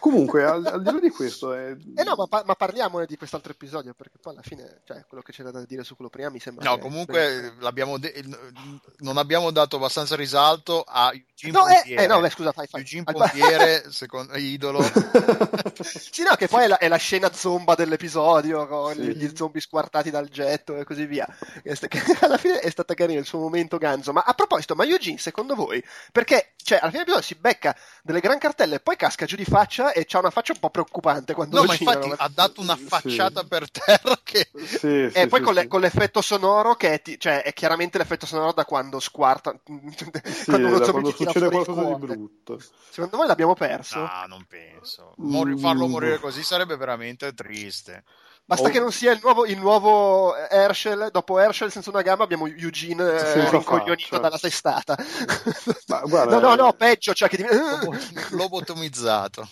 Comunque, 0.00 0.44
al, 0.44 0.64
al 0.64 0.82
di 0.82 0.90
là 0.92 0.98
di 1.00 1.10
questo, 1.10 1.52
è... 1.52 1.76
Eh 1.96 2.02
no, 2.04 2.14
ma, 2.16 2.26
pa- 2.26 2.42
ma 2.46 2.54
parliamone 2.54 3.06
di 3.06 3.16
quest'altro 3.16 3.52
episodio, 3.52 3.94
perché 3.94 4.18
poi 4.20 4.32
alla 4.34 4.42
fine, 4.42 4.80
cioè, 4.84 5.04
quello 5.06 5.22
che 5.22 5.32
c'era 5.32 5.50
da 5.50 5.64
dire 5.64 5.84
su 5.84 5.94
quello 5.96 6.10
prima 6.10 6.28
mi 6.30 6.40
sembra 6.40 6.68
No, 6.68 6.78
comunque 6.78 7.54
l'abbiamo 7.58 7.98
de- 7.98 8.24
non 8.98 9.16
abbiamo 9.16 9.50
dato 9.50 9.76
abbastanza 9.76 10.16
risalto 10.16 10.82
a 10.86 11.12
Eugene 11.12 11.52
No, 11.52 11.66
eh, 11.68 11.74
Pompiere. 11.74 12.02
eh, 12.02 12.06
no, 12.06 12.20
beh, 12.20 12.30
scusa, 12.30 12.52
fai, 12.52 12.66
fai. 12.66 12.80
Eugene 12.80 13.04
Pompiere, 13.04 13.84
secondo 13.92 14.36
idolo. 14.36 14.80
Sì, 15.80 16.22
no, 16.24 16.34
che 16.34 16.48
poi 16.48 16.64
è 16.64 16.66
la, 16.66 16.78
è 16.78 16.88
la 16.88 16.96
scena 16.96 17.32
zomba 17.32 17.74
dell'episodio 17.76 18.66
con 18.66 18.94
Sì. 18.94 19.00
gli, 19.02 19.12
gli 19.16 19.36
zombie 19.36 19.60
squartati 19.60 20.10
dal 20.10 20.28
getto 20.28 20.76
e 20.76 20.84
così 20.84 21.06
via. 21.06 21.26
Alla 22.20 22.36
fine 22.36 22.58
è 22.60 22.70
stata 22.70 22.94
carina 22.94 23.20
il 23.20 23.26
suo 23.26 23.38
momento 23.38 23.78
ganzo. 23.78 24.12
Ma 24.12 24.22
a 24.22 24.32
proposito, 24.34 24.74
ma 24.74 24.84
Eugene, 24.84 25.18
secondo 25.18 25.54
voi? 25.54 25.82
Perché, 26.10 26.54
cioè, 26.56 26.78
alla 26.78 26.90
fine 26.90 27.04
dell'episodio 27.04 27.22
si 27.22 27.34
becca 27.40 27.76
delle 28.02 28.20
gran 28.20 28.38
cartelle 28.38 28.76
e 28.76 28.80
poi 28.80 28.96
casca 28.96 29.24
giù 29.26 29.36
di 29.36 29.44
faccia 29.44 29.87
e 29.92 30.04
c'ha 30.06 30.18
una 30.18 30.30
faccia 30.30 30.52
un 30.52 30.58
po' 30.60 30.70
preoccupante 30.70 31.34
quando 31.34 31.56
No, 31.56 31.62
lo 31.62 31.68
ma 31.68 31.76
girano. 31.76 32.04
infatti 32.04 32.22
ha 32.22 32.30
dato 32.32 32.60
una 32.60 32.76
Sì. 32.76 32.82
facciata 32.84 33.44
per 33.44 33.70
terra 33.70 34.18
che 34.22 34.50
Sì, 34.54 34.86
E 34.86 35.10
sì, 35.14 35.26
poi 35.26 35.38
sì, 35.38 35.44
con, 35.44 35.54
le- 35.54 35.60
sì. 35.62 35.68
con 35.68 35.80
l'effetto 35.80 36.20
sonoro 36.20 36.74
che 36.74 36.92
è, 36.94 37.02
ti- 37.02 37.18
cioè, 37.18 37.42
è 37.42 37.52
chiaramente 37.52 37.98
l'effetto 37.98 38.26
sonoro 38.26 38.52
da 38.52 38.64
quando 38.64 39.00
squarta 39.00 39.54
Sì, 40.24 40.44
quando 40.46 40.68
uno 40.68 40.78
quando 40.90 41.10
succede 41.10 41.48
qualcosa 41.50 41.82
di 41.84 41.94
brutto. 41.94 42.60
Secondo 42.90 43.16
voi 43.16 43.26
l'abbiamo 43.26 43.54
perso? 43.54 43.98
No, 43.98 44.24
non 44.26 44.44
penso. 44.46 45.12
Mor- 45.18 45.58
farlo 45.58 45.86
Mm. 45.86 45.90
morire 45.90 46.18
così 46.20 46.42
sarebbe 46.42 46.76
veramente 46.76 47.32
triste. 47.34 48.04
Basta 48.48 48.68
Oh. 48.68 48.70
che 48.70 48.80
non 48.80 48.90
sia 48.92 49.12
il 49.12 49.20
nuovo, 49.22 49.44
il 49.44 49.58
nuovo 49.58 50.34
Herschel, 50.34 51.10
dopo 51.12 51.38
Herschel 51.38 51.70
senza 51.70 51.90
una 51.90 52.00
gamba 52.00 52.24
abbiamo 52.24 52.46
Eugene 52.46 53.04
eh, 53.20 53.50
rincoglionito 53.50 54.18
dalla 54.18 54.38
testata. 54.38 54.96
Ma 55.88 56.00
guarda, 56.00 56.38
no, 56.38 56.48
no, 56.48 56.54
no, 56.54 56.72
peggio, 56.72 57.12
cioè 57.12 57.28
che 57.28 57.46
Lobotomizzato. 58.30 59.46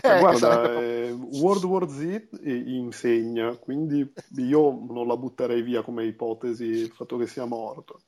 Eh, 0.00 0.18
Guarda, 0.18 0.38
sarebbe- 0.38 1.08
eh, 1.08 1.10
World 1.10 1.64
War 1.64 1.88
Z 1.88 2.28
insegna, 2.42 3.54
quindi 3.56 4.12
io 4.36 4.78
non 4.88 5.06
la 5.06 5.16
butterei 5.16 5.62
via 5.62 5.82
come 5.82 6.04
ipotesi 6.04 6.64
il 6.64 6.90
fatto 6.90 7.16
che 7.16 7.26
sia 7.26 7.44
morto. 7.44 8.00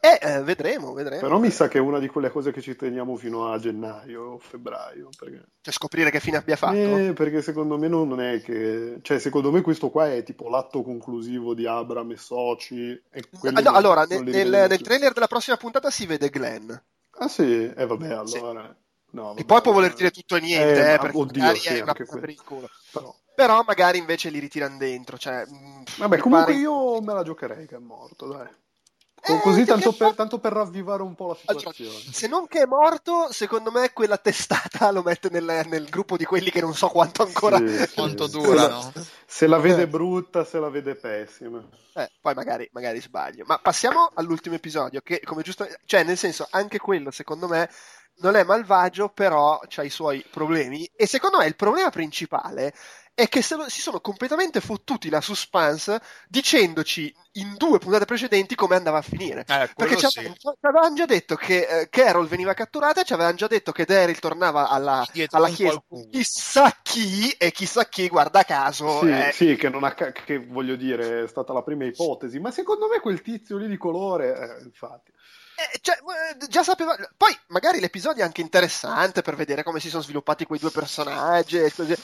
Eh, 0.00 0.18
eh, 0.20 0.42
vedremo, 0.42 0.92
vedremo. 0.92 1.22
Però 1.22 1.38
mi 1.38 1.50
sa 1.50 1.66
che 1.66 1.78
è 1.78 1.80
una 1.80 1.98
di 1.98 2.08
quelle 2.08 2.30
cose 2.30 2.52
che 2.52 2.60
ci 2.60 2.76
teniamo 2.76 3.16
fino 3.16 3.50
a 3.50 3.58
gennaio 3.58 4.22
o 4.22 4.38
febbraio. 4.38 5.08
Perché... 5.18 5.44
Cioè 5.62 5.72
scoprire 5.72 6.10
che 6.10 6.20
fine 6.20 6.36
abbia 6.36 6.56
fatto? 6.56 6.76
Eh, 6.76 7.12
perché 7.14 7.40
secondo 7.40 7.78
me 7.78 7.88
non 7.88 8.20
è 8.20 8.42
che... 8.42 8.98
Cioè, 9.00 9.18
secondo 9.18 9.50
me 9.50 9.62
questo 9.62 9.88
qua 9.88 10.12
è 10.12 10.22
tipo 10.22 10.50
l'atto 10.50 10.82
conclusivo 10.82 11.54
di 11.54 11.66
Abram 11.66 12.10
e 12.10 12.16
Soci. 12.16 12.90
E 13.10 13.24
no, 13.50 13.70
allora, 13.70 14.04
nel, 14.04 14.22
nel, 14.24 14.66
nel, 14.68 14.80
trailer 14.82 15.14
della 15.14 15.26
prossima 15.26 15.56
puntata 15.56 15.90
si 15.90 16.04
vede 16.04 16.28
Glenn. 16.28 16.70
Ah 17.20 17.28
sì? 17.28 17.72
Eh 17.74 17.86
vabbè, 17.86 18.08
allora... 18.08 18.64
Sì. 18.64 18.86
No, 19.10 19.34
e 19.36 19.44
poi 19.44 19.62
può 19.62 19.72
voler 19.72 19.94
dire 19.94 20.10
tutto 20.10 20.36
e 20.36 20.40
niente, 20.40 20.90
eh, 20.90 20.92
eh, 20.94 20.98
perché 20.98 21.16
oddio, 21.16 21.54
sì, 21.54 21.68
è 21.68 21.80
una 21.80 21.94
per 21.94 22.28
il 22.28 22.42
culo. 22.42 22.68
Però... 22.92 23.14
Però 23.34 23.62
magari 23.64 23.98
invece 23.98 24.30
li 24.30 24.40
ritirano 24.40 24.76
dentro. 24.78 25.16
Cioè, 25.16 25.46
Vabbè, 25.96 26.18
comunque 26.18 26.52
pare... 26.52 26.58
io 26.58 27.00
me 27.00 27.14
la 27.14 27.22
giocherei 27.22 27.66
che 27.66 27.76
è 27.76 27.78
morto, 27.78 28.26
dai. 28.26 28.48
Eh, 29.20 29.40
Così 29.40 29.64
tanto 29.64 29.92
per, 29.92 30.14
tanto 30.14 30.38
per, 30.38 30.52
ravvivare 30.52 31.02
un 31.02 31.14
po' 31.14 31.28
la 31.28 31.34
situazione. 31.34 31.90
Allora, 31.90 32.12
se 32.12 32.26
non 32.28 32.46
che 32.46 32.62
è 32.62 32.66
morto, 32.66 33.30
secondo 33.30 33.70
me 33.70 33.92
quella 33.92 34.16
testata 34.16 34.90
lo 34.90 35.02
mette 35.02 35.28
nel, 35.30 35.66
nel 35.68 35.88
gruppo 35.88 36.16
di 36.16 36.24
quelli 36.24 36.50
che 36.50 36.60
non 36.60 36.74
so 36.74 36.88
quanto 36.88 37.22
ancora 37.22 37.58
sì, 37.58 37.90
quanto 37.94 38.26
sì. 38.26 38.38
durano. 38.38 38.90
Se, 38.92 39.04
se 39.26 39.46
la 39.46 39.58
vede 39.58 39.82
eh. 39.82 39.88
brutta, 39.88 40.44
se 40.44 40.58
la 40.58 40.70
vede 40.70 40.94
pessima. 40.94 41.62
Eh, 41.94 42.10
poi 42.20 42.34
magari, 42.34 42.68
magari 42.72 43.00
sbaglio. 43.00 43.44
Ma 43.46 43.58
passiamo 43.58 44.10
all'ultimo 44.14 44.54
episodio, 44.54 45.00
che 45.02 45.20
come 45.24 45.42
giusto... 45.42 45.68
Cioè, 45.84 46.04
nel 46.04 46.16
senso, 46.16 46.46
anche 46.50 46.78
quello, 46.78 47.10
secondo 47.10 47.48
me, 47.48 47.68
non 48.20 48.36
è 48.36 48.44
malvagio, 48.44 49.08
però 49.08 49.58
ha 49.58 49.82
i 49.82 49.90
suoi 49.90 50.24
problemi. 50.30 50.88
E 50.96 51.06
secondo 51.06 51.38
me 51.38 51.46
il 51.46 51.56
problema 51.56 51.90
principale 51.90 52.72
è 53.18 53.26
che 53.26 53.44
lo, 53.56 53.68
si 53.68 53.80
sono 53.80 54.00
completamente 54.00 54.60
fottuti 54.60 55.10
la 55.10 55.20
suspense 55.20 56.00
dicendoci 56.28 57.12
in 57.32 57.56
due 57.56 57.78
puntate 57.78 58.04
precedenti 58.04 58.54
come 58.54 58.76
andava 58.76 58.98
a 58.98 59.02
finire. 59.02 59.40
Eh, 59.40 59.68
Perché 59.74 59.96
ci 59.96 60.06
sì. 60.06 60.32
avevano 60.60 60.94
già 60.94 61.04
detto 61.04 61.34
che 61.34 61.66
eh, 61.66 61.88
Carol 61.88 62.28
veniva 62.28 62.54
catturata, 62.54 63.02
ci 63.02 63.14
avevano 63.14 63.34
già 63.34 63.48
detto 63.48 63.72
che 63.72 63.84
Daryl 63.84 64.20
tornava 64.20 64.68
alla, 64.68 65.04
alla 65.30 65.48
chiesa. 65.48 65.82
Chissà 66.12 66.78
chi, 66.80 67.28
e 67.30 67.50
chissà 67.50 67.86
chi, 67.88 68.06
guarda 68.06 68.44
caso. 68.44 69.00
Sì, 69.00 69.10
eh. 69.10 69.30
sì 69.32 69.56
che, 69.56 69.68
non 69.68 69.82
ha, 69.82 69.94
che 69.94 70.38
voglio 70.38 70.76
dire, 70.76 71.24
è 71.24 71.26
stata 71.26 71.52
la 71.52 71.62
prima 71.62 71.86
ipotesi. 71.86 72.38
Ma 72.38 72.52
secondo 72.52 72.86
me 72.86 73.00
quel 73.00 73.20
tizio 73.20 73.56
lì 73.56 73.66
di 73.66 73.76
colore, 73.76 74.58
eh, 74.58 74.62
infatti. 74.62 75.10
Eh, 75.58 75.78
cioè, 75.80 75.96
eh, 75.96 76.46
già 76.46 76.62
sapeva. 76.62 76.96
Poi 77.16 77.36
magari 77.48 77.80
l'episodio 77.80 78.22
è 78.22 78.26
anche 78.26 78.42
interessante 78.42 79.22
per 79.22 79.34
vedere 79.34 79.64
come 79.64 79.80
si 79.80 79.88
sono 79.88 80.02
sviluppati 80.02 80.46
quei 80.46 80.60
due 80.60 80.70
personaggi. 80.70 81.58
E 81.58 81.72
così 81.74 81.96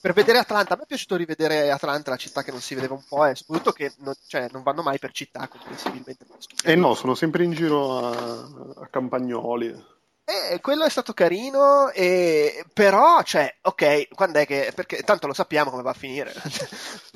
per 0.00 0.12
vedere 0.12 0.38
Atlanta, 0.38 0.74
a 0.74 0.76
me 0.76 0.84
è 0.84 0.86
piaciuto 0.86 1.16
rivedere 1.16 1.70
Atlanta, 1.70 2.10
la 2.10 2.16
città 2.16 2.42
che 2.42 2.50
non 2.50 2.60
si 2.60 2.74
vedeva 2.74 2.94
un 2.94 3.02
po', 3.06 3.26
e 3.26 3.34
soprattutto 3.34 3.72
che 3.72 3.92
non, 3.98 4.14
cioè, 4.26 4.48
non 4.50 4.62
vanno 4.62 4.82
mai 4.82 4.98
per 4.98 5.12
città, 5.12 5.48
comprensibilmente. 5.48 6.26
Eh 6.64 6.74
no, 6.74 6.94
sono 6.94 7.14
sempre 7.14 7.44
in 7.44 7.52
giro 7.52 7.98
a, 7.98 8.82
a 8.82 8.86
campagnoli. 8.88 9.94
Eh, 10.24 10.60
quello 10.60 10.84
è 10.84 10.90
stato 10.90 11.12
carino, 11.12 11.90
e... 11.90 12.64
però, 12.72 13.22
cioè, 13.22 13.54
ok, 13.62 14.08
quando 14.14 14.40
è 14.40 14.46
che... 14.46 14.72
perché 14.74 15.02
tanto 15.02 15.26
lo 15.26 15.34
sappiamo 15.34 15.70
come 15.70 15.82
va 15.82 15.90
a 15.90 15.94
finire. 15.94 16.34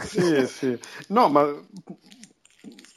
sì, 0.07 0.47
sì. 0.47 0.79
No, 1.09 1.29
ma 1.29 1.47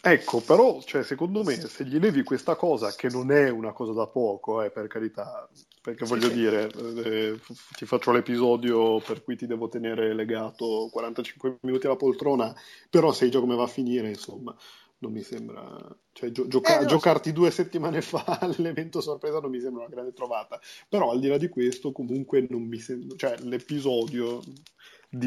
Ecco, 0.06 0.42
però, 0.42 0.82
cioè, 0.82 1.02
secondo 1.02 1.44
me, 1.44 1.56
se 1.56 1.86
gli 1.86 1.98
levi 1.98 2.24
questa 2.24 2.58
cosa, 2.58 2.94
che 2.94 3.08
non 3.08 3.32
è 3.32 3.50
una 3.50 3.72
cosa 3.72 3.94
da 3.94 4.06
poco, 4.06 4.62
eh, 4.62 4.70
per 4.70 4.88
carità, 4.88 5.48
perché 5.82 6.06
voglio 6.06 6.28
sì. 6.28 6.34
dire, 6.34 6.70
eh, 7.06 7.40
ti 7.78 7.86
faccio 7.86 8.12
l'episodio 8.12 9.00
per 9.00 9.24
cui 9.24 9.38
ti 9.38 9.48
devo 9.48 9.70
tenere 9.70 10.14
legato 10.14 10.90
45 10.92 11.60
minuti 11.62 11.86
alla 11.86 11.96
poltrona, 11.96 12.54
però 12.90 13.14
sai 13.14 13.32
già 13.32 13.40
come 13.40 13.56
va 13.56 13.64
a 13.64 13.68
finire, 13.68 14.10
insomma, 14.10 14.54
non 14.98 15.14
mi 15.14 15.22
sembra... 15.22 15.64
Cioè, 16.12 16.32
gio- 16.32 16.48
gioca- 16.50 16.82
eh, 16.82 16.86
giocarti 16.86 17.30
so. 17.30 17.36
due 17.36 17.50
settimane 17.50 18.02
fa 18.02 18.26
all'evento 18.42 19.00
sorpresa 19.00 19.40
non 19.40 19.52
mi 19.52 19.62
sembra 19.62 19.86
una 19.86 19.94
grande 19.94 20.12
trovata, 20.12 20.60
però 20.90 21.12
al 21.12 21.22
di 21.22 21.30
là 21.30 21.38
di 21.38 21.48
questo, 21.48 21.94
comunque, 21.94 22.46
non 22.50 22.64
mi 22.64 22.80
sembra... 22.80 23.16
Cioè, 23.16 23.38
l'episodio 23.44 24.42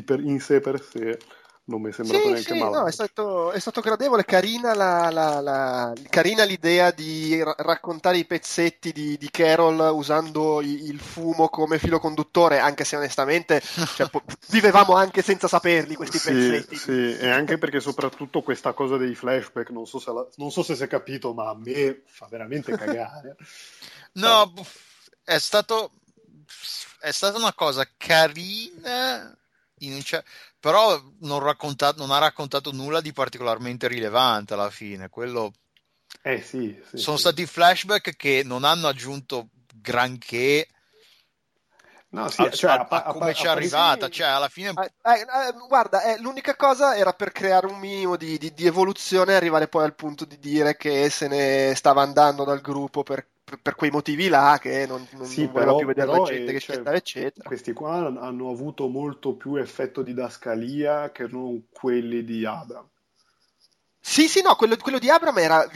per- 0.04 0.20
in 0.20 0.38
sé 0.38 0.60
per 0.60 0.82
sé 0.82 1.16
non 1.66 1.80
mi 1.80 1.90
è 1.90 1.92
sembrato 1.92 2.22
sì, 2.22 2.28
neanche 2.30 2.52
sì, 2.52 2.58
male. 2.58 2.76
No, 2.76 2.86
è, 2.86 2.92
stato, 2.92 3.50
è 3.50 3.58
stato 3.58 3.80
gradevole, 3.80 4.24
carina, 4.24 4.74
la, 4.74 5.10
la, 5.10 5.40
la, 5.40 5.92
carina 6.08 6.44
l'idea 6.44 6.90
di 6.92 7.42
ra- 7.42 7.54
raccontare 7.58 8.18
i 8.18 8.24
pezzetti 8.24 8.92
di, 8.92 9.16
di 9.18 9.30
Carol 9.30 9.90
usando 9.92 10.60
i, 10.60 10.84
il 10.84 11.00
fumo 11.00 11.48
come 11.48 11.78
filo 11.78 11.98
conduttore, 11.98 12.60
anche 12.60 12.84
se 12.84 12.96
onestamente 12.96 13.60
cioè, 13.60 14.08
po- 14.08 14.22
vivevamo 14.50 14.94
anche 14.94 15.22
senza 15.22 15.48
saperli 15.48 15.96
questi 15.96 16.18
sì, 16.18 16.30
pezzetti. 16.30 16.76
Sì, 16.76 17.16
e 17.16 17.28
anche 17.28 17.58
perché 17.58 17.80
soprattutto 17.80 18.42
questa 18.42 18.72
cosa 18.72 18.96
dei 18.96 19.14
flashback, 19.14 19.70
non 19.70 19.86
so 19.86 19.98
se, 19.98 20.12
la, 20.12 20.26
non 20.36 20.52
so 20.52 20.62
se 20.62 20.76
si 20.76 20.84
è 20.84 20.86
capito, 20.86 21.34
ma 21.34 21.50
a 21.50 21.56
me 21.56 22.02
fa 22.06 22.28
veramente 22.30 22.76
cagare. 22.76 23.36
no, 24.14 24.52
è 25.24 25.38
stato 25.38 25.90
è 27.00 27.10
stata 27.10 27.38
una 27.38 27.52
cosa 27.52 27.88
carina 27.96 29.36
cer- 30.02 30.24
però 30.58 31.00
non, 31.20 31.40
racconta- 31.40 31.94
non, 31.96 32.10
ha 32.10 32.18
raccontato 32.18 32.72
nulla 32.72 33.00
di 33.00 33.12
particolarmente 33.12 33.88
rilevante 33.88 34.54
alla 34.54 34.70
fine. 34.70 35.08
Quello... 35.08 35.52
Eh 36.22 36.40
sì, 36.42 36.80
sì 36.88 36.98
Sono 36.98 37.16
sì. 37.16 37.22
stati 37.22 37.46
flashback 37.46 38.16
che 38.16 38.42
non 38.44 38.64
hanno 38.64 38.88
aggiunto 38.88 39.48
granché. 39.74 40.68
No, 42.08 42.28
sì, 42.30 42.42
a, 42.42 42.50
cioè, 42.50 42.70
a, 42.70 42.86
a, 42.88 43.02
a 43.04 43.12
come 43.12 43.34
ci 43.34 43.44
è 43.44 43.48
arrivata, 43.48 44.08
cioè 44.08 44.28
alla 44.28 44.48
fine... 44.48 44.70
Eh, 44.70 44.92
eh, 45.02 45.20
eh, 45.20 45.66
guarda, 45.68 46.02
eh, 46.02 46.18
l'unica 46.20 46.56
cosa 46.56 46.96
era 46.96 47.12
per 47.12 47.32
creare 47.32 47.66
un 47.66 47.78
minimo 47.78 48.16
di, 48.16 48.38
di, 48.38 48.54
di 48.54 48.66
evoluzione 48.66 49.32
e 49.32 49.36
arrivare 49.36 49.68
poi 49.68 49.84
al 49.84 49.94
punto 49.94 50.24
di 50.24 50.38
dire 50.38 50.76
che 50.76 51.10
se 51.10 51.28
ne 51.28 51.74
stava 51.74 52.02
andando 52.02 52.44
dal 52.44 52.60
gruppo 52.60 53.02
per 53.02 53.26
per 53.62 53.76
quei 53.76 53.90
motivi 53.90 54.28
là 54.28 54.58
che 54.60 54.86
non, 54.86 55.06
non, 55.12 55.24
sì, 55.24 55.44
non 55.44 55.52
voleva 55.52 55.66
però, 55.66 55.76
più 55.78 55.86
vedere 55.86 56.06
però, 56.10 56.22
la 56.24 56.28
gente 56.30 56.52
che 56.52 56.60
cioè, 56.60 56.82
cioè, 56.82 56.94
eccetera. 56.94 57.48
Questi 57.48 57.72
qua 57.72 57.94
hanno 57.94 58.50
avuto 58.50 58.88
molto 58.88 59.34
più 59.34 59.54
effetto 59.54 60.02
di 60.02 60.12
dascalia 60.14 61.12
che 61.12 61.28
non 61.28 61.66
quelli 61.70 62.24
di 62.24 62.44
Abram. 62.44 62.88
Sì, 64.00 64.28
sì, 64.28 64.40
no, 64.40 64.54
quello, 64.54 64.76
quello 64.76 65.00
di 65.00 65.10
Abram 65.10 65.36
era, 65.38 65.68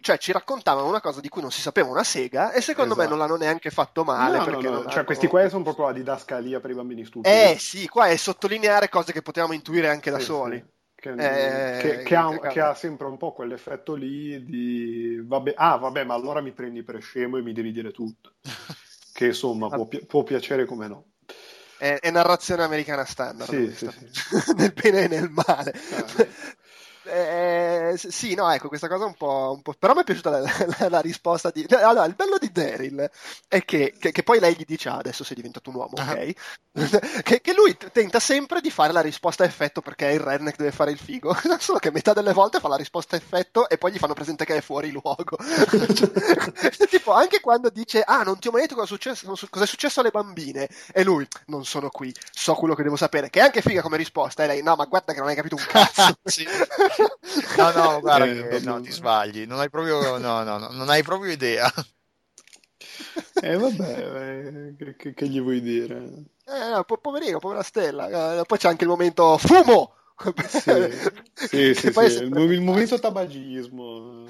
cioè, 0.00 0.18
ci 0.18 0.32
raccontavano 0.32 0.88
una 0.88 1.00
cosa 1.00 1.20
di 1.20 1.28
cui 1.28 1.40
non 1.40 1.52
si 1.52 1.60
sapeva 1.60 1.88
una 1.88 2.02
sega 2.02 2.50
e 2.50 2.60
secondo 2.60 2.94
esatto. 2.94 3.08
me 3.08 3.08
non 3.08 3.18
l'hanno 3.18 3.36
neanche 3.36 3.70
fatto 3.70 4.02
male. 4.02 4.38
No, 4.38 4.44
perché 4.44 4.68
no, 4.68 4.70
no. 4.70 4.82
Cioè, 4.82 4.94
hanno... 4.94 5.04
questi 5.04 5.26
qua 5.28 5.48
sono 5.48 5.62
proprio 5.62 5.86
la 5.86 5.92
didascalia 5.92 6.58
per 6.58 6.70
i 6.70 6.74
bambini 6.74 7.04
stupidi. 7.04 7.32
Eh 7.32 7.56
sì, 7.58 7.86
qua 7.86 8.06
è 8.06 8.16
sottolineare 8.16 8.88
cose 8.88 9.12
che 9.12 9.22
potevamo 9.22 9.52
intuire 9.52 9.88
anche 9.88 10.10
da 10.10 10.18
soli. 10.18 10.58
Sì. 10.58 10.74
Che, 11.14 11.76
eh, 11.78 11.80
che, 11.80 12.02
che, 12.02 12.16
ha, 12.16 12.38
che, 12.38 12.60
ha, 12.60 12.74
sempre 12.74 13.06
un 13.06 13.16
po' 13.16 13.32
quell'effetto 13.32 13.94
lì 13.94 14.44
di 14.44 15.22
vabbè, 15.22 15.54
ah 15.56 15.76
vabbè 15.76 16.04
ma 16.04 16.14
allora 16.14 16.40
mi 16.40 16.52
prendi 16.52 16.82
per 16.82 17.00
scemo 17.00 17.36
e 17.36 17.42
mi 17.42 17.52
devi 17.52 17.72
dire 17.72 17.92
tutto. 17.92 18.32
Che 19.16 19.24
insomma 19.24 19.70
può, 19.70 19.88
può 20.06 20.22
piacere 20.24 20.66
come 20.66 20.88
no. 20.88 21.06
È, 21.78 21.98
è 22.00 22.10
narrazione 22.10 22.64
americana 22.64 23.06
standard 23.06 23.50
sì, 23.50 23.74
sì, 23.74 23.88
sì. 23.90 24.52
nel 24.56 24.74
bene 24.74 25.04
e 25.04 25.08
nel 25.08 25.30
male. 25.30 25.72
Ah, 25.72 26.26
eh, 27.06 27.94
sì, 27.96 28.34
no, 28.34 28.50
ecco, 28.50 28.68
questa 28.68 28.88
cosa 28.88 29.04
un 29.04 29.14
po', 29.14 29.52
un 29.54 29.62
po'... 29.62 29.74
Però 29.78 29.94
mi 29.94 30.00
è 30.00 30.04
piaciuta 30.04 30.30
la, 30.30 30.40
la, 30.78 30.88
la, 30.88 31.00
risposta 31.00 31.50
di... 31.50 31.66
Allora, 31.70 32.04
il 32.06 32.14
bello 32.14 32.38
di 32.38 32.50
Daryl 32.50 33.10
è 33.48 33.64
che, 33.64 33.94
che, 33.98 34.12
che 34.12 34.22
poi 34.22 34.40
lei 34.40 34.54
gli 34.56 34.64
dice, 34.64 34.88
ah, 34.88 34.96
adesso 34.96 35.24
sei 35.24 35.36
diventato 35.36 35.70
un 35.70 35.76
uomo, 35.76 35.94
ok? 35.96 36.32
Che, 37.22 37.40
che, 37.40 37.54
lui 37.54 37.74
tenta 37.90 38.20
sempre 38.20 38.60
di 38.60 38.70
fare 38.70 38.92
la 38.92 39.00
risposta 39.00 39.44
a 39.44 39.46
effetto 39.46 39.80
perché 39.80 40.08
il 40.08 40.20
redneck 40.20 40.58
deve 40.58 40.72
fare 40.72 40.90
il 40.90 40.98
figo. 40.98 41.34
Solo 41.58 41.78
che 41.78 41.90
metà 41.90 42.12
delle 42.12 42.34
volte 42.34 42.60
fa 42.60 42.68
la 42.68 42.76
risposta 42.76 43.16
a 43.16 43.18
effetto 43.18 43.66
e 43.68 43.78
poi 43.78 43.92
gli 43.92 43.98
fanno 43.98 44.12
presente 44.12 44.44
che 44.44 44.56
è 44.56 44.60
fuori 44.60 44.90
luogo. 44.90 45.38
cioè, 45.94 46.86
tipo, 46.88 47.12
anche 47.12 47.40
quando 47.40 47.70
dice, 47.70 48.02
ah, 48.02 48.22
non 48.22 48.38
ti 48.38 48.48
ho 48.48 48.50
mai 48.50 48.60
detto 48.60 48.74
cosa 48.74 48.86
è, 48.86 48.88
successo, 48.88 49.26
cosa 49.48 49.64
è 49.64 49.66
successo 49.66 50.00
alle 50.00 50.10
bambine. 50.10 50.68
E 50.92 51.02
lui, 51.02 51.26
non 51.46 51.64
sono 51.64 51.88
qui, 51.88 52.14
so 52.30 52.52
quello 52.54 52.74
che 52.74 52.82
devo 52.82 52.96
sapere. 52.96 53.30
Che 53.30 53.40
è 53.40 53.44
anche 53.44 53.62
figa 53.62 53.80
come 53.80 53.96
risposta. 53.96 54.44
E 54.44 54.46
lei, 54.46 54.62
no, 54.62 54.76
ma 54.76 54.84
guarda 54.84 55.14
che 55.14 55.20
non 55.20 55.28
hai 55.28 55.34
capito 55.34 55.56
un 55.56 55.64
cazzo. 55.66 56.18
sì. 56.24 56.46
No, 57.56 57.70
no, 57.72 58.00
guarda 58.00 58.24
eh, 58.24 58.48
che 58.48 58.60
no, 58.60 58.80
ti 58.80 58.92
sbagli, 58.92 59.46
non 59.46 59.58
hai 59.60 59.70
proprio, 59.70 60.18
no, 60.18 60.42
no, 60.42 60.58
no, 60.58 60.68
non 60.70 60.88
hai 60.88 61.02
proprio 61.02 61.32
idea. 61.32 61.70
Eh 63.42 63.56
vabbè, 63.56 64.74
eh, 64.78 64.94
che, 64.96 65.12
che, 65.12 65.28
gli 65.28 65.40
vuoi 65.40 65.60
dire? 65.60 65.96
Eh, 66.46 66.70
no, 66.70 66.84
po- 66.84 66.98
poverino, 66.98 67.38
povera 67.38 67.62
Stella. 67.62 68.38
Eh, 68.38 68.44
poi 68.44 68.58
c'è 68.58 68.68
anche 68.68 68.84
il 68.84 68.90
momento 68.90 69.36
fumo! 69.38 69.95
Sì, 70.46 71.74
sì, 71.74 71.74
sì, 71.74 71.92
sì. 71.92 72.22
il 72.22 72.62
momento 72.62 72.98
tabagismo 73.00 74.24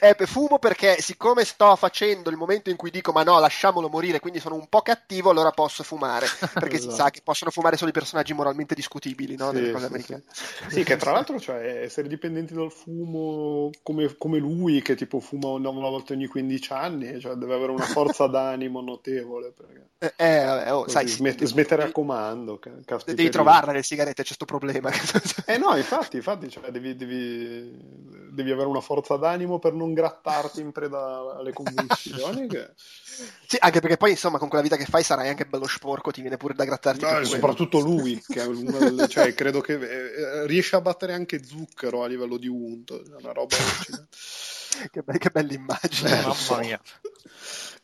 eh, 0.00 0.14
fumo 0.26 0.58
perché 0.58 1.00
siccome 1.00 1.44
sto 1.44 1.74
facendo 1.76 2.28
il 2.28 2.36
momento 2.36 2.68
in 2.68 2.76
cui 2.76 2.90
dico 2.90 3.12
ma 3.12 3.22
no 3.22 3.38
lasciamolo 3.40 3.88
morire 3.88 4.20
quindi 4.20 4.40
sono 4.40 4.56
un 4.56 4.66
po' 4.68 4.82
cattivo 4.82 5.30
allora 5.30 5.50
posso 5.52 5.82
fumare 5.82 6.26
perché 6.52 6.76
esatto. 6.76 6.90
si 6.90 6.96
sa 6.96 7.10
che 7.10 7.20
possono 7.24 7.50
fumare 7.50 7.78
solo 7.78 7.90
i 7.90 7.94
personaggi 7.94 8.34
moralmente 8.34 8.74
discutibili 8.74 9.36
no? 9.36 9.52
sì, 9.54 9.70
cose 9.70 9.86
americane 9.86 10.24
sì, 10.68 10.84
che 10.84 10.96
tra 10.96 11.12
l'altro 11.12 11.40
cioè, 11.40 11.84
essere 11.84 12.08
dipendenti 12.08 12.52
dal 12.52 12.70
fumo 12.70 13.70
come, 13.82 14.16
come, 14.18 14.38
lui 14.38 14.82
che 14.82 14.96
tipo 14.96 15.18
fuma 15.18 15.48
una, 15.48 15.70
una, 15.70 15.88
volta 15.88 16.12
ogni 16.12 16.26
15 16.26 16.72
anni 16.72 17.20
cioè 17.20 17.34
deve 17.36 17.54
avere 17.54 17.72
una 17.72 17.86
forza 17.86 18.26
d'animo 18.28 18.82
notevole 18.82 19.52
perché... 19.56 19.88
eh, 20.16 20.24
eh, 20.26 20.70
oh, 20.70 20.86
sai, 20.88 21.08
smet- 21.08 21.42
smettere 21.44 21.84
a 21.84 21.90
comando 21.90 22.60
devi 23.06 23.30
trovarla 23.30 23.72
le 23.72 23.82
sigarette 23.82 24.22
c'è 24.22 24.34
questo 24.36 24.44
problema 24.44 24.90
eh 25.46 25.58
no, 25.58 25.76
infatti, 25.76 26.16
infatti 26.16 26.48
cioè, 26.48 26.70
devi, 26.70 26.96
devi, 26.96 27.76
devi, 28.30 28.50
avere 28.50 28.68
una 28.68 28.80
forza 28.80 29.16
d'animo 29.16 29.58
per 29.58 29.72
non 29.72 29.92
grattarti 29.92 30.60
in 30.60 30.72
preda 30.72 31.36
alle 31.36 31.52
convulsioni. 31.52 32.46
Che... 32.48 32.70
Sì, 33.46 33.56
anche 33.58 33.80
perché 33.80 33.96
poi 33.96 34.10
insomma 34.10 34.38
con 34.38 34.48
quella 34.48 34.62
vita 34.62 34.76
che 34.76 34.84
fai 34.84 35.02
sarai 35.02 35.28
anche 35.28 35.46
bello 35.46 35.66
sporco, 35.66 36.10
ti 36.10 36.20
viene 36.20 36.36
pure 36.36 36.54
da 36.54 36.64
grattarti. 36.64 37.04
No, 37.04 37.24
soprattutto 37.24 37.78
lui, 37.78 38.22
che 38.26 38.42
è 38.42 38.46
una, 38.46 39.06
cioè, 39.06 39.34
credo 39.34 39.60
che 39.60 39.74
eh, 39.74 40.46
riesce 40.46 40.76
a 40.76 40.80
battere 40.80 41.12
anche 41.12 41.44
zucchero 41.44 42.02
a 42.02 42.06
livello 42.06 42.36
di 42.36 42.48
unto, 42.48 43.02
una 43.18 43.32
roba 43.32 43.56
che, 44.90 45.02
be- 45.02 45.18
che 45.18 45.30
bella 45.30 45.52
immagine, 45.52 46.20
eh, 46.20 46.22
mamma 46.22 46.60
mia. 46.60 46.80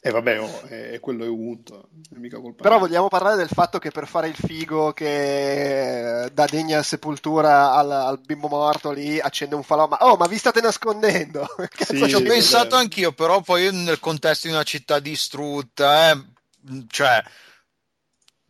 E 0.04 0.08
eh 0.08 0.10
vabbè, 0.10 0.40
oh, 0.40 0.62
è, 0.62 0.98
quello 0.98 1.24
è 1.24 1.28
Wood, 1.28 1.70
è 2.12 2.18
mica 2.18 2.40
colpa 2.40 2.64
Però 2.64 2.80
vogliamo 2.80 3.06
parlare 3.06 3.36
del 3.36 3.46
fatto 3.46 3.78
che 3.78 3.92
per 3.92 4.08
fare 4.08 4.26
il 4.26 4.34
figo 4.34 4.92
che 4.92 6.28
dà 6.32 6.44
degna 6.46 6.82
sepoltura 6.82 7.72
al, 7.74 7.88
al 7.88 8.18
bimbo 8.18 8.48
morto 8.48 8.90
lì 8.90 9.20
accende 9.20 9.54
un 9.54 9.62
falò, 9.62 9.86
ma 9.86 9.98
oh, 10.00 10.16
ma 10.16 10.26
vi 10.26 10.38
state 10.38 10.60
nascondendo? 10.60 11.46
Sì, 11.78 12.08
ci 12.08 12.14
ho 12.16 12.22
pensato 12.22 12.74
anch'io, 12.74 13.12
però 13.12 13.42
poi 13.42 13.72
nel 13.72 14.00
contesto 14.00 14.48
di 14.48 14.54
una 14.54 14.64
città 14.64 14.98
distrutta, 14.98 16.10
eh, 16.10 16.24
cioè 16.88 17.22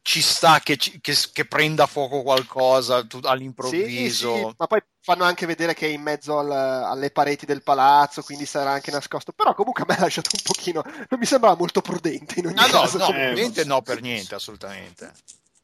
ci 0.03 0.21
sta 0.21 0.59
che, 0.59 0.77
che, 0.77 1.17
che, 1.33 1.45
prenda 1.47 1.87
fuoco 1.87 2.23
qualcosa 2.23 3.07
all'improvviso. 3.23 4.35
Sì, 4.35 4.41
sì, 4.41 4.55
ma 4.57 4.67
poi 4.67 4.83
fanno 5.01 5.23
anche 5.23 5.47
vedere 5.47 5.75
che 5.75 5.87
è 5.87 5.91
in 5.91 6.03
mezzo 6.03 6.39
al, 6.39 6.51
alle 6.51 7.11
pareti 7.13 7.47
del 7.47 7.63
palazzo, 7.63 8.23
quindi 8.23 8.45
sarà 8.45 8.73
anche 8.73 8.91
nascosto. 8.91 9.33
Però 9.33 9.55
comunque 9.55 9.85
a 9.85 9.87
me 9.89 9.97
ha 9.97 10.01
lasciato 10.01 10.31
un 10.33 10.43
pochino. 10.43 10.83
Non 10.85 11.21
mi 11.21 11.25
sembrava 11.25 11.57
molto 11.57 11.81
prudente 11.81 12.41
in 12.41 12.47
ogni 12.47 12.57
no, 12.57 12.67
caso. 12.67 12.99
No, 12.99 13.07
no, 13.07 13.13
prudente 13.13 13.65
no, 13.65 13.81
per 13.81 14.01
niente, 14.01 14.35
assolutamente. 14.35 15.13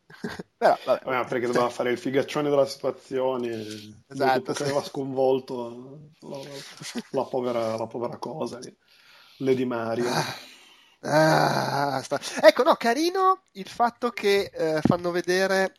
Però, 0.57 0.79
vabbè, 0.85 1.05
vabbè, 1.05 1.29
perché 1.29 1.47
doveva 1.47 1.69
fare 1.69 1.91
il 1.91 1.99
figaccione 1.99 2.49
della 2.49 2.67
situazione, 2.67 3.65
esatto, 4.07 4.55
sì. 4.55 4.63
aveva 4.63 4.83
sconvolto 4.83 6.11
la, 6.21 6.39
la, 7.11 7.25
povera, 7.25 7.77
la 7.77 7.87
povera 7.87 8.17
cosa 8.17 8.59
lì. 8.59 8.75
Lady 9.39 9.65
Mario. 9.65 10.07
Ah. 11.03 11.97
Ah, 12.11 12.21
ecco, 12.43 12.63
no, 12.63 12.75
carino 12.75 13.43
il 13.53 13.69
fatto 13.69 14.11
che 14.11 14.51
eh, 14.53 14.81
fanno 14.83 15.11
vedere, 15.11 15.75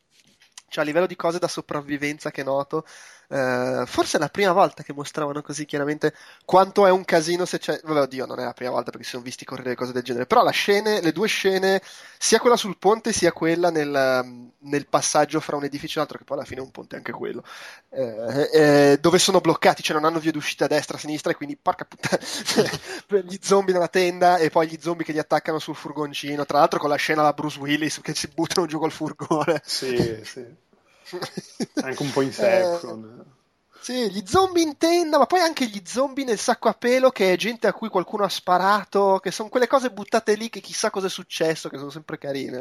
cioè 0.67 0.83
a 0.83 0.87
livello 0.87 1.05
di 1.07 1.15
cose 1.15 1.39
da 1.39 1.47
sopravvivenza 1.47 2.31
che 2.31 2.43
noto, 2.43 2.85
Uh, 3.29 3.85
forse 3.85 4.17
è 4.17 4.19
la 4.19 4.27
prima 4.27 4.53
volta 4.53 4.81
che 4.81 4.91
mostravano 4.91 5.43
così 5.43 5.65
chiaramente 5.65 6.15
quanto 6.45 6.87
è 6.87 6.91
un 6.91 7.05
casino 7.05 7.45
se 7.45 7.59
c'è. 7.59 7.79
Vabbè, 7.83 8.01
oddio, 8.01 8.25
non 8.25 8.39
è 8.39 8.43
la 8.43 8.53
prima 8.53 8.71
volta 8.71 8.89
perché 8.89 9.05
si 9.05 9.11
sono 9.11 9.23
visti 9.23 9.45
correre 9.45 9.75
cose 9.75 9.91
del 9.91 10.03
genere. 10.03 10.25
Però 10.25 10.41
scene, 10.51 11.01
le 11.01 11.11
due 11.11 11.27
scene, 11.27 11.81
sia 12.17 12.39
quella 12.39 12.57
sul 12.57 12.77
ponte 12.77 13.13
sia 13.13 13.31
quella 13.31 13.69
nel, 13.69 14.51
nel, 14.59 14.87
passaggio 14.87 15.39
fra 15.39 15.55
un 15.55 15.63
edificio 15.63 15.95
e 15.95 15.99
l'altro, 15.99 16.17
che 16.17 16.23
poi 16.23 16.37
alla 16.37 16.45
fine 16.45 16.61
è 16.61 16.63
un 16.63 16.71
ponte 16.71 16.95
anche 16.95 17.11
quello, 17.11 17.43
eh, 17.89 18.49
eh, 18.51 18.97
dove 18.99 19.19
sono 19.19 19.41
bloccati, 19.41 19.83
cioè 19.83 19.95
non 19.95 20.05
hanno 20.05 20.19
vie 20.19 20.31
d'uscita 20.31 20.65
a 20.65 20.67
destra, 20.67 20.97
a 20.97 20.99
sinistra, 20.99 21.31
e 21.31 21.35
quindi 21.35 21.57
porca 21.57 21.85
puttana, 21.85 22.21
gli 23.23 23.37
zombie 23.41 23.73
nella 23.73 23.87
tenda 23.87 24.37
e 24.37 24.49
poi 24.49 24.67
gli 24.67 24.77
zombie 24.81 25.05
che 25.05 25.13
gli 25.13 25.19
attaccano 25.19 25.59
sul 25.59 25.75
furgoncino. 25.75 26.45
Tra 26.45 26.59
l'altro 26.59 26.79
con 26.79 26.89
la 26.89 26.95
scena 26.95 27.23
da 27.23 27.33
Bruce 27.33 27.59
Willis 27.59 27.99
che 28.01 28.15
si 28.15 28.27
buttano 28.33 28.67
giù 28.67 28.79
col 28.79 28.91
furgone. 28.91 29.61
Sì, 29.63 30.19
sì. 30.23 30.67
Anche 31.81 32.01
un 32.03 32.11
po' 32.11 32.21
Inception. 32.21 33.25
Eh, 33.25 33.37
sì, 33.81 34.11
gli 34.11 34.21
zombie 34.25 34.61
in 34.61 34.77
tenda, 34.77 35.17
ma 35.17 35.25
poi 35.25 35.39
anche 35.39 35.65
gli 35.65 35.81
zombie 35.85 36.25
nel 36.25 36.37
sacco 36.37 36.67
a 36.67 36.73
pelo, 36.73 37.11
che 37.11 37.33
è 37.33 37.37
gente 37.37 37.65
a 37.65 37.73
cui 37.73 37.87
qualcuno 37.87 38.23
ha 38.23 38.29
sparato, 38.29 39.19
che 39.21 39.31
sono 39.31 39.49
quelle 39.49 39.67
cose 39.67 39.89
buttate 39.89 40.35
lì 40.35 40.49
che 40.49 40.59
chissà 40.59 40.89
cosa 40.89 41.07
è 41.07 41.09
successo, 41.09 41.69
che 41.69 41.77
sono 41.77 41.89
sempre 41.89 42.17
carine. 42.17 42.59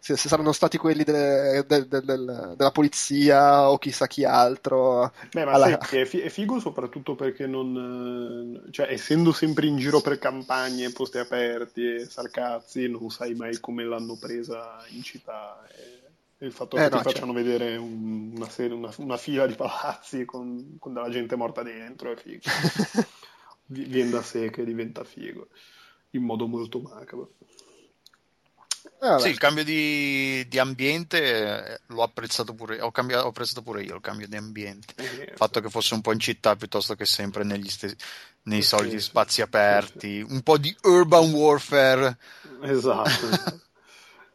Se, 0.00 0.16
se 0.16 0.28
saranno 0.28 0.52
stati 0.52 0.78
quelli 0.78 1.02
de, 1.02 1.66
de, 1.66 1.88
de, 1.88 2.00
della 2.00 2.70
polizia 2.72 3.68
o 3.68 3.78
chissà 3.78 4.06
chi 4.06 4.24
altro. 4.24 5.12
Beh, 5.32 5.44
ma 5.44 5.52
Alla... 5.52 5.78
sai, 5.82 6.02
è, 6.02 6.28
figo 6.28 6.60
soprattutto 6.60 7.16
perché 7.16 7.48
non. 7.48 8.68
Cioè, 8.70 8.86
essendo 8.92 9.32
sempre 9.32 9.66
in 9.66 9.76
giro 9.76 10.00
per 10.00 10.18
campagne, 10.20 10.92
posti 10.92 11.18
aperti 11.18 11.94
e 11.94 12.06
sarcazzi, 12.06 12.88
non 12.88 13.10
sai 13.10 13.34
mai 13.34 13.58
come 13.58 13.84
l'hanno 13.84 14.16
presa 14.16 14.78
in 14.90 15.02
città. 15.02 15.60
E 15.76 15.97
il 16.40 16.52
fatto 16.52 16.76
eh, 16.76 16.84
che 16.84 16.88
no, 16.90 16.96
ti 16.98 17.02
facciano 17.02 17.32
certo. 17.32 17.48
vedere 17.48 17.76
un, 17.76 18.32
una, 18.34 18.48
serie, 18.48 18.74
una, 18.74 18.92
una, 18.98 19.16
fila 19.16 19.46
di 19.46 19.54
palazzi 19.54 20.24
con, 20.24 20.76
con, 20.78 20.92
della 20.92 21.10
gente 21.10 21.36
morta 21.36 21.62
dentro 21.62 22.12
è 22.12 22.16
figo. 22.16 22.42
Viene 23.66 24.10
da 24.10 24.22
sé 24.22 24.50
che 24.50 24.64
diventa 24.64 25.04
figo 25.04 25.48
in 26.10 26.22
modo 26.22 26.46
molto 26.46 26.80
macabro. 26.80 27.32
Eh, 29.00 29.20
sì, 29.20 29.28
il 29.28 29.38
cambio 29.38 29.62
di, 29.62 30.46
di, 30.48 30.58
ambiente 30.58 31.20
eh, 31.22 31.80
l'ho 31.86 32.02
apprezzato 32.02 32.54
pure, 32.54 32.80
ho, 32.80 32.90
cambiato, 32.90 33.26
ho 33.26 33.28
apprezzato 33.28 33.62
pure 33.62 33.82
io 33.82 33.94
il 33.94 34.00
cambio 34.00 34.26
di 34.26 34.36
ambiente. 34.36 34.94
Eh, 34.96 35.30
il 35.30 35.36
fatto 35.36 35.60
che 35.60 35.68
fosse 35.70 35.94
un 35.94 36.00
po' 36.00 36.12
in 36.12 36.18
città 36.18 36.56
piuttosto 36.56 36.94
che 36.94 37.04
sempre 37.04 37.44
negli 37.44 37.68
stessi, 37.68 37.96
nei 38.44 38.62
soliti 38.62 38.98
spazi 38.98 39.40
aperti, 39.42 40.24
un 40.26 40.42
po' 40.42 40.58
di 40.58 40.74
urban 40.82 41.30
warfare. 41.30 42.16
Esatto. 42.62 43.66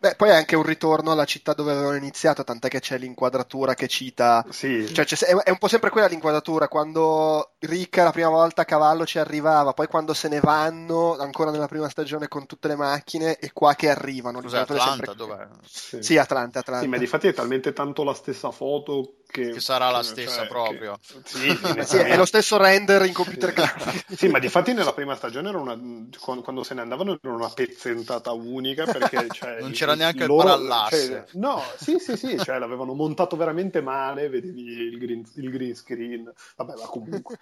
Beh, 0.04 0.16
poi 0.16 0.32
è 0.32 0.34
anche 0.34 0.58
un 0.58 0.64
ritorno 0.64 1.14
alla 1.14 1.24
città 1.24 1.54
dove 1.54 1.72
avevano 1.72 1.96
iniziato, 1.96 2.44
tant'è 2.44 2.68
che 2.68 2.82
c'è 2.82 2.98
l'inquadratura 2.98 3.74
che 3.74 3.88
cita. 3.88 4.46
Sì. 4.50 4.94
Cioè, 4.94 5.06
è 5.06 5.50
un 5.50 5.58
po' 5.58 5.70
sempre 5.70 5.92
quella 5.92 6.08
l'inquadratura. 6.08 6.68
Quando 6.68 7.54
Rick 7.60 7.96
la 7.96 8.12
prima 8.12 8.28
volta 8.28 8.64
a 8.64 8.66
cavallo 8.66 9.06
ci 9.06 9.18
arrivava, 9.18 9.72
poi 9.72 9.88
quando 9.88 10.14
se 10.14 10.28
ne 10.28 10.42
vanno, 10.42 11.16
ancora 11.16 11.52
nella 11.52 11.70
prima 11.70 11.88
stagione 11.88 12.28
con 12.28 12.46
tutte 12.46 12.68
le 12.68 12.76
macchine, 12.76 13.38
e 13.38 13.54
qua 13.54 13.76
che 13.76 13.90
arrivano. 13.90 14.42
Cos'è 14.42 14.58
Atlanta? 14.58 14.90
Sempre... 14.90 15.16
Dov'è? 15.16 15.48
Sì. 15.66 16.04
sì, 16.04 16.18
Atlanta, 16.18 16.60
Atlanta. 16.60 16.84
Sì, 16.84 16.90
ma 16.90 16.98
di 16.98 17.08
fatti 17.08 17.30
è 17.30 17.34
talmente 17.34 17.72
tanto 17.72 18.04
la 18.04 18.14
stessa 18.14 18.52
foto 18.52 19.20
che, 19.34 19.50
che 19.50 19.60
sarà 19.60 19.90
la 19.90 20.04
stessa 20.04 20.42
cioè, 20.42 20.48
proprio. 20.48 21.00
Che... 21.02 21.22
Sì, 21.26 21.60
sì, 21.86 21.98
è 21.98 22.16
lo 22.16 22.26
stesso 22.26 22.56
render 22.58 23.04
in 23.04 23.14
computer 23.14 23.52
grafico. 23.52 24.14
sì, 24.16 24.28
ma 24.28 24.38
di 24.38 24.48
fatti 24.48 24.74
nella 24.74 24.94
prima 24.94 25.16
stagione 25.16 25.50
era 25.50 25.58
una... 25.58 25.76
quando 26.20 26.62
se 26.62 26.76
ne 26.76 26.82
andavano 26.82 27.18
era 27.20 27.34
una 27.34 27.50
pezzentata 27.50 28.32
unica 28.32 28.86
perché 28.86 29.28
cioè, 29.34 29.60
non 29.60 29.72
c'era 29.72 29.96
neanche 29.96 30.28
loro, 30.28 30.44
il 30.44 30.68
parallasse. 30.68 31.08
Cioè, 31.08 31.26
no, 31.40 31.64
sì, 31.78 31.98
sì, 31.98 32.16
sì, 32.16 32.38
cioè 32.38 32.60
l'avevano 32.60 32.94
montato 32.94 33.36
veramente 33.36 33.82
male, 33.82 34.30
vedevi 34.30 34.62
il 34.62 34.98
green, 35.00 35.24
il 35.36 35.50
green 35.50 35.76
screen. 35.76 36.32
Vabbè, 36.56 36.74
ma 36.76 36.86
comunque. 36.86 37.40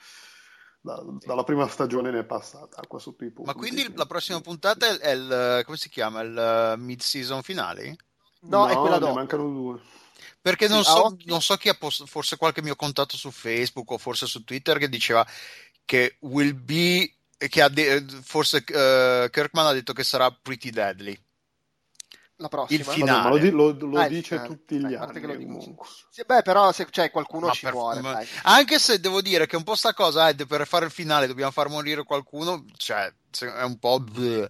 Da, 0.83 0.99
dalla 1.23 1.43
prima 1.43 1.67
stagione 1.67 2.09
ne 2.09 2.19
è 2.19 2.23
passata 2.23 2.81
acqua 2.81 2.97
sotto 2.97 3.23
i 3.25 3.29
punti. 3.29 3.51
Ma 3.51 3.55
quindi 3.55 3.93
la 3.93 4.05
prossima 4.07 4.39
puntata 4.39 4.87
è 4.97 5.11
il, 5.11 5.61
come 5.65 5.77
si 5.77 5.89
chiama? 5.89 6.21
Il 6.21 6.73
uh, 6.75 6.81
mid-season 6.81 7.43
finale? 7.43 7.97
No, 8.43 8.65
no 8.65 8.67
è 8.67 8.75
quella 8.75 8.97
dopo. 8.97 9.11
Ne 9.11 9.17
mancano 9.17 9.49
due. 9.49 9.79
Perché 10.41 10.67
non 10.67 10.83
so, 10.83 11.15
non 11.25 11.41
so 11.41 11.55
chi 11.55 11.69
ha 11.69 11.75
posto, 11.75 12.05
forse 12.05 12.35
qualche 12.35 12.63
mio 12.63 12.75
contatto 12.75 13.15
su 13.15 13.29
Facebook 13.29 13.91
o 13.91 13.97
forse 13.97 14.25
su 14.25 14.43
Twitter 14.43 14.79
che 14.79 14.89
diceva 14.89 15.25
che 15.85 16.17
will 16.21 16.55
be, 16.63 17.13
che 17.37 17.61
ha 17.61 17.69
de- 17.69 18.03
forse 18.23 18.57
uh, 18.57 19.29
Kirkman 19.29 19.67
ha 19.67 19.71
detto 19.71 19.93
che 19.93 20.03
sarà 20.03 20.31
pretty 20.31 20.71
deadly 20.71 21.19
la 22.41 22.47
prossima. 22.49 22.79
Il 22.79 22.85
finale. 22.85 23.29
Vabbè, 23.29 23.51
lo, 23.51 23.71
lo, 23.71 23.85
lo 23.87 23.99
ah, 23.99 24.07
dice 24.07 24.35
finale. 24.35 24.47
tutti 24.47 24.75
gli 24.77 24.81
Dai, 24.81 24.95
anni. 24.95 25.77
Sì, 26.09 26.23
beh, 26.25 26.41
però 26.41 26.71
se 26.71 26.85
c'è 26.89 27.11
qualcuno 27.11 27.47
no, 27.47 27.53
ci 27.53 27.65
per, 27.65 27.73
vuole. 27.73 28.01
Ma, 28.01 28.21
anche 28.43 28.79
se 28.79 28.99
devo 28.99 29.21
dire 29.21 29.45
che 29.45 29.55
un 29.55 29.63
po' 29.63 29.75
sta 29.75 29.93
cosa, 29.93 30.27
eh, 30.27 30.35
per 30.45 30.67
fare 30.67 30.85
il 30.85 30.91
finale 30.91 31.27
dobbiamo 31.27 31.51
far 31.51 31.69
morire 31.69 32.03
qualcuno, 32.03 32.65
cioè, 32.75 33.11
è 33.39 33.63
un 33.63 33.77
po'... 33.79 33.99
Bleh. 33.99 34.49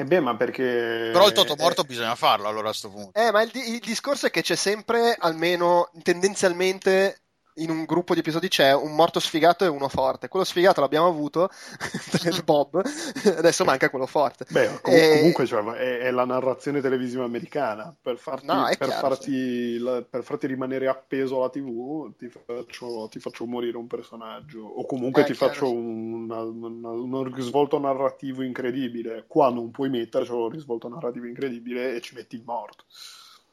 E 0.00 0.02
eh 0.02 0.06
beh, 0.06 0.20
ma 0.20 0.34
perché... 0.34 1.10
Però 1.12 1.26
il 1.26 1.34
toto 1.34 1.56
morto 1.56 1.82
eh... 1.82 1.84
bisogna 1.84 2.14
farlo 2.14 2.48
allora 2.48 2.68
a 2.68 2.70
questo 2.70 2.88
punto. 2.88 3.20
Eh, 3.20 3.30
ma 3.30 3.42
il, 3.42 3.50
il 3.52 3.80
discorso 3.80 4.24
è 4.24 4.30
che 4.30 4.40
c'è 4.40 4.56
sempre, 4.56 5.14
almeno 5.18 5.90
tendenzialmente, 6.02 7.19
in 7.54 7.70
un 7.70 7.84
gruppo 7.84 8.14
di 8.14 8.20
episodi 8.20 8.48
c'è 8.48 8.74
un 8.74 8.94
morto 8.94 9.20
sfigato 9.20 9.64
e 9.64 9.68
uno 9.68 9.88
forte. 9.88 10.28
Quello 10.28 10.44
sfigato 10.44 10.80
l'abbiamo 10.80 11.06
avuto, 11.06 11.50
Bob, 12.44 12.82
adesso 13.36 13.64
manca 13.64 13.90
quello 13.90 14.06
forte. 14.06 14.46
Beh, 14.48 14.80
com- 14.80 14.94
e... 14.94 15.16
comunque 15.18 15.46
cioè, 15.46 15.62
è, 15.72 15.98
è, 15.98 16.10
la 16.10 16.24
narrazione 16.24 16.80
televisiva 16.80 17.24
americana. 17.24 17.94
Per 18.00 18.16
farti, 18.18 18.46
no, 18.46 18.64
per, 18.66 18.88
chiaro, 18.88 19.08
farti, 19.08 19.32
sì. 19.32 19.78
la, 19.78 20.02
per 20.02 20.22
farti, 20.22 20.46
rimanere 20.46 20.88
appeso 20.88 21.38
alla 21.38 21.50
TV, 21.50 22.14
ti 22.16 22.28
faccio, 22.28 23.08
ti 23.10 23.18
faccio, 23.18 23.46
morire 23.46 23.76
un 23.76 23.86
personaggio. 23.86 24.60
O 24.60 24.86
comunque 24.86 25.22
eh, 25.22 25.24
ti 25.26 25.32
chiaro, 25.32 25.52
faccio 25.52 25.66
sì. 25.66 25.74
una, 25.74 26.40
una, 26.42 26.90
un 26.90 27.34
risvolto 27.34 27.78
narrativo 27.78 28.42
incredibile. 28.42 29.24
Qua 29.26 29.50
non 29.50 29.70
puoi 29.70 29.90
metterci 29.90 30.30
un 30.30 30.48
risvolto 30.48 30.88
narrativo 30.88 31.26
incredibile 31.26 31.94
e 31.94 32.00
ci 32.00 32.14
metti 32.14 32.36
il 32.36 32.42
morto. 32.44 32.84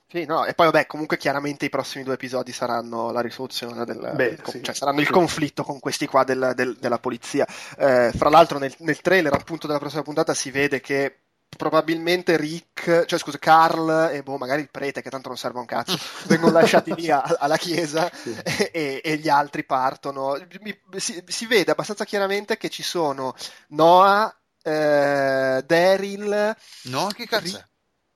Sì, 0.10 0.24
no, 0.24 0.46
e 0.46 0.54
poi 0.54 0.68
vabbè, 0.68 0.86
comunque 0.86 1.18
chiaramente 1.18 1.66
i 1.66 1.70
prossimi 1.70 2.06
due 2.06 2.14
episodi 2.14 2.54
saranno 2.54 3.12
la 3.12 3.20
risoluzione 3.20 3.84
del, 3.84 4.14
Beh, 4.16 4.38
sì. 4.46 4.64
cioè 4.64 4.74
saranno 4.74 5.02
il 5.02 5.10
conflitto 5.10 5.64
con 5.64 5.80
questi 5.82 6.06
qua 6.06 6.24
del, 6.24 6.54
del, 6.56 6.78
della 6.80 6.98
polizia. 6.98 7.46
Eh, 7.78 8.14
fra 8.16 8.30
l'altro 8.30 8.58
nel, 8.58 8.74
nel 8.80 9.02
trailer 9.02 9.34
appunto 9.34 9.68
della 9.68 9.80
prossima 9.80 10.04
puntata 10.04 10.34
si 10.34 10.50
vede 10.50 10.80
che 10.80 11.18
probabilmente 11.58 12.38
Rick, 12.38 13.04
cioè 13.06 13.20
scusa, 13.20 13.38
Carl 13.38 14.12
e 14.14 14.24
boh, 14.24 14.38
magari 14.38 14.62
il 14.62 14.70
prete, 14.72 15.02
che 15.02 15.10
tanto 15.10 15.28
non 15.28 15.38
serve 15.38 15.60
un 15.60 15.66
cazzo, 15.66 15.98
vengono 16.28 16.54
lasciati 16.54 16.94
lì 16.96 17.10
a, 17.10 17.22
alla 17.22 17.58
chiesa 17.58 18.10
sì. 18.14 18.34
e, 18.72 19.02
e, 19.04 19.18
gli 19.18 19.28
altri 19.28 19.66
partono. 19.66 20.38
Mi, 20.62 20.80
si, 20.96 21.22
si, 21.26 21.46
vede 21.48 21.72
abbastanza 21.72 22.06
chiaramente 22.06 22.56
che 22.56 22.70
ci 22.70 22.84
sono 22.84 23.36
Noah, 23.70 24.34
eh, 24.64 25.64
Daryl. 25.66 26.56
Noah, 26.84 27.12
che 27.12 27.28
cazzo? 27.28 27.62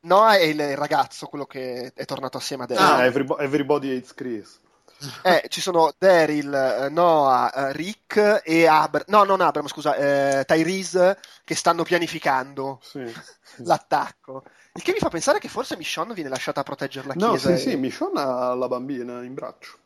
No, 0.03 0.27
è 0.29 0.41
il 0.41 0.75
ragazzo, 0.75 1.27
quello 1.27 1.45
che 1.45 1.91
è 1.93 2.05
tornato 2.05 2.37
assieme 2.37 2.63
a 2.63 2.65
Daryl. 2.67 2.83
Ah, 2.85 3.05
everybody, 3.05 3.43
everybody 3.43 3.95
hates 3.95 4.13
Chris. 4.13 4.59
Eh, 5.23 5.45
ci 5.49 5.61
sono 5.61 5.91
Daryl, 5.97 6.53
eh, 6.53 6.89
Noah, 6.89 7.51
eh, 7.69 7.73
Rick 7.73 8.41
e 8.43 8.67
Abram. 8.67 9.03
No, 9.07 9.23
non 9.23 9.41
Abram, 9.41 9.67
scusa, 9.67 9.95
eh, 9.95 10.43
Tyrese 10.45 11.17
che 11.43 11.55
stanno 11.55 11.81
pianificando 11.83 12.79
Sì. 12.83 13.03
l'attacco. 13.65 14.43
Il 14.73 14.83
che 14.83 14.91
mi 14.93 14.99
fa 14.99 15.09
pensare 15.09 15.39
che 15.39 15.49
forse 15.49 15.75
Michonne 15.75 16.13
viene 16.13 16.29
lasciata 16.29 16.59
a 16.61 16.63
proteggere 16.63 17.07
la 17.07 17.13
No, 17.17 17.29
chiesa. 17.31 17.47
sì, 17.47 17.53
e- 17.53 17.57
sì, 17.71 17.75
Michonne 17.77 18.21
ha 18.21 18.53
la 18.53 18.67
bambina 18.67 19.23
in 19.23 19.33
braccio. 19.33 19.77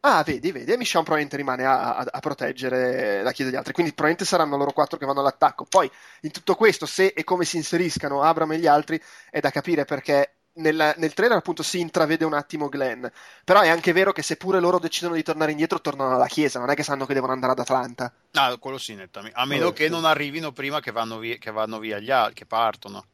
Ah, 0.00 0.22
vedi, 0.22 0.52
vedi, 0.52 0.70
e 0.72 0.76
Michonne 0.76 1.04
probabilmente 1.04 1.36
rimane 1.36 1.64
a, 1.64 1.96
a- 1.96 2.06
a 2.08 2.20
proteggere 2.20 3.20
la 3.22 3.32
chiesa 3.32 3.50
degli 3.50 3.58
altri. 3.58 3.72
Quindi 3.72 3.92
probabilmente 3.92 4.24
saranno 4.30 4.56
loro 4.56 4.72
quattro 4.72 4.96
che 4.96 5.04
vanno 5.04 5.20
all'attacco. 5.20 5.64
Poi, 5.64 5.90
in 6.22 6.30
tutto 6.30 6.54
questo, 6.54 6.86
se 6.86 7.06
e 7.08 7.24
come 7.24 7.44
si 7.44 7.56
inseriscano 7.56 8.22
Abram 8.22 8.52
e 8.52 8.58
gli 8.58 8.66
altri, 8.66 9.00
è 9.30 9.40
da 9.40 9.50
capire 9.50 9.84
perché. 9.84 10.32
Nel, 10.58 10.94
nel 10.96 11.14
trailer 11.14 11.36
appunto 11.38 11.62
si 11.62 11.78
intravede 11.78 12.24
un 12.24 12.32
attimo 12.34 12.68
Glenn 12.68 13.06
però 13.44 13.60
è 13.60 13.68
anche 13.68 13.92
vero 13.92 14.10
che 14.10 14.22
seppure 14.22 14.58
loro 14.58 14.80
decidono 14.80 15.14
di 15.14 15.22
tornare 15.22 15.52
indietro 15.52 15.80
tornano 15.80 16.16
alla 16.16 16.26
chiesa 16.26 16.58
non 16.58 16.68
è 16.68 16.74
che 16.74 16.82
sanno 16.82 17.06
che 17.06 17.14
devono 17.14 17.32
andare 17.32 17.52
ad 17.52 17.60
Atlanta 17.60 18.12
Ah, 18.32 18.56
quello 18.56 18.78
sì, 18.78 18.94
nettamente. 18.94 19.38
A 19.38 19.44
meno 19.44 19.68
Eh, 19.68 19.72
che 19.72 19.84
sì. 19.84 19.90
non 19.90 20.04
arrivino 20.06 20.52
prima 20.52 20.80
che 20.80 20.92
vanno 20.92 21.18
via, 21.18 21.36
che 21.36 21.50
vanno 21.50 21.78
via 21.78 21.98
gli 21.98 22.10
altri, 22.10 22.34
che 22.34 22.46
partono. 22.46 23.04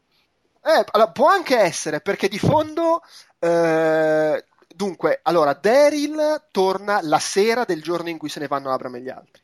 Eh, 0.62 0.85
allora, 0.92 1.11
può 1.12 1.29
anche 1.29 1.59
essere, 1.59 2.01
perché 2.01 2.29
di 2.29 2.38
fondo, 2.38 3.03
eh, 3.38 4.44
dunque, 4.75 5.21
allora, 5.23 5.53
Daryl 5.55 6.47
torna 6.51 7.01
la 7.03 7.19
sera 7.19 7.65
del 7.65 7.83
giorno 7.83 8.09
in 8.09 8.19
cui 8.19 8.29
se 8.29 8.41
ne 8.41 8.49
vanno 8.49 8.73
Abram 8.73 8.95
e 8.97 9.01
gli 9.01 9.09
altri. 9.11 9.43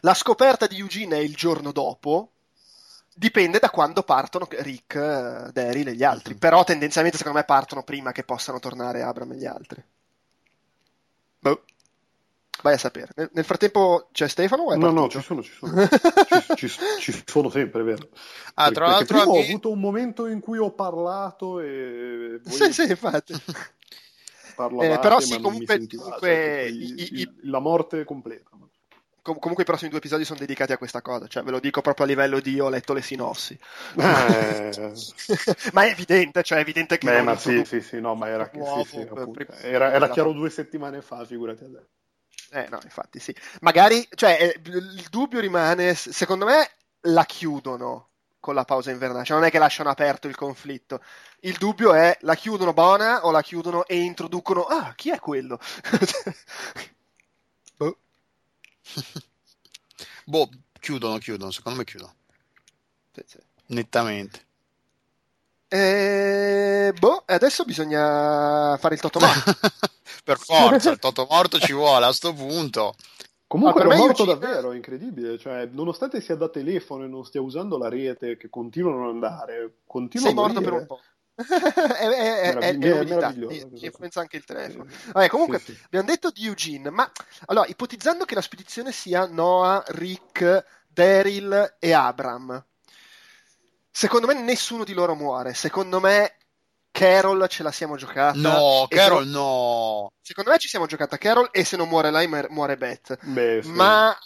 La 0.00 0.14
scoperta 0.14 0.66
di 0.66 0.78
Eugene 0.78 1.16
è 1.16 1.20
il 1.20 1.34
giorno 1.34 1.72
dopo, 1.72 2.32
dipende 3.14 3.58
da 3.58 3.70
quando 3.70 4.02
partono 4.02 4.46
Rick, 4.48 4.94
eh, 4.94 5.50
Daryl 5.52 5.88
e 5.88 5.94
gli 5.94 6.04
altri, 6.04 6.34
Mhm. 6.34 6.38
però 6.38 6.62
tendenzialmente 6.64 7.18
secondo 7.18 7.38
me 7.38 7.44
partono 7.44 7.82
prima 7.82 8.12
che 8.12 8.22
possano 8.24 8.60
tornare 8.60 9.02
Abram 9.02 9.32
e 9.32 9.36
gli 9.36 9.46
altri. 9.46 9.82
Boh. 11.40 11.64
Vai 12.60 12.74
a 12.74 12.78
sapere. 12.78 13.12
Nel, 13.14 13.30
nel 13.34 13.44
frattempo 13.44 14.08
c'è 14.10 14.26
Stefano 14.26 14.62
o 14.64 14.72
è 14.72 14.76
No, 14.76 14.90
no, 14.90 15.06
partito? 15.06 15.20
ci 15.20 15.24
sono, 15.24 15.42
ci 15.42 15.52
sono. 15.52 15.86
ci, 16.56 16.68
ci- 16.68 16.78
ci 16.98 17.22
sono 17.24 17.50
sempre, 17.50 17.84
vero? 17.84 18.08
Ah, 18.54 18.70
tra 18.70 18.86
Perché 18.86 18.90
l'altro 18.90 19.18
prima 19.18 19.30
ho 19.30 19.40
avuto 19.40 19.70
un 19.70 19.78
momento 19.78 20.26
in 20.26 20.40
cui 20.40 20.58
ho 20.58 20.72
parlato 20.72 21.60
e 21.60 22.40
voi 22.42 22.52
Sì, 22.52 22.72
sì, 22.72 22.90
infatti. 22.90 23.32
parlavate, 24.66 24.92
Eh, 24.94 24.98
però 24.98 25.20
sì, 25.20 25.40
comunque- 25.40 25.86
comunque 25.86 26.18
cioè, 26.20 26.66
i- 26.68 26.74
il- 26.76 27.00
i- 27.00 27.20
il- 27.20 27.34
la 27.50 27.60
morte 27.60 28.04
completa. 28.04 28.50
Com- 29.22 29.38
comunque 29.38 29.62
i 29.64 29.66
prossimi 29.66 29.90
due 29.90 29.98
episodi 29.98 30.24
sono 30.24 30.38
dedicati 30.38 30.72
a 30.72 30.78
questa 30.78 31.02
cosa, 31.02 31.26
cioè 31.26 31.42
ve 31.42 31.50
lo 31.50 31.60
dico 31.60 31.82
proprio 31.82 32.06
a 32.06 32.08
livello 32.08 32.40
di 32.40 32.58
ho 32.60 32.68
letto 32.70 32.94
le 32.94 33.02
sinossi. 33.02 33.58
Eh, 33.96 34.92
ma 35.74 35.82
è 35.84 35.90
evidente, 35.90 36.42
cioè 36.42 36.58
è 36.58 36.60
evidente 36.62 36.96
che 36.98 37.06
beh, 37.06 37.22
ma 37.22 37.36
sì, 37.36 37.62
sì, 37.66 37.80
sì, 37.82 38.00
no, 38.00 38.14
ma 38.14 38.28
era, 38.28 38.48
Nuovo 38.54 38.84
sì, 38.84 38.90
sì, 38.90 39.06
era, 39.66 39.92
era 39.92 39.98
per- 40.06 40.10
chiaro 40.12 40.32
due 40.32 40.48
settimane 40.50 41.02
fa, 41.02 41.24
figurati 41.26 41.64
adesso. 41.64 41.88
Eh 42.50 42.66
no, 42.70 42.78
infatti 42.82 43.18
sì. 43.18 43.34
Magari, 43.60 44.06
cioè, 44.14 44.38
eh, 44.40 44.60
il 44.64 45.06
dubbio 45.10 45.40
rimane, 45.40 45.94
secondo 45.94 46.46
me 46.46 46.66
la 47.02 47.24
chiudono 47.26 48.08
con 48.40 48.54
la 48.54 48.64
pausa 48.64 48.90
invernale, 48.90 49.24
cioè 49.24 49.36
non 49.36 49.46
è 49.46 49.50
che 49.50 49.58
lasciano 49.58 49.90
aperto 49.90 50.28
il 50.28 50.36
conflitto. 50.36 51.02
Il 51.40 51.56
dubbio 51.56 51.92
è 51.94 52.16
la 52.22 52.34
chiudono 52.34 52.72
buona 52.72 53.24
o 53.24 53.30
la 53.30 53.42
chiudono 53.42 53.86
e 53.86 53.96
introducono, 53.96 54.64
ah, 54.64 54.94
chi 54.94 55.10
è 55.10 55.18
quello? 55.18 55.58
Boh. 57.76 57.98
Boh, 60.24 60.48
chiudono, 60.78 61.18
chiudono, 61.18 61.50
secondo 61.50 61.78
me 61.78 61.84
chiudono. 61.84 62.14
Sì, 63.12 63.22
sì. 63.26 63.38
Nettamente. 63.66 64.46
Eh, 65.70 66.94
boh, 66.98 67.24
adesso 67.26 67.64
bisogna 67.64 68.76
fare 68.78 68.94
il 68.94 69.00
totomorto. 69.00 69.54
per 70.24 70.38
forza, 70.38 70.90
il 70.90 70.98
Toto 70.98 71.26
morto 71.28 71.58
ci 71.60 71.72
vuole 71.72 72.06
a 72.06 72.12
sto 72.12 72.32
punto. 72.32 72.94
Comunque 73.48 73.82
Ah, 73.82 73.86
era 73.86 73.96
morto 73.96 74.22
Eugene- 74.24 74.38
davvero, 74.38 74.72
è 74.72 74.76
incredibile. 74.76 75.38
Cioè, 75.38 75.66
nonostante 75.72 76.20
sia 76.20 76.36
da 76.36 76.48
telefono 76.50 77.04
e 77.04 77.08
non 77.08 77.24
stia 77.24 77.40
usando 77.40 77.78
la 77.78 77.88
rete, 77.88 78.36
che 78.36 78.48
continuano 78.50 79.04
ad 79.08 79.14
andare, 79.14 79.78
continua 79.86 80.28
Sei 80.28 80.36
a 80.36 80.40
morto 80.40 80.60
morire. 80.60 80.70
per 80.70 80.80
un 80.80 80.86
po'. 80.86 81.00
è, 81.94 82.08
è, 82.08 82.40
è, 82.40 82.54
è, 82.56 82.76
meraviglioso 82.76 83.46
questa 83.68 83.86
influenza 83.86 84.20
anche 84.20 84.36
il 84.36 84.44
telefono. 84.44 84.86
Vabbè, 85.12 85.28
comunque, 85.28 85.58
Sì, 85.60 85.72
sì. 85.72 85.78
abbiamo 85.84 86.06
detto 86.06 86.30
di 86.30 86.44
Eugene, 86.46 86.90
ma 86.90 87.10
allora, 87.46 87.66
ipotizzando 87.68 88.24
che 88.24 88.34
la 88.34 88.42
spedizione 88.42 88.92
sia 88.92 89.24
Noah, 89.26 89.82
Rick, 89.86 90.64
Daryl 90.88 91.76
e 91.78 91.92
Abram, 91.92 92.62
secondo 93.90 94.26
me 94.26 94.34
nessuno 94.42 94.84
di 94.84 94.92
loro 94.92 95.14
muore. 95.14 95.54
Secondo 95.54 96.00
me 96.00 96.37
Carol 96.98 97.46
ce 97.48 97.62
la 97.62 97.70
siamo 97.72 97.96
giocata. 97.96 98.38
No, 98.38 98.86
Carol, 98.88 99.24
se- 99.24 99.30
no. 99.30 100.12
Secondo 100.20 100.50
me 100.50 100.58
ci 100.58 100.68
siamo 100.68 100.86
giocata 100.86 101.16
Carol 101.18 101.48
e 101.52 101.64
se 101.64 101.76
non 101.76 101.88
muore 101.88 102.10
lei 102.10 102.26
muore- 102.26 102.76
Beth. 102.76 103.18
Beh, 103.24 103.60
sì. 103.62 103.70
Ma 103.70 104.16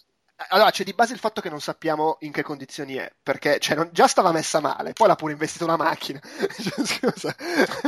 allora 0.48 0.70
c'è 0.70 0.82
di 0.82 0.92
base 0.94 1.12
il 1.12 1.18
fatto 1.20 1.40
che 1.40 1.48
non 1.50 1.61
sappiamo 1.61 2.16
in 2.20 2.32
che 2.32 2.42
condizioni 2.42 2.94
è, 2.94 3.12
perché 3.22 3.58
cioè, 3.61 3.76
non- 3.76 3.90
già 3.92 4.06
stava 4.08 4.32
messa 4.32 4.58
male, 4.61 4.92
poi 4.92 5.06
l'ha 5.06 5.14
pure 5.14 5.32
investito 5.32 5.64
una 5.64 5.76
macchina. 5.76 6.18
Cioè, 6.62 6.85
scusa. 6.85 7.35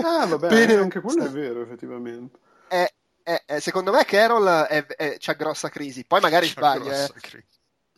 Ah, 0.05 0.27
vabbè, 0.27 0.49
Bene, 0.49 0.75
anche 0.75 1.01
quello 1.01 1.23
è 1.23 1.25
non- 1.25 1.33
vero, 1.33 1.63
effettivamente. 1.63 2.39
Eh, 2.69 2.93
eh, 3.25 3.43
eh, 3.47 3.61
secondo 3.61 3.91
me 3.91 4.05
Carol 4.05 4.47
è- 4.69 4.87
è- 4.87 5.17
c'ha 5.19 5.33
grossa 5.33 5.69
crisi, 5.71 6.05
poi 6.05 6.21
magari 6.21 6.47
C'è 6.47 6.53
sbaglia, 6.53 7.05
eh. 7.05 7.45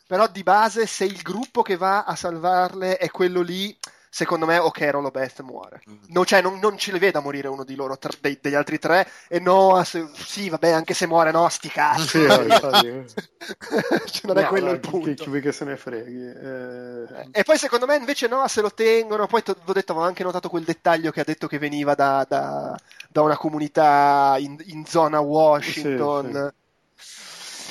però 0.07 0.27
di 0.29 0.43
base 0.43 0.87
se 0.87 1.05
il 1.05 1.21
gruppo 1.21 1.63
che 1.63 1.77
va 1.77 2.05
a 2.05 2.15
salvarle 2.15 2.97
è 2.97 3.11
quello 3.11 3.43
lì, 3.43 3.77
secondo 4.11 4.47
me 4.47 4.59
o 4.59 4.71
Carol 4.71 5.05
o 5.05 5.11
Beth 5.11 5.41
muore. 5.43 5.81
Mm. 5.89 5.95
No, 6.09 6.25
cioè, 6.25 6.41
non, 6.41 6.59
non 6.59 6.79
ci 6.79 6.91
le 6.93 6.99
veda 6.99 7.21
morire 7.21 7.49
uno 7.49 7.65
di 7.65 7.75
loro, 7.75 7.99
tre- 7.99 8.17
dei- 8.21 8.39
degli 8.41 8.55
altri 8.55 8.79
tre, 8.79 9.09
e 9.29 9.41
no, 9.41 9.83
se- 9.85 10.09
sì, 10.15 10.49
vabbè, 10.49 10.71
anche 10.71 10.95
se 10.95 11.07
muore, 11.07 11.31
no, 11.31 11.49
sti 11.49 11.69
cazzi. 11.69 12.07
Sì, 12.09 12.25
eh. 12.25 13.05
Cioè, 14.07 14.27
non 14.27 14.39
è 14.39 14.43
No, 14.43 14.49
quello 14.49 14.67
no, 14.67 14.73
il 14.73 14.81
chi- 14.81 14.91
punto. 14.91 15.25
Chi, 15.25 15.31
chi 15.31 15.41
che 15.41 15.53
se 15.53 15.65
ne 15.65 15.77
freghi? 15.77 16.25
Eh, 16.27 17.29
E 17.31 17.43
poi 17.45 17.59
secondo 17.59 17.87
me 17.87 17.97
invece 17.97 18.27
no, 18.29 18.47
se 18.49 18.61
lo 18.61 18.71
tengono. 18.73 19.27
Poi 19.27 19.43
ho 19.47 19.73
detto, 19.73 19.93
avevo 19.93 20.07
anche 20.07 20.23
notato 20.23 20.49
quel 20.49 20.65
dettaglio 20.65 21.11
che 21.11 21.21
ha 21.21 21.25
detto 21.25 21.47
che 21.47 21.59
veniva 21.59 21.95
da, 21.95 22.25
da- 22.29 22.77
da 23.09 23.23
una 23.23 23.37
comunità 23.37 24.37
in, 24.39 24.57
in 24.67 24.85
zona 24.87 25.21
Washington. 25.21 26.27
era 26.35 26.55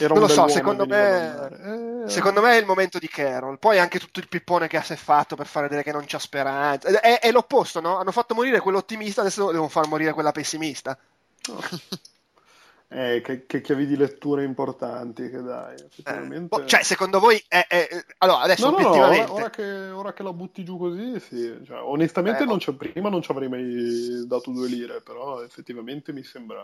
non 0.02 0.12
un 0.12 0.20
lo 0.20 0.28
so, 0.28 0.48
secondo 0.48 0.86
me- 0.86 1.30
andare. 1.30 2.04
Eh, 2.06 2.10
Secondo 2.10 2.42
me 2.42 2.52
è 2.54 2.60
il 2.60 2.66
momento 2.66 3.00
di 3.00 3.08
Carol. 3.08 3.58
Poi 3.58 3.80
anche 3.80 3.98
tutto 4.00 4.20
il 4.20 4.28
pippone 4.28 4.68
che 4.68 4.80
si 4.82 4.94
è 4.94 4.96
fatto 4.96 5.36
per 5.36 5.48
fare 5.48 5.66
vedere 5.68 5.84
che 5.84 5.92
non 5.92 6.06
c'è 6.06 6.20
speranza. 6.20 6.88
È, 7.00 7.20
è 7.20 7.32
l'opposto, 7.32 7.80
no? 7.82 7.98
Hanno 7.98 8.12
fatto 8.12 8.36
morire 8.36 8.60
quello 8.60 8.78
ottimista, 8.78 9.22
adesso 9.22 9.48
devono 9.52 9.70
far 9.70 9.88
morire 9.88 10.14
quella 10.14 10.32
pessimista. 10.32 10.96
eh, 12.90 13.22
che, 13.24 13.46
che 13.48 13.62
chiavi 13.62 13.88
di 13.88 13.98
lettura 13.98 14.44
importanti 14.44 15.30
che 15.30 15.42
dai. 15.42 15.76
Eh, 15.76 15.84
effettivamente. 15.86 16.48
boh, 16.48 16.66
cioè, 16.66 16.84
secondo 16.84 17.20
voi 17.20 17.44
è, 17.48 17.66
è- 17.68 17.88
Allora, 18.20 18.42
adesso 18.42 18.70
No, 18.70 18.78
no, 18.78 18.96
no, 18.96 19.06
ora, 19.08 19.32
ora 19.34 19.50
che, 19.50 19.64
ora 19.90 20.14
che 20.14 20.24
la 20.24 20.34
butti 20.34 20.64
giù 20.64 20.78
così, 20.78 21.20
sì. 21.20 21.60
Cioè, 21.66 21.80
onestamente, 21.82 22.44
Eh, 22.44 22.46
non 22.46 22.60
c'è- 22.60 22.74
prima 22.74 23.10
non 23.10 23.22
ci 23.24 23.32
avrei 23.32 23.50
mai 23.50 24.26
dato 24.28 24.52
due 24.52 24.68
lire, 24.68 25.02
però 25.02 25.42
effettivamente 25.44 26.14
mi 26.14 26.24
sembra. 26.24 26.64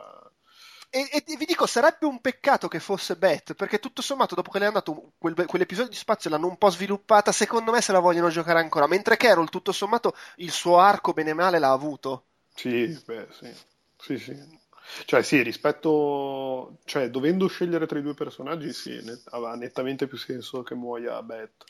E, 0.93 1.09
e 1.25 1.37
vi 1.37 1.45
dico, 1.45 1.65
sarebbe 1.65 2.05
un 2.05 2.19
peccato 2.19 2.67
che 2.67 2.79
fosse 2.81 3.15
Beth, 3.15 3.53
perché 3.53 3.79
tutto 3.79 4.01
sommato, 4.01 4.35
dopo 4.35 4.51
che 4.51 4.59
le 4.59 4.65
hanno 4.65 4.73
dato 4.75 5.13
quel- 5.17 5.45
quell'episodio 5.45 5.89
di 5.89 5.95
spazio, 5.95 6.29
l'hanno 6.29 6.47
un 6.47 6.57
po' 6.57 6.69
sviluppata, 6.69 7.31
secondo 7.31 7.71
me 7.71 7.81
se 7.81 7.93
la 7.93 7.99
vogliono 7.99 8.29
giocare 8.29 8.59
ancora. 8.59 8.87
Mentre 8.87 9.15
Carol, 9.17 9.49
tutto 9.49 9.71
sommato, 9.71 10.13
il 10.37 10.51
suo 10.51 10.79
arco 10.79 11.13
bene 11.13 11.33
male 11.33 11.59
l'ha 11.59 11.71
avuto. 11.71 12.25
Sì, 12.53 12.87
beh, 13.05 13.27
sì. 13.31 13.53
Sì, 13.97 14.17
sì. 14.17 14.59
Cioè, 15.05 15.23
sì, 15.23 15.41
rispetto. 15.41 16.77
Cioè, 16.85 17.09
dovendo 17.09 17.47
scegliere 17.47 17.85
tra 17.87 17.99
i 17.99 18.01
due 18.01 18.13
personaggi, 18.13 18.73
sì, 18.73 18.99
net- 19.03 19.27
aveva 19.31 19.55
nettamente 19.55 20.07
più 20.07 20.17
senso 20.17 20.61
che 20.63 20.75
muoia 20.75 21.21
Beth. 21.23 21.63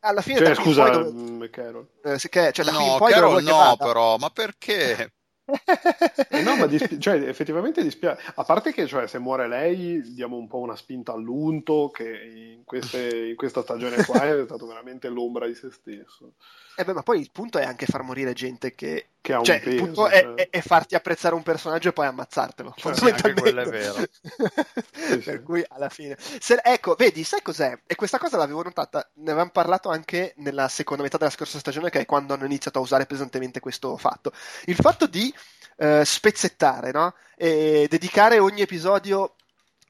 Alla 0.00 0.22
fine, 0.22 0.38
Cioè, 0.38 0.48
da 0.48 0.54
qui 0.54 0.64
in 0.64 0.70
scusa, 0.70 0.82
poi 0.82 0.90
dove- 0.90 1.10
mm, 1.10 1.44
Carol. 1.50 1.86
eh, 2.02 2.28
che- 2.28 2.52
cioè, 2.52 2.64
No, 2.70 3.00
Carol 3.00 3.42
no, 3.42 3.76
però, 3.78 4.16
ma 4.16 4.30
perché? 4.30 5.12
Eh 6.32 6.42
no, 6.42 6.56
ma 6.56 6.66
dispi- 6.66 6.98
cioè, 7.00 7.16
effettivamente 7.28 7.82
dispiace. 7.82 8.32
A 8.36 8.44
parte 8.44 8.72
che, 8.72 8.86
cioè, 8.86 9.06
se 9.06 9.18
muore 9.18 9.48
lei, 9.48 10.00
diamo 10.14 10.36
un 10.36 10.46
po' 10.46 10.58
una 10.58 10.76
spinta 10.76 11.12
all'unto, 11.12 11.90
che 11.90 12.08
in, 12.54 12.64
queste- 12.64 13.28
in 13.28 13.36
questa 13.36 13.62
stagione 13.62 14.04
qua 14.04 14.22
è 14.24 14.44
stato 14.44 14.66
veramente 14.66 15.08
l'ombra 15.08 15.46
di 15.46 15.54
se 15.54 15.70
stesso. 15.70 16.34
Eh 16.80 16.84
beh, 16.84 16.94
ma 16.94 17.02
poi 17.02 17.20
il 17.20 17.30
punto 17.30 17.58
è 17.58 17.64
anche 17.64 17.84
far 17.84 18.02
morire 18.02 18.32
gente 18.32 18.74
che... 18.74 19.08
Che 19.20 19.34
ha 19.34 19.38
un 19.38 19.44
Cioè, 19.44 19.56
il 19.56 19.62
peso. 19.62 19.84
punto 19.84 20.08
è, 20.08 20.20
cioè. 20.22 20.34
è- 20.34 20.48
è 20.48 20.60
farti 20.62 20.94
apprezzare 20.94 21.34
un 21.34 21.42
personaggio 21.42 21.90
e 21.90 21.92
poi 21.92 22.06
ammazzartelo. 22.06 22.72
Cioè, 22.74 22.94
fondamentalmente. 22.94 23.28
anche 23.28 23.40
quello 23.42 23.60
è 23.60 23.66
vero. 23.66 23.94
Sì, 25.10 25.18
per 25.18 25.36
sì. 25.36 25.42
cui 25.42 25.62
alla 25.68 25.88
fine... 25.90 26.16
Se- 26.18 26.60
ecco, 26.62 26.94
vedi, 26.94 27.22
sai 27.22 27.42
cos'è? 27.42 27.78
E 27.86 27.94
questa 27.96 28.16
cosa 28.18 28.38
l'avevo 28.38 28.62
notata, 28.62 29.06
ne 29.16 29.30
avevamo 29.30 29.50
parlato 29.50 29.90
anche 29.90 30.32
nella 30.38 30.68
seconda 30.68 31.02
metà 31.02 31.18
della 31.18 31.28
scorsa 31.30 31.58
stagione, 31.58 31.90
che 31.90 32.00
è 32.00 32.06
quando 32.06 32.32
hanno 32.32 32.46
iniziato 32.46 32.78
a 32.78 32.82
usare 32.82 33.04
pesantemente 33.04 33.60
questo 33.60 33.94
fatto. 33.98 34.32
Il 34.64 34.76
fatto 34.76 35.06
di 35.06 35.32
eh, 35.76 36.02
spezzettare, 36.04 36.90
no? 36.92 37.14
E 37.36 37.86
dedicare 37.90 38.38
ogni 38.38 38.62
episodio 38.62 39.34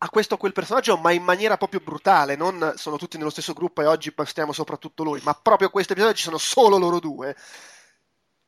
a 0.02 0.08
questo 0.08 0.34
o 0.34 0.38
quel 0.38 0.52
personaggio, 0.52 0.96
ma 0.96 1.12
in 1.12 1.22
maniera 1.22 1.58
proprio 1.58 1.80
brutale, 1.80 2.34
non 2.34 2.72
sono 2.76 2.96
tutti 2.96 3.18
nello 3.18 3.28
stesso 3.28 3.52
gruppo 3.52 3.82
e 3.82 3.86
oggi 3.86 4.12
postiamo 4.12 4.52
soprattutto 4.52 5.02
lui, 5.02 5.20
ma 5.22 5.34
proprio 5.34 5.68
questo 5.68 5.92
episodio 5.92 6.16
ci 6.16 6.22
sono 6.22 6.38
solo 6.38 6.78
loro 6.78 7.00
due. 7.00 7.36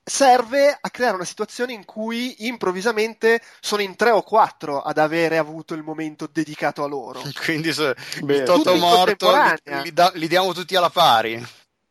serve 0.05 0.77
a 0.81 0.91
creare 0.91 1.15
una 1.15 1.25
situazione 1.25 1.73
in 1.75 1.85
cui 1.85 2.47
improvvisamente 2.47 3.41
sono 3.61 3.83
in 3.83 3.97
tre 3.97 4.11
o 4.11 4.23
quattro 4.23 4.81
ad 4.81 4.99
avere 4.99 5.37
avuto 5.37 5.75
il 5.75 5.83
momento 5.83 6.27
dedicato 6.27 6.83
a 6.85 6.89
loro. 6.89 7.21
Quindi 7.45 7.73
se 7.73 7.95
Beh, 8.23 8.45
Toto 8.45 8.75
morto 8.77 9.31
li, 9.31 9.83
li, 9.83 9.93
da, 9.93 10.11
li, 10.15 10.29
diamo 10.29 10.55
tutti 10.55 10.75
alla 10.75 10.91
pari. 10.91 11.47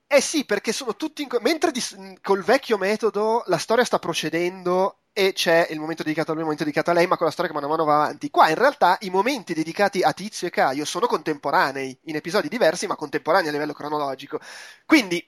Eh 0.07 0.22
sì, 0.22 0.43
perché 0.43 0.74
sono 0.74 0.95
tutti 0.95 1.22
in... 1.22 1.30
mentre 1.39 1.72
di... 1.72 1.82
col 2.22 2.41
vecchio 2.41 2.78
metodo 2.78 3.43
la 3.45 3.59
storia 3.59 3.86
sta 3.86 3.99
procedendo 3.99 5.00
e 5.14 5.34
c'è 5.34 5.68
il 5.72 5.80
momento 5.80 6.03
dedicato 6.03 6.32
a 6.32 6.34
lui, 6.34 6.41
il 6.41 6.47
momento 6.47 6.64
dedicato 6.64 6.91
a 6.91 6.93
lei, 6.93 7.07
ma 7.07 7.18
con 7.18 7.26
la 7.26 7.32
storia 7.32 7.51
che 7.51 7.57
mano 7.57 7.68
a 7.68 7.76
mano 7.76 7.86
va 7.86 8.03
avanti. 8.03 8.30
Qua 8.30 8.49
in 8.49 8.55
realtà 8.55 8.97
i 9.01 9.09
momenti 9.09 9.53
dedicati 9.53 10.01
a 10.01 10.14
Tizio 10.14 10.47
e 10.47 10.49
Caio 10.49 10.86
sono 10.86 11.07
contemporanei, 11.07 11.97
in 12.03 12.16
episodi 12.16 12.47
diversi, 12.47 12.88
ma 12.88 12.95
contemporanei 12.95 13.49
a 13.49 13.51
livello 13.51 13.74
cronologico. 13.74 14.39
Quindi 14.86 15.26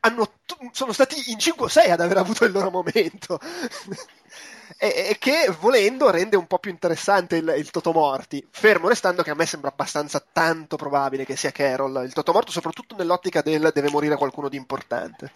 hanno, 0.00 0.32
sono 0.72 0.92
stati 0.92 1.30
in 1.30 1.38
5 1.38 1.66
o 1.66 1.68
6 1.68 1.90
ad 1.90 2.00
aver 2.00 2.16
avuto 2.16 2.44
il 2.44 2.52
loro 2.52 2.70
momento. 2.70 3.38
e, 4.78 5.08
e, 5.10 5.16
che 5.18 5.54
volendo 5.60 6.10
rende 6.10 6.36
un 6.36 6.46
po' 6.46 6.58
più 6.58 6.70
interessante 6.70 7.36
il, 7.36 7.54
il 7.56 7.70
Totomorti. 7.70 8.44
Fermo 8.50 8.88
restando 8.88 9.22
che 9.22 9.30
a 9.30 9.34
me 9.34 9.46
sembra 9.46 9.70
abbastanza 9.70 10.24
tanto 10.32 10.76
probabile 10.76 11.24
che 11.24 11.36
sia 11.36 11.52
Carol 11.52 12.02
il 12.04 12.12
Totomorto, 12.12 12.50
soprattutto 12.50 12.96
nell'ottica 12.96 13.42
del 13.42 13.70
deve 13.72 13.90
morire 13.90 14.16
qualcuno 14.16 14.48
di 14.48 14.56
importante. 14.56 15.30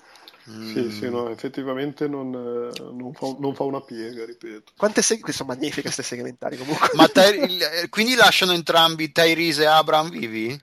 Mm. 0.49 0.73
Sì, 0.73 0.91
sì, 0.91 1.11
no, 1.11 1.29
effettivamente 1.29 2.07
non, 2.07 2.33
eh, 2.33 2.81
non, 2.93 3.13
fa, 3.15 3.35
non, 3.39 3.55
fa, 3.55 3.65
una 3.65 3.81
piega, 3.81 4.25
ripeto. 4.25 4.73
Quante 4.77 5.03
seghe, 5.03 5.33
sono 5.33 5.53
magnifiche 5.53 5.83
queste 5.83 6.05
segmentari 6.05 6.57
comunque. 6.57 6.91
Ma 6.95 7.09
Ty- 7.09 7.89
quindi 7.91 8.15
lasciano 8.15 8.53
entrambi 8.53 9.11
Tyrese 9.11 9.63
e 9.63 9.67
Abram 9.67 10.09
vivi? 10.09 10.59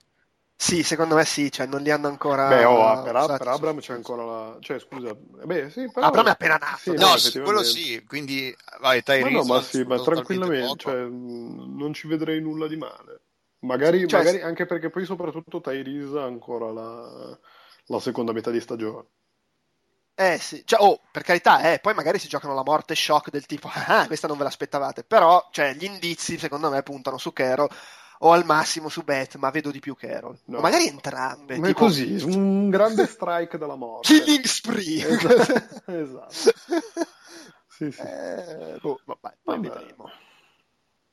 Sì, 0.55 0.83
secondo 0.83 1.15
me 1.15 1.25
sì, 1.25 1.51
cioè 1.51 1.65
non 1.65 1.81
li 1.81 1.91
hanno 1.91 2.07
ancora. 2.07 2.47
Beh, 2.47 2.63
oh, 2.63 3.01
per, 3.01 3.37
per 3.37 3.47
Abram 3.49 3.79
c'è 3.79 3.93
ancora 3.93 4.23
la. 4.23 4.57
Cioè, 4.61 4.79
scusa, 4.79 5.13
beh, 5.13 5.69
sì, 5.69 5.91
però... 5.91 6.07
Abram 6.07 6.27
è 6.27 6.29
appena 6.29 6.55
nato. 6.55 6.77
Sì, 6.77 6.93
no, 6.93 7.17
sì, 7.17 7.39
quello 7.41 7.63
sì, 7.63 8.01
quindi 8.07 8.55
vai, 8.79 9.03
Tyrese. 9.03 9.29
Ma 9.29 9.37
no, 9.39 9.43
ma 9.43 9.61
sì, 9.61 9.83
ma 9.83 9.99
tranquillamente, 9.99 10.77
cioè, 10.77 11.01
non 11.03 11.91
ci 11.93 12.07
vedrei 12.07 12.39
nulla 12.39 12.67
di 12.67 12.77
male. 12.77 13.21
Magari, 13.59 14.07
cioè, 14.07 14.19
magari 14.19 14.41
anche 14.41 14.65
perché 14.65 14.89
poi, 14.89 15.03
soprattutto, 15.03 15.59
Tyrese 15.59 16.17
ha 16.19 16.23
ancora 16.23 16.71
la, 16.71 17.37
la 17.87 17.99
seconda 17.99 18.31
metà 18.31 18.49
di 18.49 18.61
stagione. 18.61 19.07
Eh 20.15 20.37
sì, 20.37 20.61
cioè, 20.65 20.79
oh, 20.81 21.01
per 21.11 21.23
carità, 21.23 21.73
eh, 21.73 21.79
poi 21.79 21.95
magari 21.95 22.19
si 22.19 22.27
giocano 22.27 22.53
la 22.53 22.63
morte 22.63 22.93
shock 22.93 23.31
del 23.31 23.47
tipo, 23.47 23.69
ah, 23.73 24.05
questa 24.05 24.27
non 24.27 24.37
ve 24.37 24.43
l'aspettavate, 24.43 25.03
però, 25.03 25.49
cioè, 25.51 25.73
gli 25.73 25.85
indizi, 25.85 26.37
secondo 26.37 26.69
me, 26.69 26.83
puntano 26.83 27.17
su 27.17 27.33
Carol 27.33 27.69
o 28.19 28.31
al 28.31 28.45
massimo 28.45 28.89
su 28.89 29.03
Beth, 29.03 29.35
ma 29.35 29.49
vedo 29.49 29.71
di 29.71 29.79
più 29.79 29.95
Carol. 29.95 30.37
No. 30.45 30.59
O 30.59 30.61
magari 30.61 30.87
entrambe. 30.87 31.57
Ma 31.57 31.67
tipo... 31.67 31.79
è 31.79 31.87
così, 31.87 32.21
un 32.23 32.69
grande 32.69 33.07
strike 33.07 33.57
della 33.57 33.75
morte. 33.75 34.07
Killing 34.13 34.43
spree. 34.45 35.03
esatto. 35.07 35.91
esatto. 35.91 36.31
Sì, 37.67 37.91
sì. 37.91 38.01
Eh, 38.01 38.77
boh, 38.79 38.99
vabbè, 39.03 39.35
poi 39.41 39.55
vabbè. 39.55 39.67
vedremo. 39.67 40.11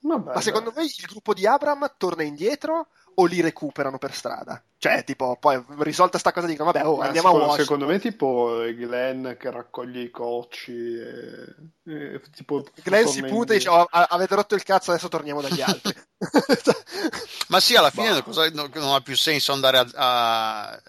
Vabbè, 0.02 0.34
ma 0.34 0.40
secondo 0.40 0.72
me 0.74 0.84
il 0.84 1.06
gruppo 1.08 1.34
di 1.34 1.46
Abram 1.46 1.94
torna 1.98 2.22
indietro 2.22 2.88
o 3.20 3.26
li 3.26 3.40
recuperano 3.40 3.98
per 3.98 4.14
strada? 4.14 4.62
Cioè, 4.78 5.04
tipo, 5.04 5.36
poi 5.38 5.62
risolta 5.78 6.18
sta 6.18 6.32
cosa 6.32 6.46
dicono, 6.46 6.72
vabbè, 6.72 6.86
oh, 6.86 7.00
andiamo 7.00 7.28
secondo, 7.28 7.44
a 7.44 7.48
Washington. 7.48 7.64
Secondo 7.64 7.86
me, 7.86 7.98
tipo, 7.98 8.62
Glenn 8.74 9.32
che 9.38 9.50
raccoglie 9.50 10.00
i 10.00 10.10
cocci 10.10 10.72
e, 10.72 11.54
e 11.84 12.20
tipo... 12.34 12.64
Glenn 12.82 13.06
si 13.06 13.22
puta 13.22 13.52
e 13.52 13.56
dice, 13.56 13.68
oh, 13.68 13.86
avete 13.90 14.34
rotto 14.34 14.54
il 14.54 14.62
cazzo, 14.62 14.90
adesso 14.90 15.08
torniamo 15.08 15.40
dagli 15.40 15.60
altri. 15.60 15.94
Ma 17.48 17.60
sì, 17.60 17.76
alla 17.76 17.90
fine 17.90 18.22
non, 18.52 18.70
non 18.72 18.94
ha 18.94 19.00
più 19.00 19.16
senso 19.16 19.52
andare 19.52 19.78
a, 19.78 19.86
a, 19.94 20.82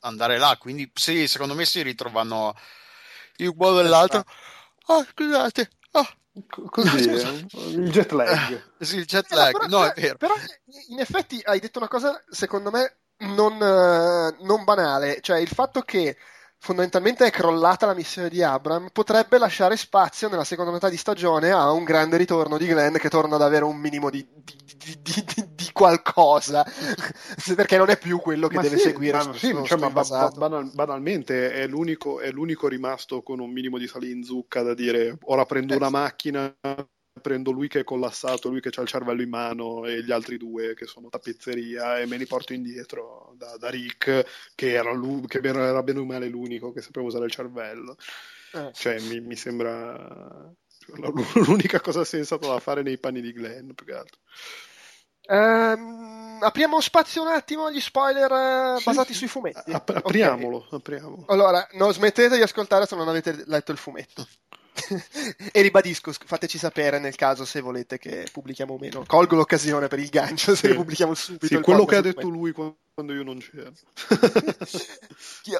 andare 0.00 0.38
là, 0.38 0.56
quindi 0.58 0.90
sì, 0.94 1.26
secondo 1.28 1.54
me 1.54 1.64
si 1.64 1.82
ritrovano 1.82 2.54
il 3.36 3.52
uno 3.56 3.72
dell'altro. 3.72 4.24
Oh, 4.86 5.04
scusate, 5.04 5.70
oh, 5.92 6.06
Così, 6.70 7.08
eh? 7.10 7.46
il 7.70 7.90
jet 7.90 8.10
lag. 8.10 8.62
sì, 8.80 8.96
il 8.96 9.04
jet 9.04 9.30
lag, 9.32 9.52
però, 9.52 9.66
no, 9.66 9.84
è 9.84 10.00
vero. 10.00 10.16
Però 10.16 10.34
in 10.88 10.98
effetti 10.98 11.40
hai 11.44 11.60
detto 11.60 11.78
una 11.78 11.88
cosa, 11.88 12.20
secondo 12.28 12.70
me, 12.70 12.96
non, 13.18 13.56
non 13.56 14.64
banale, 14.64 15.20
cioè 15.20 15.38
il 15.38 15.48
fatto 15.48 15.82
che 15.82 16.16
fondamentalmente 16.64 17.26
è 17.26 17.30
crollata 17.30 17.84
la 17.84 17.92
missione 17.92 18.30
di 18.30 18.42
Abram, 18.42 18.88
potrebbe 18.90 19.36
lasciare 19.36 19.76
spazio 19.76 20.30
nella 20.30 20.44
seconda 20.44 20.72
metà 20.72 20.88
di 20.88 20.96
stagione 20.96 21.50
a 21.50 21.70
un 21.70 21.84
grande 21.84 22.16
ritorno 22.16 22.56
di 22.56 22.66
Glenn 22.66 22.96
che 22.96 23.10
torna 23.10 23.34
ad 23.34 23.42
avere 23.42 23.64
un 23.64 23.76
minimo 23.76 24.08
di, 24.08 24.26
di, 24.34 24.98
di, 25.02 25.24
di 25.54 25.70
qualcosa, 25.74 26.64
perché 27.54 27.76
non 27.76 27.90
è 27.90 27.98
più 27.98 28.18
quello 28.18 28.48
che 28.48 28.56
ma 28.56 28.62
deve 28.62 28.78
sì, 28.78 28.84
seguire. 28.84 29.18
Ma, 29.18 29.34
sì, 29.34 29.54
cioè, 29.62 29.78
ma 29.78 29.90
banal, 29.90 30.70
banalmente 30.72 31.52
è 31.52 31.66
l'unico, 31.66 32.20
è 32.20 32.30
l'unico 32.30 32.66
rimasto 32.66 33.22
con 33.22 33.40
un 33.40 33.50
minimo 33.50 33.76
di 33.76 33.86
sali 33.86 34.10
in 34.10 34.24
zucca 34.24 34.62
da 34.62 34.72
dire 34.72 35.18
ora 35.24 35.44
prendo 35.44 35.74
eh, 35.74 35.76
una 35.76 35.90
macchina 35.90 36.56
prendo 37.20 37.50
lui 37.52 37.68
che 37.68 37.80
è 37.80 37.84
collassato, 37.84 38.48
lui 38.48 38.60
che 38.60 38.70
ha 38.74 38.82
il 38.82 38.88
cervello 38.88 39.22
in 39.22 39.28
mano 39.28 39.86
e 39.86 40.02
gli 40.02 40.10
altri 40.10 40.36
due 40.36 40.74
che 40.74 40.86
sono 40.86 41.08
tappezzeria 41.08 41.98
e 41.98 42.06
me 42.06 42.16
li 42.16 42.26
porto 42.26 42.52
indietro 42.52 43.34
da, 43.36 43.56
da 43.56 43.70
Rick 43.70 44.52
che 44.54 44.72
era, 44.72 44.92
lui, 44.92 45.26
che 45.26 45.38
era 45.42 45.82
bene 45.82 46.00
o 46.00 46.04
male 46.04 46.28
l'unico 46.28 46.72
che 46.72 46.82
sapeva 46.82 47.06
usare 47.06 47.26
il 47.26 47.30
cervello. 47.30 47.96
Eh. 48.52 48.70
Cioè 48.72 49.00
mi, 49.00 49.20
mi 49.20 49.36
sembra 49.36 50.52
l'unica 51.46 51.80
cosa 51.80 52.04
sensata 52.04 52.48
da 52.48 52.60
fare 52.60 52.82
nei 52.82 52.98
panni 52.98 53.20
di 53.20 53.32
Glenn 53.32 53.70
più 53.70 53.86
che 53.86 53.94
altro. 53.94 54.20
Um, 55.26 56.38
apriamo 56.42 56.80
spazio 56.80 57.22
un 57.22 57.28
attimo 57.28 57.66
agli 57.66 57.80
spoiler 57.80 58.30
uh, 58.30 58.78
sì, 58.78 58.84
basati 58.84 59.12
sì. 59.12 59.20
sui 59.20 59.28
fumetti. 59.28 59.72
Ap- 59.72 59.88
apriamolo, 59.88 60.58
okay. 60.58 60.78
apriamolo. 60.78 61.24
Allora, 61.28 61.66
non 61.72 61.92
smettete 61.92 62.36
di 62.36 62.42
ascoltare 62.42 62.86
se 62.86 62.94
non 62.96 63.08
avete 63.08 63.44
letto 63.46 63.72
il 63.72 63.78
fumetto. 63.78 64.26
E 65.52 65.60
ribadisco, 65.62 66.12
fateci 66.12 66.58
sapere 66.58 66.98
nel 66.98 67.14
caso 67.14 67.44
se 67.44 67.60
volete 67.60 67.98
che 67.98 68.26
pubblichiamo 68.30 68.74
o 68.74 68.78
meno. 68.78 69.04
Colgo 69.06 69.36
l'occasione 69.36 69.88
per 69.88 69.98
il 69.98 70.08
gancio 70.08 70.54
se 70.54 70.68
sì. 70.68 70.74
pubblichiamo 70.74 71.14
subito. 71.14 71.46
Sì, 71.46 71.60
quello 71.60 71.84
che 71.84 71.96
ha 71.96 72.00
detto 72.00 72.28
lui 72.28 72.52
quando 72.52 73.12
io 73.12 73.22
non 73.22 73.38
c'ero. 73.38 73.72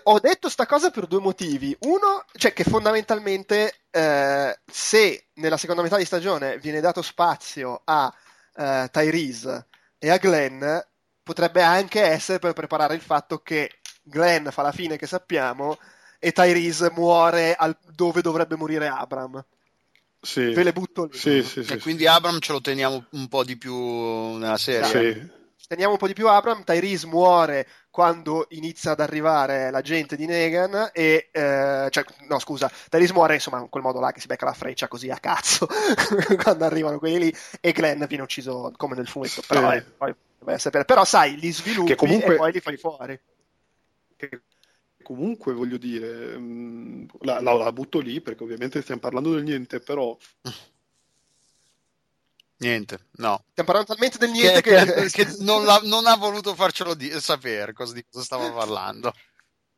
Ho 0.05 0.20
detto 0.20 0.49
sta 0.49 0.66
cosa 0.66 0.91
per 0.91 1.07
due 1.07 1.20
motivi. 1.20 1.77
Uno, 1.81 2.25
cioè 2.33 2.53
che 2.53 2.64
fondamentalmente 2.64 3.75
eh, 3.91 4.59
se 4.64 5.27
nella 5.35 5.57
seconda 5.57 5.83
metà 5.83 5.97
di 5.97 6.05
stagione 6.05 6.59
viene 6.59 6.81
dato 6.81 7.03
spazio 7.03 7.81
a 7.85 8.12
eh, 8.57 8.89
Tyrese 8.91 9.66
e 9.99 10.11
a 10.11 10.18
Glenn, 10.18 10.64
potrebbe 11.22 11.62
anche 11.62 12.03
essere 12.03 12.39
per 12.39 12.53
preparare 12.53 12.95
il 12.95 13.01
fatto 13.01 13.39
che 13.39 13.79
Glenn 14.03 14.49
fa 14.49 14.62
la 14.62 14.72
fine 14.72 14.97
che 14.97 15.07
sappiamo 15.07 15.79
e 16.25 16.33
Tyrese 16.33 16.91
muore 16.95 17.55
al, 17.55 17.77
dove 17.95 18.22
dovrebbe 18.22 18.57
morire 18.57 18.89
Abram. 18.89 19.45
Sì. 20.22 20.55
Ve 20.55 20.62
le 20.62 20.72
butto 20.72 21.05
lì. 21.05 21.18
Sì, 21.18 21.43
sì, 21.43 21.61
e 21.61 21.79
quindi 21.79 22.07
Abram 22.07 22.39
ce 22.39 22.53
lo 22.53 22.62
teniamo 22.62 23.05
un 23.11 23.29
po' 23.29 23.45
di 23.45 23.59
più 23.59 23.75
nella 24.39 24.57
serie. 24.57 24.87
Sì. 24.87 25.43
Teniamo 25.66 25.93
un 25.93 25.99
po' 25.99 26.07
di 26.07 26.14
più 26.14 26.27
Abram, 26.29 26.64
Tyrese 26.64 27.07
muore 27.09 27.68
quando 27.91 28.47
inizia 28.51 28.93
ad 28.93 29.01
arrivare 29.01 29.70
la 29.70 29.83
gente 29.83 30.16
di 30.16 30.25
Negan 30.25 30.91
e 30.95 31.29
eh, 31.31 31.89
cioè, 31.91 32.05
no 32.27 32.39
scusa, 32.39 32.70
Tyrese 32.89 33.12
muore 33.12 33.35
insomma 33.35 33.61
in 33.61 33.68
quel 33.68 33.83
modo 33.83 34.01
là 34.01 34.11
che 34.11 34.20
si 34.20 34.27
becca 34.27 34.47
la 34.47 34.55
freccia 34.55 34.89
così 34.89 35.11
a 35.11 35.18
cazzo 35.18 35.68
quando 36.43 36.64
arrivano 36.64 36.99
quelli 36.99 37.18
lì 37.18 37.37
e 37.61 37.72
Glenn 37.72 38.03
viene 38.05 38.22
ucciso 38.22 38.72
come 38.77 38.95
nel 38.95 39.09
fumetto 39.09 39.43
però, 39.47 39.72
eh, 39.72 39.83
poi, 39.83 40.14
però 40.87 41.05
sai, 41.05 41.37
li 41.39 41.53
sviluppi 41.53 41.95
comunque... 41.95 42.35
e 42.35 42.37
poi 42.37 42.53
li 42.53 42.61
fai 42.61 42.77
fuori 42.77 43.20
che 44.16 44.41
comunque 45.05 45.53
voglio 45.53 45.77
dire, 45.77 46.37
mm, 46.37 47.05
la, 47.21 47.41
la, 47.41 47.53
la, 47.53 47.73
butto 47.73 48.01
lì 48.01 48.21
perché 48.21 48.43
ovviamente 48.43 48.83
stiamo 48.83 49.01
parlando 49.01 49.33
del 49.33 49.45
niente, 49.45 49.79
però... 49.79 50.17
Niente, 52.57 53.07
no. 53.17 53.45
Stiamo 53.51 53.71
parlando 53.71 53.93
talmente 53.93 54.19
del 54.19 54.31
niente 54.31 54.63
che, 54.63 54.85
che... 54.85 55.11
che 55.11 55.37
non, 55.41 55.65
non, 55.85 56.07
ha 56.07 56.17
voluto 56.17 56.55
farcelo 56.55 56.95
di- 56.95 57.11
sapere 57.21 57.73
cosa, 57.73 57.93
di 57.93 58.05
cosa 58.11 58.25
stava 58.25 58.51
parlando. 58.51 59.13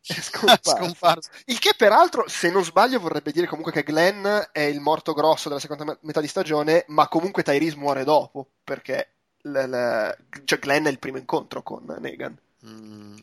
Scomparso. 0.01 0.71
scomparso. 0.77 1.31
Il 1.47 1.59
che 1.59 1.73
peraltro, 1.77 2.29
se 2.29 2.51
non 2.51 2.65
sbaglio, 2.65 3.01
vorrebbe 3.01 3.33
dire 3.33 3.47
comunque 3.47 3.73
che 3.73 3.83
Glenn 3.83 4.25
è 4.53 4.61
il 4.61 4.81
morto 4.81 5.13
grosso 5.13 5.49
della 5.49 5.61
seconda 5.61 5.99
metà 6.03 6.21
di 6.21 6.29
stagione, 6.29 6.85
ma 6.89 7.09
comunque 7.09 7.43
Tyrese 7.43 7.77
muore 7.77 8.05
dopo, 8.05 8.47
perché 8.63 9.15
l- 9.43 9.59
l- 9.59 10.17
cioè 10.45 10.59
Glenn 10.59 10.87
è 10.87 10.91
il 10.91 10.99
primo 10.99 11.19
incontro 11.19 11.63
con 11.63 11.85
Negan. 11.99 12.39
Mm, 12.67 13.17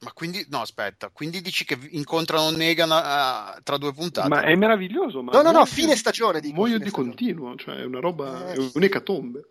ma 0.00 0.12
quindi, 0.12 0.46
no, 0.48 0.60
aspetta, 0.60 1.10
quindi 1.10 1.42
dici 1.42 1.64
che 1.66 1.78
incontrano 1.90 2.50
Negan 2.50 2.90
uh, 2.90 3.62
tra 3.62 3.76
due 3.76 3.92
puntate? 3.92 4.28
Ma 4.28 4.42
è 4.42 4.54
meraviglioso. 4.54 5.22
Ma 5.22 5.32
no, 5.32 5.42
no, 5.42 5.50
no, 5.50 5.66
fine 5.66 5.94
stagione. 5.94 6.40
Dico, 6.40 6.54
muoio 6.54 6.78
di 6.78 6.88
stagione. 6.88 7.08
continuo, 7.08 7.56
cioè 7.56 7.76
è 7.76 7.84
una 7.84 8.00
roba, 8.00 8.50
eh. 8.50 8.54
è 8.54 8.70
un'ecatombe. 8.72 9.44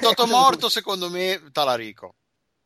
Toto 0.00 0.26
morto, 0.28 0.68
secondo 0.68 1.10
me, 1.10 1.42
Talarico. 1.50 2.14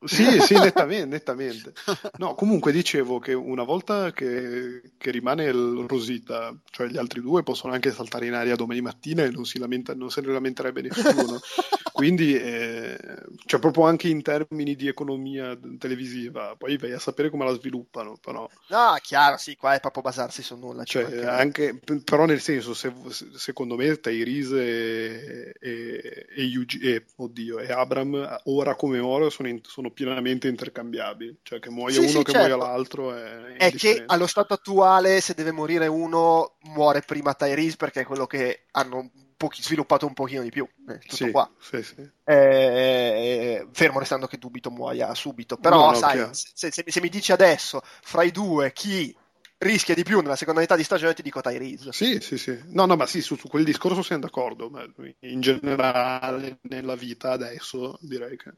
Sì, 0.02 0.40
sì, 0.40 0.54
nettamente, 0.54 1.06
nettamente. 1.06 1.72
No, 2.16 2.34
comunque 2.34 2.72
dicevo 2.72 3.18
che 3.18 3.34
una 3.34 3.64
volta 3.64 4.12
che, 4.12 4.92
che, 4.96 5.10
rimane 5.10 5.44
il 5.44 5.84
Rosita, 5.86 6.56
cioè 6.70 6.86
gli 6.86 6.96
altri 6.96 7.20
due 7.20 7.42
possono 7.42 7.74
anche 7.74 7.90
saltare 7.90 8.26
in 8.26 8.32
aria 8.32 8.56
domani 8.56 8.80
mattina 8.80 9.24
e 9.24 9.30
non, 9.30 9.44
si 9.44 9.58
lamenta, 9.58 9.94
non 9.94 10.10
se 10.10 10.22
ne 10.22 10.32
lamenterebbe 10.32 10.82
nessuno. 10.82 11.38
Quindi, 11.92 12.34
eh, 12.34 12.98
cioè 13.44 13.60
proprio 13.60 13.84
anche 13.84 14.08
in 14.08 14.22
termini 14.22 14.74
di 14.74 14.88
economia 14.88 15.58
televisiva, 15.78 16.54
poi 16.56 16.78
vai 16.78 16.92
a 16.92 16.98
sapere 16.98 17.28
come 17.28 17.44
la 17.44 17.52
sviluppano, 17.52 18.16
però... 18.18 18.48
No, 18.68 18.96
chiaro, 19.02 19.36
sì, 19.36 19.54
qua 19.54 19.74
è 19.74 19.80
proprio 19.80 20.02
basarsi 20.02 20.42
su 20.42 20.56
nulla. 20.56 20.84
Cioè, 20.84 21.26
anche, 21.26 21.78
però 22.02 22.24
nel 22.24 22.40
senso, 22.40 22.72
se, 22.72 22.90
secondo 23.34 23.76
me 23.76 24.00
Tyrese 24.00 24.62
e, 24.62 25.54
e, 25.60 26.26
e, 26.34 26.68
e, 26.80 27.04
oddio, 27.16 27.58
e 27.58 27.70
Abram 27.70 28.40
ora 28.44 28.74
come 28.76 28.98
ora 28.98 29.28
sono, 29.28 29.48
in, 29.48 29.60
sono 29.62 29.89
pienamente 29.90 30.48
intercambiabili, 30.48 31.38
cioè 31.42 31.58
che 31.58 31.70
muoia 31.70 31.94
sì, 31.94 32.00
uno 32.00 32.08
sì, 32.08 32.22
che 32.22 32.32
certo. 32.32 32.56
muoia 32.56 32.66
l'altro 32.66 33.14
è... 33.14 33.56
È 33.56 33.72
che 33.72 34.02
allo 34.06 34.26
stato 34.26 34.54
attuale 34.54 35.20
se 35.20 35.34
deve 35.34 35.52
morire 35.52 35.86
uno 35.86 36.56
muore 36.62 37.02
prima 37.02 37.34
Tyrese 37.34 37.76
perché 37.76 38.00
è 38.00 38.04
quello 38.04 38.26
che 38.26 38.64
hanno 38.72 39.10
pochi, 39.40 39.62
sviluppato 39.62 40.06
un 40.06 40.12
pochino 40.12 40.42
di 40.42 40.50
più. 40.50 40.68
Eh, 40.88 40.98
tutto 40.98 41.16
sì, 41.16 41.30
qua. 41.30 41.50
Sì, 41.58 41.82
sì. 41.82 42.10
Eh, 42.24 42.34
eh, 42.34 43.66
fermo 43.72 43.98
restando 43.98 44.26
che 44.26 44.36
dubito 44.36 44.70
muoia 44.70 45.14
subito. 45.14 45.56
Però, 45.56 45.76
no, 45.76 45.90
no, 45.92 45.94
sai, 45.94 46.28
se, 46.32 46.70
se, 46.70 46.84
se, 46.86 47.00
mi 47.00 47.08
dici 47.08 47.32
adesso 47.32 47.80
fra 48.02 48.22
i 48.22 48.30
due 48.30 48.72
chi 48.72 49.16
rischia 49.60 49.94
di 49.94 50.02
più 50.02 50.20
nella 50.20 50.36
seconda 50.36 50.60
metà 50.60 50.76
di 50.76 50.84
stagione, 50.84 51.14
ti 51.14 51.22
dico 51.22 51.40
Tyrese. 51.40 51.92
Sì, 51.92 52.20
sì, 52.20 52.38
sì. 52.38 52.58
No, 52.68 52.86
no, 52.86 52.96
ma 52.96 53.06
sì, 53.06 53.20
su, 53.20 53.36
su 53.36 53.48
quel 53.48 53.64
discorso 53.64 54.02
siamo 54.02 54.22
d'accordo. 54.22 54.68
Ma 54.70 54.84
in 55.20 55.40
generale, 55.40 56.58
nella 56.62 56.94
vita 56.94 57.32
adesso, 57.32 57.98
direi 58.00 58.36
che. 58.36 58.52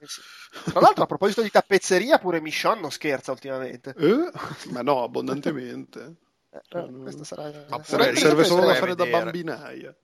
Tra 0.65 0.81
l'altro, 0.81 1.05
a 1.05 1.07
proposito 1.07 1.43
di 1.43 1.51
tappezzeria, 1.51 2.19
pure 2.19 2.41
Michonne 2.41 2.81
non 2.81 2.91
scherza 2.91 3.33
ultimamente. 3.33 3.95
Eh? 3.97 4.31
Ma 4.71 4.83
no, 4.83 5.03
abbondantemente. 5.03 6.17
Eh, 6.51 6.61
cioè, 6.69 6.87
questa 6.91 7.25
sarà... 7.25 7.67
Ma 7.69 7.83
serve, 7.83 8.15
serve 8.15 8.45
solo 8.45 8.67
da 8.67 8.75
fare 8.75 8.95
da 8.95 9.07
bambinaia. 9.07 9.95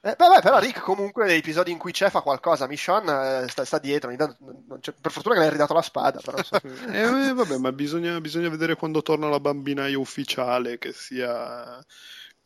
Eh, 0.00 0.14
beh, 0.14 0.28
beh, 0.28 0.40
però 0.40 0.60
Rick 0.60 0.80
comunque 0.80 1.26
nei 1.26 1.38
episodi 1.38 1.72
in 1.72 1.78
cui 1.78 1.90
c'è 1.90 2.08
fa 2.08 2.20
qualcosa, 2.20 2.68
Michonne 2.68 3.42
eh, 3.42 3.48
sta, 3.48 3.64
sta, 3.64 3.78
dietro, 3.78 4.14
per 4.14 5.10
fortuna 5.10 5.34
che 5.34 5.40
le 5.40 5.46
hai 5.46 5.50
ridato 5.50 5.74
la 5.74 5.82
spada. 5.82 6.20
Però, 6.24 6.40
so. 6.40 6.54
eh, 6.92 7.32
vabbè, 7.32 7.56
ma 7.58 7.72
bisogna, 7.72 8.20
bisogna, 8.20 8.48
vedere 8.48 8.76
quando 8.76 9.02
torna 9.02 9.28
la 9.28 9.40
bambinaia 9.40 9.98
ufficiale 9.98 10.78
che 10.78 10.92
sia 10.92 11.84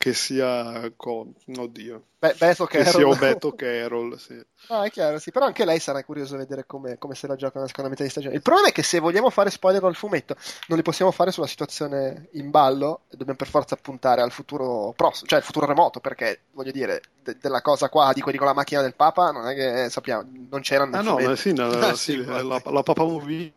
che 0.03 0.13
sia 0.13 0.91
con 0.97 1.33
oddio. 1.55 2.03
Be- 2.19 2.35
Beto 2.37 2.65
che 2.65 2.83
sia 2.83 3.15
Beto 3.15 3.53
Carroll 3.53 4.17
sì. 4.17 4.37
ah 4.67 4.83
è 4.83 4.91
chiaro 4.91 5.17
sì 5.17 5.31
però 5.31 5.45
anche 5.45 5.63
lei 5.63 5.79
sarà 5.79 6.03
curiosa 6.03 6.33
di 6.33 6.39
vedere 6.39 6.65
come, 6.65 6.97
come 6.97 7.15
se 7.15 7.25
la 7.25 7.37
gioca 7.37 7.53
nella 7.55 7.67
seconda 7.67 7.89
metà 7.89 8.03
di 8.03 8.09
stagione. 8.09 8.35
Il 8.35 8.41
problema 8.41 8.67
è 8.67 8.73
che 8.73 8.83
se 8.83 8.99
vogliamo 8.99 9.29
fare 9.29 9.49
spoiler 9.49 9.81
al 9.85 9.95
fumetto 9.95 10.35
non 10.67 10.77
li 10.77 10.83
possiamo 10.83 11.11
fare 11.11 11.31
sulla 11.31 11.47
situazione 11.47 12.27
in 12.31 12.49
ballo 12.49 13.03
dobbiamo 13.11 13.35
per 13.35 13.47
forza 13.47 13.77
puntare 13.77 14.21
al 14.21 14.31
futuro 14.31 14.91
prossimo 14.93 15.29
cioè 15.29 15.39
al 15.39 15.45
futuro 15.45 15.67
remoto 15.67 16.01
perché 16.01 16.41
voglio 16.51 16.71
dire 16.71 17.01
de- 17.21 17.37
della 17.39 17.61
cosa 17.61 17.87
qua 17.87 18.11
di 18.11 18.19
quelli 18.19 18.37
con 18.37 18.47
la 18.47 18.53
macchina 18.53 18.81
del 18.81 18.95
Papa 18.95 19.31
non 19.31 19.47
è 19.47 19.55
che 19.55 19.89
sappiamo 19.89 20.29
non 20.49 20.59
c'erano 20.59 20.97
ah 20.97 21.01
no 21.01 21.17
ma 21.17 21.33
sì, 21.37 21.53
no, 21.55 21.67
ah, 21.69 21.95
sì, 21.95 22.11
sì 22.11 22.25
la, 22.25 22.43
la, 22.43 22.61
la 22.61 22.83
Papa 22.83 23.05
Mobile 23.05 23.53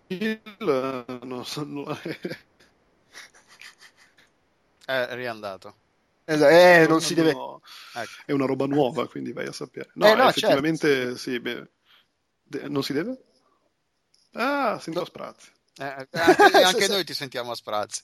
non 1.22 1.44
so, 1.44 1.64
non... 1.64 1.98
è 4.86 5.08
riandato 5.10 5.74
eh, 6.26 6.86
non 6.88 7.00
si 7.00 7.14
deve... 7.14 7.30
Ecco. 7.30 7.60
È 8.26 8.32
una 8.32 8.46
roba 8.46 8.66
nuova, 8.66 9.08
quindi 9.08 9.32
vai 9.32 9.46
a 9.46 9.52
sapere. 9.52 9.90
No, 9.94 10.06
eh, 10.08 10.14
no 10.14 10.28
effettivamente 10.28 10.88
certo. 10.88 11.16
sì, 11.16 11.40
beh, 11.40 11.70
non 12.68 12.82
si 12.82 12.92
deve? 12.92 13.18
Ah, 14.32 14.78
sento 14.78 14.98
no. 14.98 15.04
a 15.04 15.08
sprazzi. 15.08 15.50
Eh, 15.78 16.08
anche, 16.10 16.10
anche 16.62 16.88
noi 16.88 17.04
ti 17.04 17.14
sentiamo 17.14 17.52
a 17.52 17.54
sprazzi. 17.54 18.02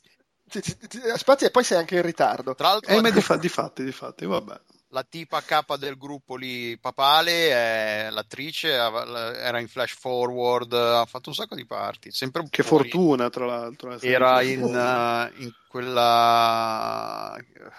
A 1.12 1.18
sprazzi 1.18 1.44
e 1.44 1.50
poi 1.50 1.64
sei 1.64 1.78
anche 1.78 1.96
in 1.96 2.02
ritardo. 2.02 2.54
Tra 2.54 2.68
l'altro, 2.68 2.92
eh, 2.92 3.00
ma 3.00 3.10
di, 3.10 3.20
fa- 3.22 3.36
di 3.36 3.48
fatti, 3.48 3.84
di 3.84 3.92
fatti, 3.92 4.24
vabbè 4.24 4.60
la 4.92 5.04
tipa 5.04 5.40
capa 5.42 5.76
del 5.76 5.96
gruppo 5.96 6.36
lì 6.36 6.78
papale 6.78 7.48
è 7.48 8.08
l'attrice 8.10 8.72
era 8.72 9.58
in 9.58 9.68
flash 9.68 9.94
forward 9.94 10.72
ha 10.74 11.06
fatto 11.06 11.30
un 11.30 11.34
sacco 11.34 11.54
di 11.54 11.64
parti 11.64 12.10
sempre 12.10 12.46
che 12.50 12.62
fuori. 12.62 12.90
fortuna 12.90 13.30
tra 13.30 13.46
l'altro 13.46 13.94
eh, 13.94 13.98
era 14.06 14.42
in, 14.42 14.62
uh, 14.62 15.42
in, 15.42 15.50
quella 15.66 17.34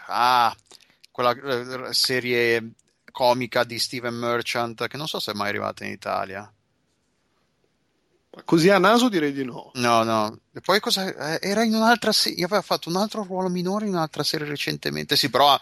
ah 0.07 0.55
quella 1.11 1.32
eh, 1.34 1.93
serie 1.93 2.72
comica 3.11 3.64
di 3.64 3.78
Steven 3.78 4.16
Merchant 4.16 4.88
che 4.88 4.97
non 4.97 5.07
so 5.07 5.20
se 5.20 5.32
è 5.32 5.36
mai 5.36 5.49
arrivata 5.49 5.86
in 5.86 5.91
Italia 5.91 6.51
Così 8.45 8.68
a 8.70 8.80
naso 8.80 9.09
direi 9.09 9.32
di 9.32 9.45
no. 9.45 9.70
No, 9.76 10.01
no. 10.01 10.39
E 10.51 10.59
poi 10.59 10.80
cosa? 10.80 11.39
Era 11.39 11.64
in 11.64 11.76
un'altra 11.76 12.11
serie. 12.11 12.43
Aveva 12.45 12.64
fatto 12.64 12.89
un 12.89 12.95
altro 12.95 13.22
ruolo 13.22 13.47
minore 13.47 13.86
in 13.86 13.91
un'altra 13.91 14.24
serie 14.24 14.47
recentemente. 14.47 15.16
Sì, 15.16 15.30
però 15.30 15.55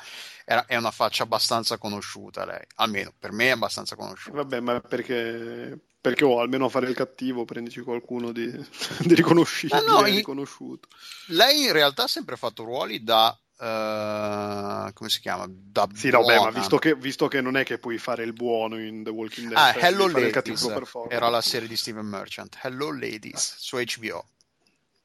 era, 0.45 0.65
è 0.65 0.75
una 0.75 0.91
faccia 0.91 1.23
abbastanza 1.23 1.77
conosciuta 1.77 2.45
lei, 2.45 2.63
almeno 2.75 3.13
per 3.17 3.31
me 3.31 3.47
è 3.47 3.51
abbastanza 3.51 3.95
conosciuta. 3.95 4.37
Vabbè, 4.37 4.59
ma 4.59 4.79
perché, 4.79 5.77
perché 5.99 6.23
oh, 6.23 6.39
almeno 6.39 6.65
a 6.65 6.69
fare 6.69 6.87
il 6.87 6.95
cattivo 6.95 7.45
prendici 7.45 7.81
qualcuno 7.81 8.31
di, 8.31 8.49
di 8.99 9.15
riconoscibile, 9.15 9.79
ah, 9.79 9.83
no, 9.83 10.01
riconosciuto. 10.03 10.87
Lei 11.27 11.65
in 11.65 11.71
realtà 11.71 12.03
ha 12.03 12.07
sempre 12.07 12.37
fatto 12.37 12.63
ruoli 12.63 13.03
da 13.03 13.35
Uh, 13.61 14.91
come 14.93 15.11
si 15.11 15.19
chiama? 15.19 15.45
Da 15.47 15.87
sì, 15.93 16.09
no, 16.09 16.23
beh, 16.23 16.39
ma 16.39 16.49
visto 16.49 16.79
che, 16.79 16.95
visto 16.95 17.27
che, 17.27 17.41
non 17.41 17.55
è 17.55 17.63
che 17.63 17.77
puoi 17.77 17.99
fare 17.99 18.23
il 18.23 18.33
buono 18.33 18.79
in 18.79 19.03
The 19.03 19.11
Walking 19.11 19.49
Dead, 19.49 19.57
ah, 19.59 19.75
Hello 19.75 20.07
Ladies 20.07 20.67
era 21.09 21.29
la 21.29 21.41
serie 21.41 21.67
di 21.67 21.75
Steven 21.75 22.07
Merchant. 22.07 22.57
Hello 22.59 22.91
Ladies 22.91 23.57
su 23.59 23.77
HBO. 23.77 24.25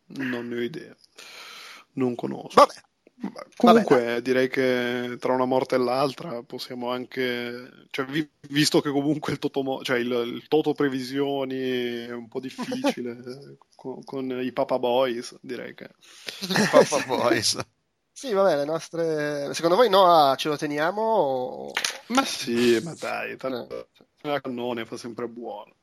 Non 0.07 0.49
ne 0.49 0.57
ho 0.57 0.62
idea, 0.62 0.97
non 1.95 2.14
conosco. 2.14 2.55
Vabbè, 2.55 2.80
Comunque 3.57 3.97
Vabbè. 3.97 4.21
direi 4.21 4.49
che 4.49 5.17
tra 5.19 5.33
una 5.33 5.47
morte 5.47 5.77
e 5.77 5.79
l'altra 5.79 6.43
possiamo 6.43 6.91
anche, 6.91 7.87
cioè, 7.91 8.05
vi, 8.05 8.29
visto 8.51 8.83
che 8.83 8.91
comunque 8.91 9.33
il 9.33 9.39
toto, 9.39 9.83
cioè 9.83 9.99
il, 9.99 10.11
il 10.11 10.45
toto 10.49 10.75
previsioni 10.75 12.05
è 12.05 12.12
un 12.12 12.29
po' 12.29 12.41
difficile 12.41 13.17
con, 13.75 14.05
con, 14.05 14.43
i 14.43 14.53
Papa 14.53 14.79
Boys, 14.79 15.35
direi 15.41 15.75
che... 15.75 15.89
Papa 16.71 17.05
Boys. 17.07 17.59
Sì, 18.12 18.33
vabbè, 18.33 18.57
le 18.57 18.64
nostre... 18.64 19.55
Secondo 19.55 19.77
voi 19.77 19.89
no, 19.89 20.35
ce 20.37 20.49
lo 20.49 20.57
teniamo? 20.57 21.03
O... 21.03 21.73
Ma 22.09 22.25
sì, 22.25 22.79
ma 22.83 22.95
dai, 22.99 23.37
tanto 23.39 23.89
eh. 23.99 24.29
la 24.29 24.41
cannone 24.41 24.85
fa 24.85 24.99
sempre 24.99 25.27
buono. 25.27 25.75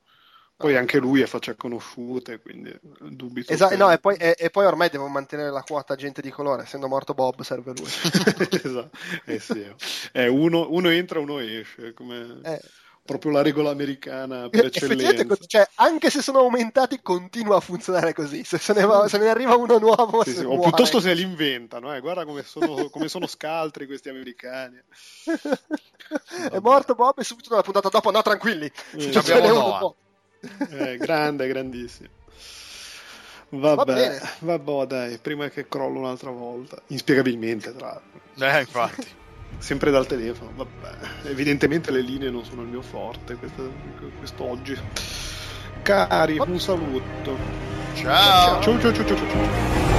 Poi 0.56 0.78
anche 0.78 0.98
lui 0.98 1.22
è 1.22 1.26
faccia 1.26 1.56
conosciute, 1.56 2.40
quindi 2.40 2.74
dubito. 3.00 3.52
Esatto, 3.52 3.72
che... 3.72 3.78
no, 3.78 3.92
e 3.92 3.98
poi, 3.98 4.16
e, 4.16 4.36
e 4.38 4.50
poi, 4.50 4.66
ormai 4.66 4.90
devo 4.90 5.08
mantenere 5.08 5.50
la 5.50 5.62
quota 5.62 5.96
gente 5.96 6.22
di 6.22 6.30
colore, 6.30 6.64
essendo 6.64 6.88
morto 6.88 7.14
Bob 7.14 7.42
serve 7.42 7.74
lui. 7.76 7.90
esatto, 8.64 8.98
eh 9.26 9.40
sì. 9.40 9.66
eh, 10.14 10.28
uno, 10.28 10.68
uno, 10.70 10.90
entra, 10.90 11.20
uno 11.20 11.40
esce, 11.40 11.94
come... 11.94 12.40
Eh. 12.44 12.60
Proprio 13.06 13.34
la 13.34 13.42
regola 13.42 13.70
americana 13.70 14.48
per 14.48 14.68
eccellenza. 14.68 15.36
Cioè, 15.46 15.68
anche 15.76 16.10
se 16.10 16.22
sono 16.22 16.40
aumentati, 16.40 17.02
continua 17.02 17.58
a 17.58 17.60
funzionare 17.60 18.14
così. 18.14 18.46
Se, 18.46 18.58
se, 18.58 18.72
ne, 18.72 18.86
va, 18.86 19.10
se 19.10 19.18
ne, 19.18 19.28
arriva 19.28 19.58
uno 19.58 19.78
nuovo, 19.78 20.24
sì, 20.24 20.34
sì. 20.34 20.46
o 20.46 20.58
piuttosto 20.58 21.02
se 21.02 21.14
li 21.14 21.22
inventano. 21.22 21.94
Eh. 21.94 22.00
Guarda 22.00 22.24
come 22.24 22.44
sono, 22.44 22.88
come 22.90 23.10
sono 23.10 23.28
scaltri 23.28 23.88
questi 23.88 24.08
americani. 24.08 24.82
è 26.50 26.60
morto 26.60 26.96
Bob 26.96 27.20
e 27.20 27.26
subito 27.26 27.54
la 27.54 27.62
puntata 27.62 27.90
dopo, 27.90 28.10
no, 28.10 28.22
tranquilli. 28.22 28.72
Eh, 28.94 29.12
ci 29.12 29.18
abbiamo 29.18 29.48
Noah. 29.50 29.94
Eh, 30.70 30.98
grande, 30.98 31.48
grandissimo. 31.48 32.10
Vabbè, 33.50 34.20
Va 34.40 34.58
vabbè, 34.58 34.86
dai, 34.88 35.18
prima 35.20 35.48
che 35.50 35.68
crollo 35.68 36.00
un'altra 36.00 36.32
volta. 36.32 36.82
Inspiegabilmente, 36.88 37.76
tra 37.76 37.88
l'altro. 37.88 38.58
Eh, 38.58 38.60
infatti. 38.60 39.08
Sempre 39.60 39.92
dal 39.92 40.08
telefono, 40.08 40.52
vabbè. 40.56 41.30
Evidentemente 41.30 41.92
le 41.92 42.02
linee 42.02 42.30
non 42.30 42.44
sono 42.44 42.64
il 42.64 42.68
mio 42.68 42.82
forte 42.82 43.36
questo, 43.36 43.72
quest'oggi. 44.18 44.78
Cari, 45.84 46.38
un 46.40 46.60
saluto. 46.60 47.38
Ciao. 47.94 48.62
Ciao, 48.62 48.80
ciao, 48.80 48.94
ciao, 48.94 49.06
ciao, 49.06 49.18
ciao. 49.18 49.93